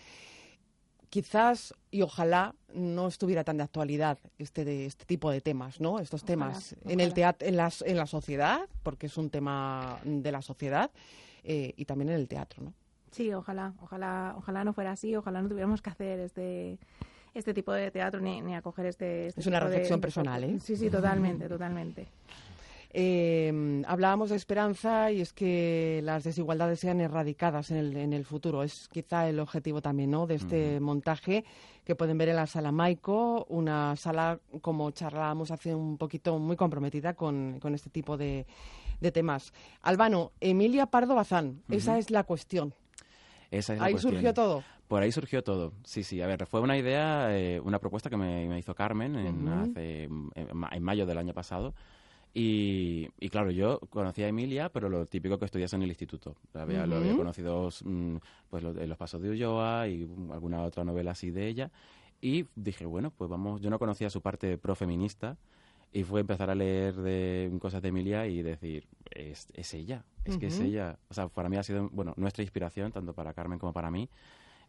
Quizás 1.10 1.74
y 1.92 2.02
ojalá 2.02 2.56
no 2.74 3.08
estuviera 3.08 3.44
tan 3.44 3.58
de 3.58 3.64
actualidad 3.64 4.18
este 4.38 4.66
de 4.66 4.86
este 4.86 5.06
tipo 5.06 5.30
de 5.30 5.40
temas, 5.40 5.80
¿no? 5.80 6.00
Estos 6.00 6.26
temas 6.26 6.76
en 6.86 7.00
el 7.00 7.14
teatro, 7.14 7.48
en, 7.48 7.56
las, 7.56 7.82
en 7.84 7.98
la 7.98 8.08
sociedad, 8.08 8.68
porque 8.84 9.06
es 9.06 9.18
un 9.18 9.30
tema 9.30 10.00
de 10.04 10.32
la 10.32 10.42
sociedad 10.42 10.92
eh, 11.44 11.74
y 11.78 11.86
también 11.86 12.10
en 12.10 12.16
el 12.16 12.28
teatro, 12.28 12.64
¿no? 12.64 12.74
Sí, 13.16 13.32
ojalá, 13.32 13.74
ojalá, 13.82 14.36
ojalá 14.38 14.66
no 14.66 14.74
fuera 14.74 14.92
así, 14.92 15.16
ojalá 15.16 15.42
no 15.42 15.48
tuviéramos 15.48 15.82
que 15.82 15.90
hacer 15.90 16.20
este 16.20 16.78
este 17.34 17.54
tipo 17.54 17.72
de 17.72 17.90
teatro 17.90 18.20
ni, 18.20 18.42
ni 18.42 18.56
acoger 18.56 18.88
este, 18.88 19.28
este 19.28 19.40
Es 19.40 19.48
una 19.48 19.62
reflexión 19.62 20.02
personal, 20.02 20.44
¿eh? 20.44 20.60
Sí, 20.60 20.76
sí, 20.76 20.90
totalmente, 20.90 21.48
totalmente. 21.48 22.08
Eh, 22.92 23.84
hablábamos 23.88 24.32
de 24.32 24.36
esperanza 24.36 25.12
y 25.12 25.22
es 25.22 25.32
que 25.32 26.02
las 26.04 26.26
desigualdades 26.26 26.82
sean 26.82 27.00
erradicadas 27.00 27.72
en 27.72 27.78
el, 27.78 27.96
en 27.96 28.12
el 28.12 28.26
futuro. 28.26 28.64
Es 28.64 28.90
quizá 28.90 29.30
el 29.30 29.40
objetivo 29.40 29.82
también 29.82 30.12
¿no? 30.12 30.28
de 30.28 30.36
este 30.36 30.80
montaje 30.82 31.46
que 31.86 31.96
pueden 31.96 32.18
ver 32.18 32.30
en 32.30 32.38
la 32.38 32.48
sala 32.48 32.74
Maico, 32.74 33.46
una 33.48 33.96
sala, 33.96 34.40
como 34.62 34.92
charlábamos 34.92 35.52
hace 35.52 35.74
un 35.74 35.98
poquito, 35.98 36.38
muy 36.38 36.58
comprometida 36.58 37.14
con, 37.14 37.60
con 37.62 37.76
este 37.76 37.90
tipo 37.90 38.18
de, 38.18 38.46
de 39.00 39.12
temas. 39.12 39.54
Albano, 39.82 40.32
Emilia 40.42 40.86
Pardo 40.88 41.16
Bazán, 41.16 41.62
esa 41.70 41.98
es 41.98 42.12
la 42.12 42.24
cuestión. 42.24 42.74
Ahí 43.80 43.98
surgió 43.98 44.34
todo. 44.34 44.64
Por 44.88 45.02
ahí 45.02 45.12
surgió 45.12 45.44
todo, 45.44 45.74
sí, 45.84 46.04
sí. 46.04 46.22
A 46.22 46.28
ver, 46.28 46.46
fue 46.46 46.62
una 46.62 46.78
idea, 46.78 47.36
eh, 47.36 47.60
una 47.60 47.80
propuesta 47.80 48.10
que 48.10 48.18
me, 48.18 48.58
hizo 48.60 48.76
Carmen 48.76 49.16
en, 49.16 49.48
hace, 49.48 50.04
en, 50.04 50.84
mayo 50.84 51.06
del 51.06 51.18
año 51.18 51.34
pasado. 51.34 51.74
Y, 52.38 53.08
claro, 53.30 53.50
yo 53.50 53.80
conocí 53.90 54.22
a 54.22 54.28
Emilia, 54.28 54.70
pero 54.70 54.90
lo 54.90 55.06
típico 55.06 55.40
que 55.40 55.46
estudias 55.46 55.74
en 55.74 55.84
el 55.84 55.90
instituto. 55.90 56.36
Había, 56.54 56.86
Lo 56.86 56.98
había 56.98 57.16
conocido 57.16 57.70
mm, 57.84 58.18
pues, 58.50 58.64
en 58.64 58.90
Los 58.90 58.98
Pasos 58.98 59.22
de 59.22 59.30
Ulloa 59.30 59.88
y 59.88 60.08
alguna 60.32 60.62
otra 60.64 60.84
novela 60.84 61.12
así 61.12 61.32
de 61.32 61.48
ella. 61.48 61.72
Y 62.22 62.46
dije, 62.56 62.86
bueno, 62.86 63.12
pues 63.12 63.30
vamos, 63.30 63.62
yo 63.62 63.70
no 63.70 63.80
conocía 63.80 64.10
su 64.10 64.22
parte 64.22 64.58
profeminista 64.58 65.38
y 65.92 66.04
fue 66.04 66.22
empezar 66.22 66.50
a 66.50 66.56
leer 66.56 66.96
de 66.96 67.52
cosas 67.62 67.82
de 67.82 67.90
Emilia 67.90 68.28
y 68.28 68.42
decir, 68.42 68.88
es, 69.12 69.48
es 69.54 69.74
ella, 69.74 70.04
es 70.26 70.38
que 70.38 70.48
es 70.48 70.60
ella. 70.60 71.00
O 71.10 71.14
sea, 71.14 71.28
para 71.28 71.48
mí 71.50 71.58
ha 71.58 71.64
sido, 71.64 71.90
bueno, 71.90 72.14
nuestra 72.18 72.44
inspiración, 72.44 72.92
tanto 72.92 73.14
para 73.14 73.34
Carmen 73.34 73.60
como 73.60 73.74
para 73.74 73.90
mí. 73.90 74.10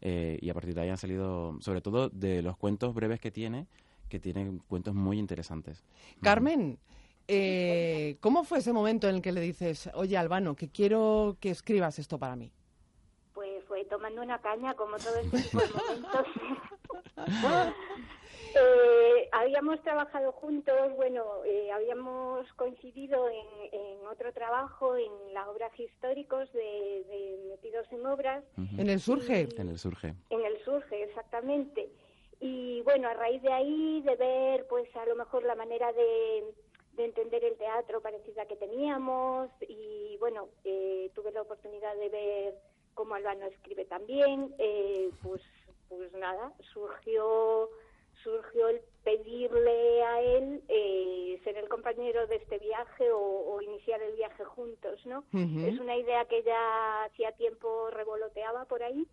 Eh, 0.00 0.38
y 0.40 0.50
a 0.50 0.54
partir 0.54 0.74
de 0.74 0.82
ahí 0.82 0.88
han 0.88 0.98
salido, 0.98 1.56
sobre 1.60 1.80
todo 1.80 2.08
de 2.10 2.42
los 2.42 2.56
cuentos 2.56 2.94
breves 2.94 3.18
que 3.18 3.30
tiene, 3.30 3.66
que 4.08 4.20
tienen 4.20 4.58
cuentos 4.68 4.94
muy 4.94 5.18
interesantes. 5.18 5.84
Carmen, 6.22 6.78
eh, 7.28 8.18
¿cómo 8.20 8.44
fue 8.44 8.58
ese 8.58 8.72
momento 8.72 9.08
en 9.08 9.16
el 9.16 9.22
que 9.22 9.32
le 9.32 9.40
dices, 9.40 9.90
oye 9.94 10.16
Albano, 10.16 10.54
que 10.54 10.68
quiero 10.68 11.36
que 11.40 11.50
escribas 11.50 11.98
esto 11.98 12.18
para 12.18 12.36
mí? 12.36 12.52
Pues 13.34 13.64
fue 13.66 13.84
tomando 13.86 14.22
una 14.22 14.38
caña, 14.40 14.74
como 14.74 14.96
todo 14.96 15.16
este 15.16 15.42
tipo 15.42 15.58
de 15.58 15.68
momentos. 15.68 16.26
Eh, 18.58 19.28
habíamos 19.32 19.80
trabajado 19.82 20.32
juntos, 20.32 20.94
bueno, 20.96 21.44
eh, 21.44 21.70
habíamos 21.72 22.50
coincidido 22.54 23.28
en, 23.28 24.06
otro 24.06 24.32
trabajo, 24.32 24.96
en 24.96 25.34
las 25.34 25.48
obras 25.48 25.78
históricos 25.78 26.50
de, 26.52 27.44
Metidos 27.48 27.86
en 27.90 28.06
Obras. 28.06 28.44
¿En 28.78 28.88
el 28.88 29.00
Surge? 29.00 29.48
en 29.58 29.68
el 29.68 29.78
Surge. 29.78 30.14
En 30.30 30.44
el 30.44 30.58
Surge, 30.64 31.02
exactamente. 31.02 31.90
Y 32.40 32.82
bueno, 32.82 33.08
a 33.08 33.14
raíz 33.14 33.42
de 33.42 33.52
ahí, 33.52 34.00
de 34.02 34.14
ver, 34.14 34.66
pues 34.68 34.94
a 34.94 35.04
lo 35.06 35.16
mejor 35.16 35.42
la 35.42 35.56
manera 35.56 35.92
de, 35.92 36.44
entender 36.96 37.44
el 37.44 37.56
teatro 37.56 38.00
parecida 38.00 38.46
que 38.46 38.56
teníamos, 38.56 39.50
y 39.68 40.16
bueno, 40.18 40.48
eh, 40.64 41.10
tuve 41.14 41.32
la 41.32 41.42
oportunidad 41.42 41.94
de 41.96 42.08
ver 42.08 42.54
cómo 42.94 43.16
Albano 43.16 43.46
escribe 43.46 43.84
también, 43.84 44.54
pues, 45.22 45.42
pues 45.88 46.12
nada, 46.12 46.52
surgió 46.72 47.70
surgió 48.26 48.68
el 48.68 48.80
pedirle 49.04 50.02
a 50.02 50.20
él 50.20 50.62
eh, 50.68 51.40
ser 51.44 51.56
el 51.58 51.68
compañero 51.68 52.26
de 52.26 52.36
este 52.36 52.58
viaje 52.58 53.08
o, 53.12 53.62
iniciar 53.62 54.02
el 54.02 54.16
viaje 54.16 54.44
juntos, 54.44 55.06
¿no? 55.06 55.24
Es 55.32 55.78
una 55.78 55.96
idea 55.96 56.24
que 56.26 56.42
ya 56.42 57.04
hacía 57.04 57.32
tiempo 57.32 57.90
revoloteaba 57.90 58.64
por 58.64 58.82
ahí 58.82 59.06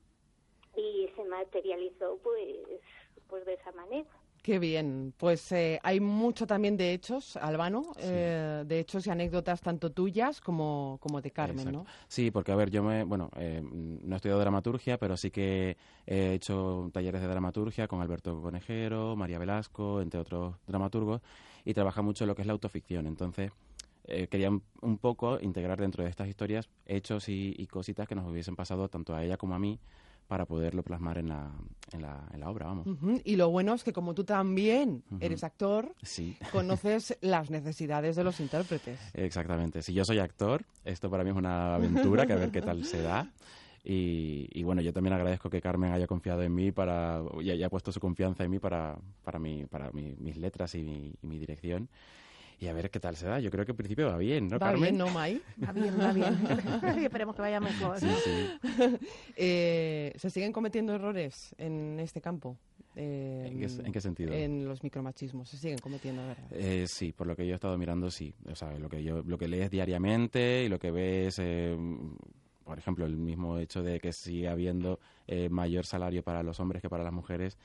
y 0.76 1.09
se 1.16 1.24
materializó 1.26 2.20
pues, 2.24 2.82
pues 3.30 3.45
de 3.45 3.53
esa 3.53 3.72
manera. 3.72 4.09
Qué 4.43 4.59
bien. 4.59 5.13
Pues 5.15 5.53
eh, 5.53 5.79
hay 5.83 6.01
mucho 6.01 6.45
también 6.45 6.75
de 6.75 6.91
hechos, 6.91 7.37
Albano, 7.37 7.93
eh, 7.97 8.65
de 8.67 8.79
hechos 8.81 9.07
y 9.07 9.09
anécdotas 9.09 9.61
tanto 9.61 9.93
tuyas 9.93 10.41
como, 10.41 10.97
como 11.01 11.21
de 11.21 11.31
Carmen, 11.31 11.71
¿no? 11.71 11.85
Sí, 12.09 12.29
porque 12.29 12.51
a 12.51 12.57
ver, 12.57 12.69
yo 12.69 12.83
me, 12.83 13.05
bueno, 13.05 13.31
eh, 13.37 13.61
no 13.63 14.13
he 14.13 14.17
estudiado 14.17 14.41
dramaturgia, 14.41 14.97
pero 14.97 15.15
sí 15.15 15.31
que 15.31 15.77
he 16.05 16.33
hecho 16.33 16.89
talleres 16.91 17.21
de 17.21 17.27
dramaturgia 17.29 17.87
con 17.87 18.01
Alberto 18.01 18.41
Conejero, 18.41 19.15
María 19.15 19.39
Velasco, 19.39 20.01
entre 20.01 20.19
otros 20.19 20.55
dramaturgos, 20.67 21.21
y 21.63 21.73
trabaja 21.73 22.01
mucho 22.01 22.25
en 22.25 22.27
lo 22.27 22.35
que 22.35 22.41
es 22.41 22.45
la 22.45 22.53
autoficción. 22.53 23.07
Entonces, 23.07 23.49
quería 24.29 24.49
un, 24.49 24.97
poco 24.97 25.39
integrar 25.39 25.79
dentro 25.79 26.03
de 26.03 26.09
estas 26.09 26.27
historias 26.27 26.67
hechos 26.85 27.29
y, 27.29 27.55
y 27.57 27.67
cositas 27.67 28.09
que 28.09 28.15
nos 28.15 28.29
hubiesen 28.29 28.57
pasado 28.57 28.89
tanto 28.89 29.15
a 29.15 29.23
ella 29.23 29.37
como 29.37 29.55
a 29.55 29.59
mí 29.59 29.79
para 30.34 30.47
poderlo 30.47 30.81
plasmar 30.81 31.19
en 31.19 31.29
la, 31.29 31.51
en 31.91 32.01
la, 32.01 32.27
en 32.34 32.39
la 32.39 32.49
obra, 32.49 32.65
vamos. 32.65 32.88
Y 33.23 33.36
lo 33.36 33.51
bueno 33.51 33.75
es 33.75 33.84
que 33.84 33.93
como 33.93 34.15
tú 34.15 34.23
también 34.23 35.03
eres 35.19 35.43
actor, 35.43 35.93
sí. 36.01 36.36
conoces 36.51 37.15
las 37.21 37.51
necesidades 37.51 38.15
de 38.15 38.23
los 38.23 38.39
intérpretes. 38.39 38.99
Exactamente. 39.13 39.84
Si 39.84 39.93
yo 39.93 40.03
soy 40.03 40.17
actor, 40.17 40.65
esto 40.86 41.07
para 41.11 41.23
mí 41.23 41.29
es 41.29 41.36
una 41.36 41.75
aventura, 41.75 42.25
que 42.25 42.34
a 42.34 42.38
ver 42.38 42.49
qué 42.49 42.63
tal 42.63 42.84
se 42.84 43.03
da. 43.03 43.31
Y, 43.84 44.63
bueno, 44.63 44.81
yo 44.81 44.91
también 44.91 45.13
agradezco 45.13 45.51
que 45.51 45.61
Carmen 45.61 45.91
haya 45.91 46.07
confiado 46.07 46.41
en 46.41 46.55
mí 46.55 46.71
para, 46.71 47.21
y 47.39 47.51
haya 47.51 47.69
puesto 47.69 47.91
su 47.91 47.99
confianza 47.99 48.43
en 48.43 48.49
mí 48.49 48.57
para, 48.57 48.97
para, 49.23 49.38
mi, 49.38 49.67
para 49.67 49.91
mis 49.91 50.36
letras 50.36 50.73
y 50.73 51.13
mi 51.21 51.38
dirección 51.38 51.89
y 52.64 52.68
a 52.70 52.74
ver 52.74 52.89
qué 52.89 52.99
tal 52.99 53.16
se 53.18 53.28
da. 53.28 53.39
Yo 53.39 53.51
creo 53.51 53.66
que 53.66 53.72
en 53.72 53.78
principio 53.78 54.07
va 54.07 54.18
bien, 54.18 54.47
¿no, 54.47 54.57
va 54.57 54.68
Carmen? 54.68 54.82
bien, 54.82 54.97
¿no, 54.97 55.09
Mai? 55.11 55.41
Va 55.64 55.72
bien, 55.74 55.99
va 55.99 56.14
bien. 56.14 56.34
Esperemos 57.03 57.36
que 57.36 57.41
vaya 57.41 57.59
mejor. 57.59 57.99
Sí, 57.99 58.07
sí. 58.24 58.49
eh, 59.36 60.14
¿Se 60.16 60.30
siguen 60.30 60.53
cometiendo 60.53 60.93
errores 60.93 61.53
en 61.57 61.99
este 61.99 62.22
campo? 62.22 62.57
Eh, 62.95 63.49
¿En, 63.51 63.91
qué, 63.91 63.99
sentido? 63.99 64.32
En 64.34 64.66
los 64.66 64.84
micromachismos. 64.84 65.49
¿Se 65.49 65.57
siguen 65.57 65.80
cometiendo, 65.80 66.26
verdad? 66.26 66.45
Eh, 66.51 66.86
sí, 66.88 67.11
por 67.11 67.28
lo 67.28 67.36
que 67.36 67.45
yo 67.45 67.53
he 67.53 67.55
estado 67.55 67.78
mirando, 67.78 68.09
sí. 68.09 68.34
O 68.49 68.55
sea, 68.55 68.72
lo 68.78 68.88
que, 68.88 69.03
yo, 69.03 69.24
lo 69.24 69.38
que 69.38 69.47
lees 69.47 69.70
diariamente 69.70 70.64
y 70.64 70.70
lo 70.70 70.80
que 70.80 70.91
ves... 70.91 71.39
Eh, 71.39 71.76
por 72.64 72.78
ejemplo, 72.78 73.05
el 73.05 73.18
mismo 73.18 73.57
hecho 73.57 73.84
de 73.84 73.99
que 73.99 74.14
sigue 74.14 74.47
habiendo 74.47 74.99
eh, 75.28 75.49
mayor 75.49 75.86
salario 75.86 76.24
para 76.24 76.43
los 76.43 76.59
hombres 76.59 76.82
que 76.82 76.89
para 76.89 77.03
las 77.03 77.14
mujeres, 77.14 77.57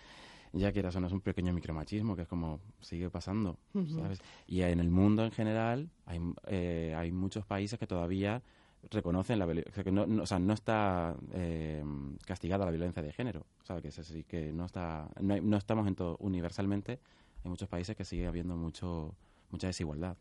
ya 0.59 0.72
que 0.72 0.80
eso 0.80 1.00
no 1.00 1.06
es 1.06 1.12
un 1.12 1.20
pequeño 1.20 1.52
micromachismo, 1.52 2.16
que 2.16 2.22
es 2.22 2.28
como 2.28 2.61
sigue 2.80 3.11
pasando, 3.11 3.59
¿sabes? 3.94 4.20
Y 4.46 4.62
en 4.62 4.80
el 4.80 4.90
mundo 4.90 5.24
en 5.24 5.30
general 5.30 5.90
hay, 6.06 6.20
eh, 6.46 6.94
hay 6.96 7.12
muchos 7.12 7.46
países 7.46 7.78
que 7.78 7.86
todavía 7.86 8.42
reconocen 8.90 9.38
la 9.38 9.46
violencia, 9.46 9.82
que 9.82 9.92
no, 9.92 10.22
o 10.22 10.26
sea, 10.26 10.38
no 10.38 10.52
está 10.52 11.16
eh, 11.32 11.84
castigada 12.24 12.64
la 12.64 12.70
violencia 12.70 13.02
de 13.02 13.12
género, 13.12 13.46
o 13.62 13.64
sea, 13.64 13.80
que, 13.80 13.88
es, 13.88 14.24
que 14.26 14.52
no, 14.52 14.66
está, 14.66 15.09
no, 15.20 15.40
no 15.40 15.56
estamos 15.56 15.86
en 15.86 15.94
todo 15.94 16.16
universalmente, 16.20 17.00
hay 17.44 17.50
muchos 17.50 17.68
países 17.68 17.96
que 17.96 18.04
sigue 18.04 18.26
habiendo 18.26 18.56
mucho 18.56 19.14
mucha 19.51 19.66
desigualdad. 19.66 20.16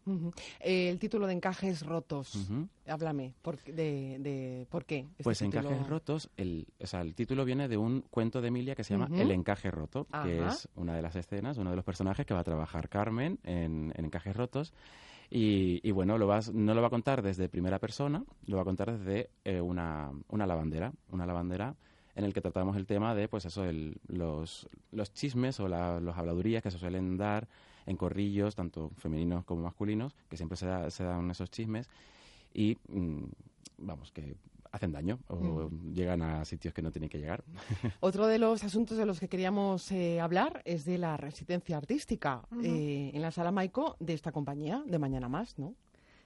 el 0.59 0.99
título 0.99 1.28
de 1.28 1.34
Encajes 1.34 1.86
Rotos, 1.86 2.49
háblame, 2.88 3.34
por, 3.41 3.61
de, 3.63 4.17
de, 4.19 4.67
por 4.69 4.86
qué? 4.86 4.99
Este 4.99 5.23
pues 5.23 5.41
Encajes 5.41 5.88
Rotos, 5.88 6.30
el, 6.38 6.67
o 6.80 6.88
sea, 6.88 7.01
el 7.01 7.15
título 7.15 7.45
viene 7.45 7.67
de 7.67 7.78
un 7.78 8.01
cuento 8.01 8.41
de 8.41 8.47
Emilia 8.49 8.75
que 8.75 8.84
se 8.84 8.93
llama 8.93 9.09
El 9.11 9.32
Encaje 9.32 9.71
Roto, 9.71 10.07
que 10.23 10.45
es 10.45 10.67
una 10.75 10.95
de 10.95 11.01
las 11.01 11.15
escenas, 11.15 11.57
uno 11.57 11.69
de 11.71 11.75
los 11.75 11.86
personajes 11.86 12.25
que 12.25 12.34
va 12.34 12.41
a 12.41 12.45
trabajar 12.45 12.89
Carmen 12.89 13.39
en, 13.43 13.93
Encajes 13.95 14.36
Rotos. 14.36 14.73
Y, 15.30 15.91
bueno, 15.91 16.17
lo 16.17 16.25
vas, 16.25 16.53
no 16.53 16.73
lo 16.73 16.80
va 16.82 16.88
a 16.88 16.89
contar 16.89 17.21
desde 17.21 17.49
primera 17.49 17.80
persona, 17.80 18.23
lo 18.45 18.55
va 18.55 18.61
a 18.61 18.65
contar 18.65 18.97
desde 18.97 19.30
eh, 19.43 19.59
una, 19.59 20.09
una 20.30 20.47
lavandera, 20.47 20.93
una 21.09 21.25
lavandera 21.25 21.75
en 22.15 22.23
el 22.23 22.34
que 22.34 22.41
tratamos 22.41 22.75
el 22.78 22.88
tema 22.88 23.13
de, 23.13 23.28
pues 23.28 23.45
eso, 23.45 23.63
el, 23.63 23.99
los, 24.07 24.67
los 24.91 25.13
chismes 25.13 25.59
o 25.59 25.67
la, 25.67 25.99
los 25.99 26.17
habladurías 26.17 26.63
que 26.63 26.71
se 26.71 26.80
suelen 26.80 27.15
dar 27.15 27.47
en 27.88 27.97
corrillos, 27.97 28.55
tanto 28.55 28.91
femeninos 28.97 29.43
como 29.45 29.63
masculinos, 29.63 30.13
que 30.29 30.38
siempre 30.38 30.57
se, 30.57 30.91
se 30.91 31.03
dan 31.03 31.31
esos 31.31 31.49
chismes 31.49 31.89
y, 32.53 32.77
mm, 32.89 33.23
vamos, 33.79 34.11
que 34.11 34.35
hacen 34.71 34.91
daño 34.91 35.19
o 35.27 35.69
mm. 35.69 35.93
llegan 35.93 36.21
a 36.21 36.45
sitios 36.45 36.73
que 36.73 36.81
no 36.81 36.91
tienen 36.91 37.09
que 37.09 37.17
llegar. 37.17 37.43
Otro 37.99 38.27
de 38.27 38.38
los 38.38 38.63
asuntos 38.63 38.97
de 38.97 39.05
los 39.05 39.19
que 39.19 39.27
queríamos 39.27 39.91
eh, 39.91 40.19
hablar 40.19 40.61
es 40.65 40.85
de 40.85 40.97
la 40.97 41.17
residencia 41.17 41.77
artística 41.77 42.43
eh, 42.63 43.11
en 43.13 43.21
la 43.21 43.31
sala 43.31 43.51
Maico 43.51 43.95
de 43.99 44.13
esta 44.13 44.31
compañía, 44.31 44.83
de 44.85 44.99
Mañana 44.99 45.29
Más, 45.29 45.57
¿no? 45.57 45.73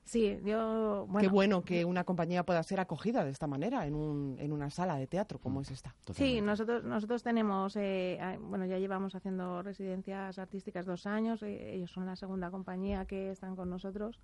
Sí, 0.03 0.39
yo... 0.43 1.07
Qué 1.19 1.27
bueno 1.27 1.63
que 1.63 1.85
una 1.85 2.03
compañía 2.03 2.43
pueda 2.43 2.61
ser 2.63 2.79
acogida 2.79 3.23
de 3.23 3.31
esta 3.31 3.47
manera 3.47 3.85
en, 3.85 3.95
un, 3.95 4.35
en 4.39 4.51
una 4.51 4.69
sala 4.69 4.95
de 4.97 5.07
teatro 5.07 5.39
como 5.39 5.59
mm, 5.59 5.63
es 5.63 5.71
esta. 5.71 5.95
Sí, 6.13 6.41
nosotros, 6.41 6.83
nosotros 6.83 7.23
tenemos, 7.23 7.75
eh, 7.75 8.19
bueno, 8.41 8.65
ya 8.65 8.77
llevamos 8.77 9.15
haciendo 9.15 9.61
residencias 9.61 10.37
artísticas 10.39 10.85
dos 10.85 11.05
años, 11.05 11.43
eh, 11.43 11.75
ellos 11.75 11.91
son 11.91 12.05
la 12.05 12.15
segunda 12.15 12.51
compañía 12.51 13.05
que 13.05 13.31
están 13.31 13.55
con 13.55 13.69
nosotros. 13.69 14.19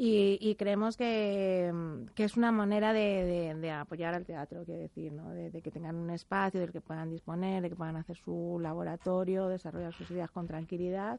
Y, 0.00 0.54
creemos 0.54 0.96
que, 0.96 1.72
es 2.16 2.36
una 2.36 2.52
manera 2.52 2.92
de, 2.92 3.72
apoyar 3.72 4.14
al 4.14 4.24
teatro, 4.24 4.64
quiero 4.64 4.82
decir, 4.82 5.12
¿no? 5.12 5.30
de, 5.30 5.60
que 5.60 5.72
tengan 5.72 5.96
un 5.96 6.10
espacio 6.10 6.60
del 6.60 6.70
que 6.70 6.80
puedan 6.80 7.10
disponer, 7.10 7.62
de 7.62 7.68
que 7.68 7.74
puedan 7.74 7.96
hacer 7.96 8.16
su 8.16 8.60
laboratorio, 8.62 9.48
desarrollar 9.48 9.92
sus 9.92 10.08
ideas 10.12 10.30
con 10.30 10.46
tranquilidad 10.46 11.18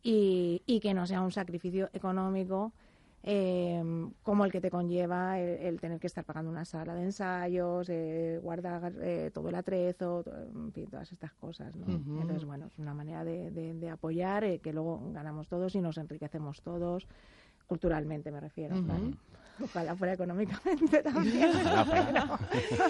y, 0.00 0.62
y 0.64 0.78
que 0.78 0.94
no 0.94 1.08
sea 1.08 1.22
un 1.22 1.32
sacrificio 1.32 1.90
económico 1.92 2.72
eh, 3.22 3.82
como 4.22 4.44
el 4.44 4.52
que 4.52 4.60
te 4.60 4.70
conlleva 4.70 5.40
el, 5.40 5.80
tener 5.80 5.98
que 5.98 6.06
estar 6.06 6.24
pagando 6.24 6.50
una 6.50 6.64
sala 6.64 6.94
de 6.94 7.02
ensayos, 7.02 7.88
eh, 7.88 8.38
guardar 8.42 8.92
eh, 9.00 9.30
todo 9.32 9.48
el 9.48 9.54
atrezo, 9.54 10.24
en 10.54 10.72
fin, 10.72 10.86
todas 10.86 11.10
estas 11.12 11.32
cosas. 11.34 11.74
¿no? 11.74 11.86
Entonces, 11.86 12.44
bueno, 12.44 12.66
es 12.66 12.78
una 12.78 12.94
manera 12.94 13.24
de, 13.24 13.50
de, 13.50 13.90
apoyar, 13.90 14.44
eh, 14.44 14.60
que 14.60 14.72
luego 14.72 15.10
ganamos 15.12 15.48
todos 15.48 15.74
y 15.74 15.80
nos 15.80 15.98
enriquecemos 15.98 16.62
todos, 16.62 17.06
culturalmente 17.66 18.30
me 18.30 18.40
refiero. 18.40 18.76
Ojalá 19.62 19.96
fuera 19.96 20.14
económicamente 20.14 21.02
también, 21.02 21.50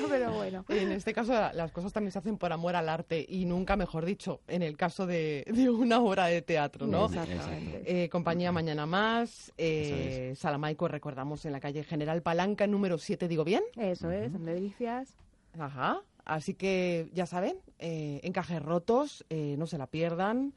pero, 0.09 0.33
bueno. 0.33 0.64
En 0.69 0.93
este 0.93 1.12
caso 1.12 1.33
las 1.33 1.73
cosas 1.73 1.93
también 1.93 2.12
se 2.12 2.19
hacen 2.19 2.37
por 2.37 2.53
amor 2.53 2.77
al 2.77 2.89
arte 2.89 3.25
y 3.29 3.45
nunca, 3.45 3.77
mejor 3.77 4.05
dicho, 4.05 4.41
en 4.49 4.62
el 4.62 4.77
caso 4.77 5.07
de, 5.07 5.45
una 5.71 6.01
obra 6.01 6.27
de 6.27 6.43
teatro, 6.43 6.87
¿no? 6.87 7.07
Exactamente. 7.07 7.83
Eh, 7.87 8.09
compañía 8.09 8.53
Mañana 8.53 8.87
Más, 8.87 9.53
eh, 9.57 10.35
Salamaico, 10.37 10.89
recordamos, 10.89 11.45
en 11.45 11.53
la 11.53 11.61
calle 11.61 11.85
General 11.85 12.23
Palanca, 12.23 12.66
número 12.66 12.99
7, 12.99 13.29
¿digo 13.29 13.45
bien? 13.45 13.62
Eso 13.77 14.11
es, 14.11 14.35
en 14.35 14.45
Delicias. 14.45 15.14
Ajá. 15.59 16.03
Así 16.25 16.55
que, 16.55 17.09
ya 17.14 17.25
saben, 17.25 17.57
eh, 17.79 18.21
encajes 18.23 18.62
rotos, 18.62 19.25
eh, 19.31 19.57
no 19.59 19.66
se 19.66 19.79
la 19.79 19.87
pierdan. 19.87 20.53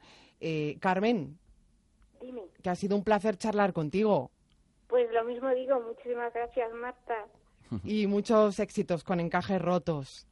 Carmen, 0.80 1.38
Dime. 2.20 2.42
que 2.64 2.68
ha 2.68 2.74
sido 2.74 2.96
un 2.96 3.04
placer 3.04 3.38
charlar 3.38 3.72
contigo. 3.72 4.32
Pues 4.92 5.10
lo 5.10 5.24
mismo 5.24 5.48
digo, 5.54 5.80
muchísimas 5.80 6.34
gracias 6.34 6.70
Marta. 6.74 7.14
Y 7.82 8.06
muchos 8.06 8.60
éxitos 8.60 9.02
con 9.02 9.20
encajes 9.20 9.58
rotos. 9.58 10.26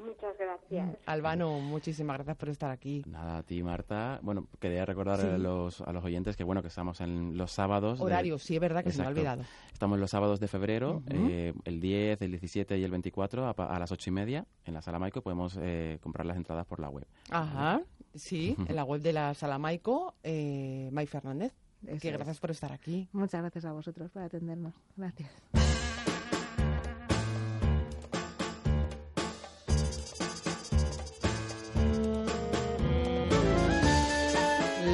Muchas 0.00 0.38
gracias. 0.38 0.96
Albano, 1.06 1.58
muchísimas 1.58 2.18
gracias 2.18 2.36
por 2.36 2.48
estar 2.48 2.70
aquí. 2.70 3.02
Nada, 3.08 3.38
a 3.38 3.42
ti, 3.42 3.60
Marta. 3.64 4.20
Bueno, 4.22 4.46
quería 4.60 4.86
recordar 4.86 5.20
a, 5.20 5.36
los, 5.36 5.80
a 5.80 5.92
los 5.92 6.04
oyentes 6.04 6.36
que, 6.36 6.44
bueno, 6.44 6.62
que 6.62 6.68
estamos 6.68 7.00
en 7.00 7.36
los 7.36 7.50
sábados. 7.50 8.00
Horario, 8.00 8.38
sí, 8.38 8.54
es 8.54 8.60
verdad 8.60 8.84
que 8.84 8.92
se 8.92 9.00
me 9.00 9.06
ha 9.06 9.08
olvidado. 9.08 9.42
Estamos 9.72 9.98
los 9.98 10.12
sábados 10.12 10.38
de 10.38 10.46
febrero, 10.46 11.02
eh, 11.10 11.52
el 11.64 11.80
10, 11.80 12.22
el 12.22 12.30
17 12.30 12.78
y 12.78 12.84
el 12.84 12.92
24, 12.92 13.52
a, 13.58 13.78
las 13.80 13.90
ocho 13.90 14.10
y 14.10 14.12
media, 14.12 14.46
en 14.64 14.74
la 14.74 14.82
Sala 14.82 15.00
Maico, 15.00 15.22
podemos 15.22 15.58
eh, 15.60 15.98
comprar 16.00 16.24
las 16.24 16.36
entradas 16.36 16.66
por 16.66 16.78
la 16.78 16.88
web. 16.88 17.08
Ajá, 17.30 17.82
sí, 18.14 18.54
en 18.68 18.76
la 18.76 18.84
web 18.84 19.00
de 19.00 19.12
la 19.12 19.34
Sala 19.34 19.58
Maico, 19.58 20.14
eh, 20.22 20.88
May 20.92 21.06
Fernández 21.06 21.52
que 22.00 22.10
gracias 22.10 22.38
por 22.38 22.50
estar 22.50 22.72
aquí. 22.72 23.08
Muchas 23.12 23.40
gracias 23.40 23.64
a 23.64 23.72
vosotros 23.72 24.10
por 24.10 24.22
atendernos. 24.22 24.74
Gracias. 24.96 25.30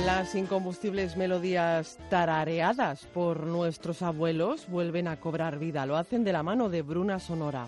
Las 0.07 0.35
incombustibles 0.35 1.17
melodías 1.17 1.99
tarareadas 2.11 3.07
por 3.07 3.47
nuestros 3.47 4.03
abuelos 4.03 4.69
vuelven 4.69 5.09
a 5.09 5.19
cobrar 5.19 5.59
vida. 5.59 5.87
Lo 5.87 5.97
hacen 5.97 6.25
de 6.25 6.33
la 6.33 6.43
mano 6.43 6.69
de 6.69 6.83
Bruna 6.83 7.19
Sonora. 7.19 7.67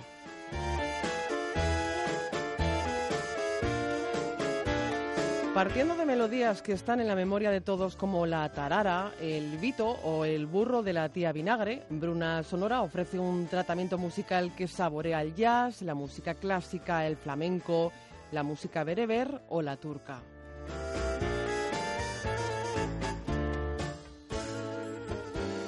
Partiendo 5.63 5.95
de 5.95 6.05
melodías 6.05 6.61
que 6.61 6.73
están 6.73 6.99
en 6.99 7.07
la 7.07 7.15
memoria 7.15 7.53
de 7.53 7.61
todos 7.61 7.95
como 7.95 8.27
la 8.27 8.51
tarara, 8.51 9.13
el 9.21 9.59
vito 9.59 9.91
o 10.03 10.25
el 10.25 10.47
burro 10.47 10.83
de 10.83 10.93
la 10.93 11.09
tía 11.11 11.31
vinagre, 11.31 11.85
Bruna 11.89 12.43
Sonora 12.43 12.83
ofrece 12.83 13.17
un 13.21 13.47
tratamiento 13.47 13.97
musical 13.97 14.57
que 14.57 14.67
saborea 14.67 15.23
el 15.23 15.37
jazz, 15.37 15.83
la 15.83 15.95
música 15.95 16.35
clásica, 16.35 17.07
el 17.07 17.17
flamenco, 17.17 17.93
la 18.33 18.43
música 18.43 18.83
bereber 18.83 19.41
o 19.51 19.63
la 19.63 19.77
turca. 19.77 20.21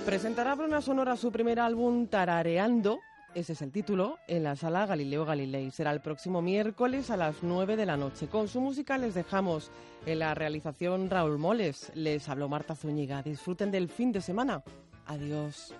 Presentará 0.04 0.56
Bruna 0.56 0.80
Sonora 0.80 1.16
su 1.16 1.30
primer 1.30 1.60
álbum 1.60 2.08
Tarareando 2.08 2.98
ese 3.34 3.54
es 3.54 3.62
el 3.62 3.72
título, 3.72 4.18
en 4.28 4.44
la 4.44 4.56
sala 4.56 4.86
Galileo 4.86 5.24
Galilei. 5.24 5.70
Será 5.70 5.90
el 5.90 6.00
próximo 6.00 6.40
miércoles 6.40 7.10
a 7.10 7.16
las 7.16 7.42
9 7.42 7.76
de 7.76 7.86
la 7.86 7.96
noche. 7.96 8.28
Con 8.28 8.48
su 8.48 8.60
música 8.60 8.96
les 8.98 9.14
dejamos 9.14 9.70
en 10.06 10.20
la 10.20 10.34
realización 10.34 11.10
Raúl 11.10 11.38
Moles. 11.38 11.90
Les 11.94 12.28
habló 12.28 12.48
Marta 12.48 12.74
Zúñiga. 12.74 13.22
Disfruten 13.22 13.70
del 13.70 13.88
fin 13.88 14.12
de 14.12 14.20
semana. 14.20 14.62
Adiós. 15.06 15.74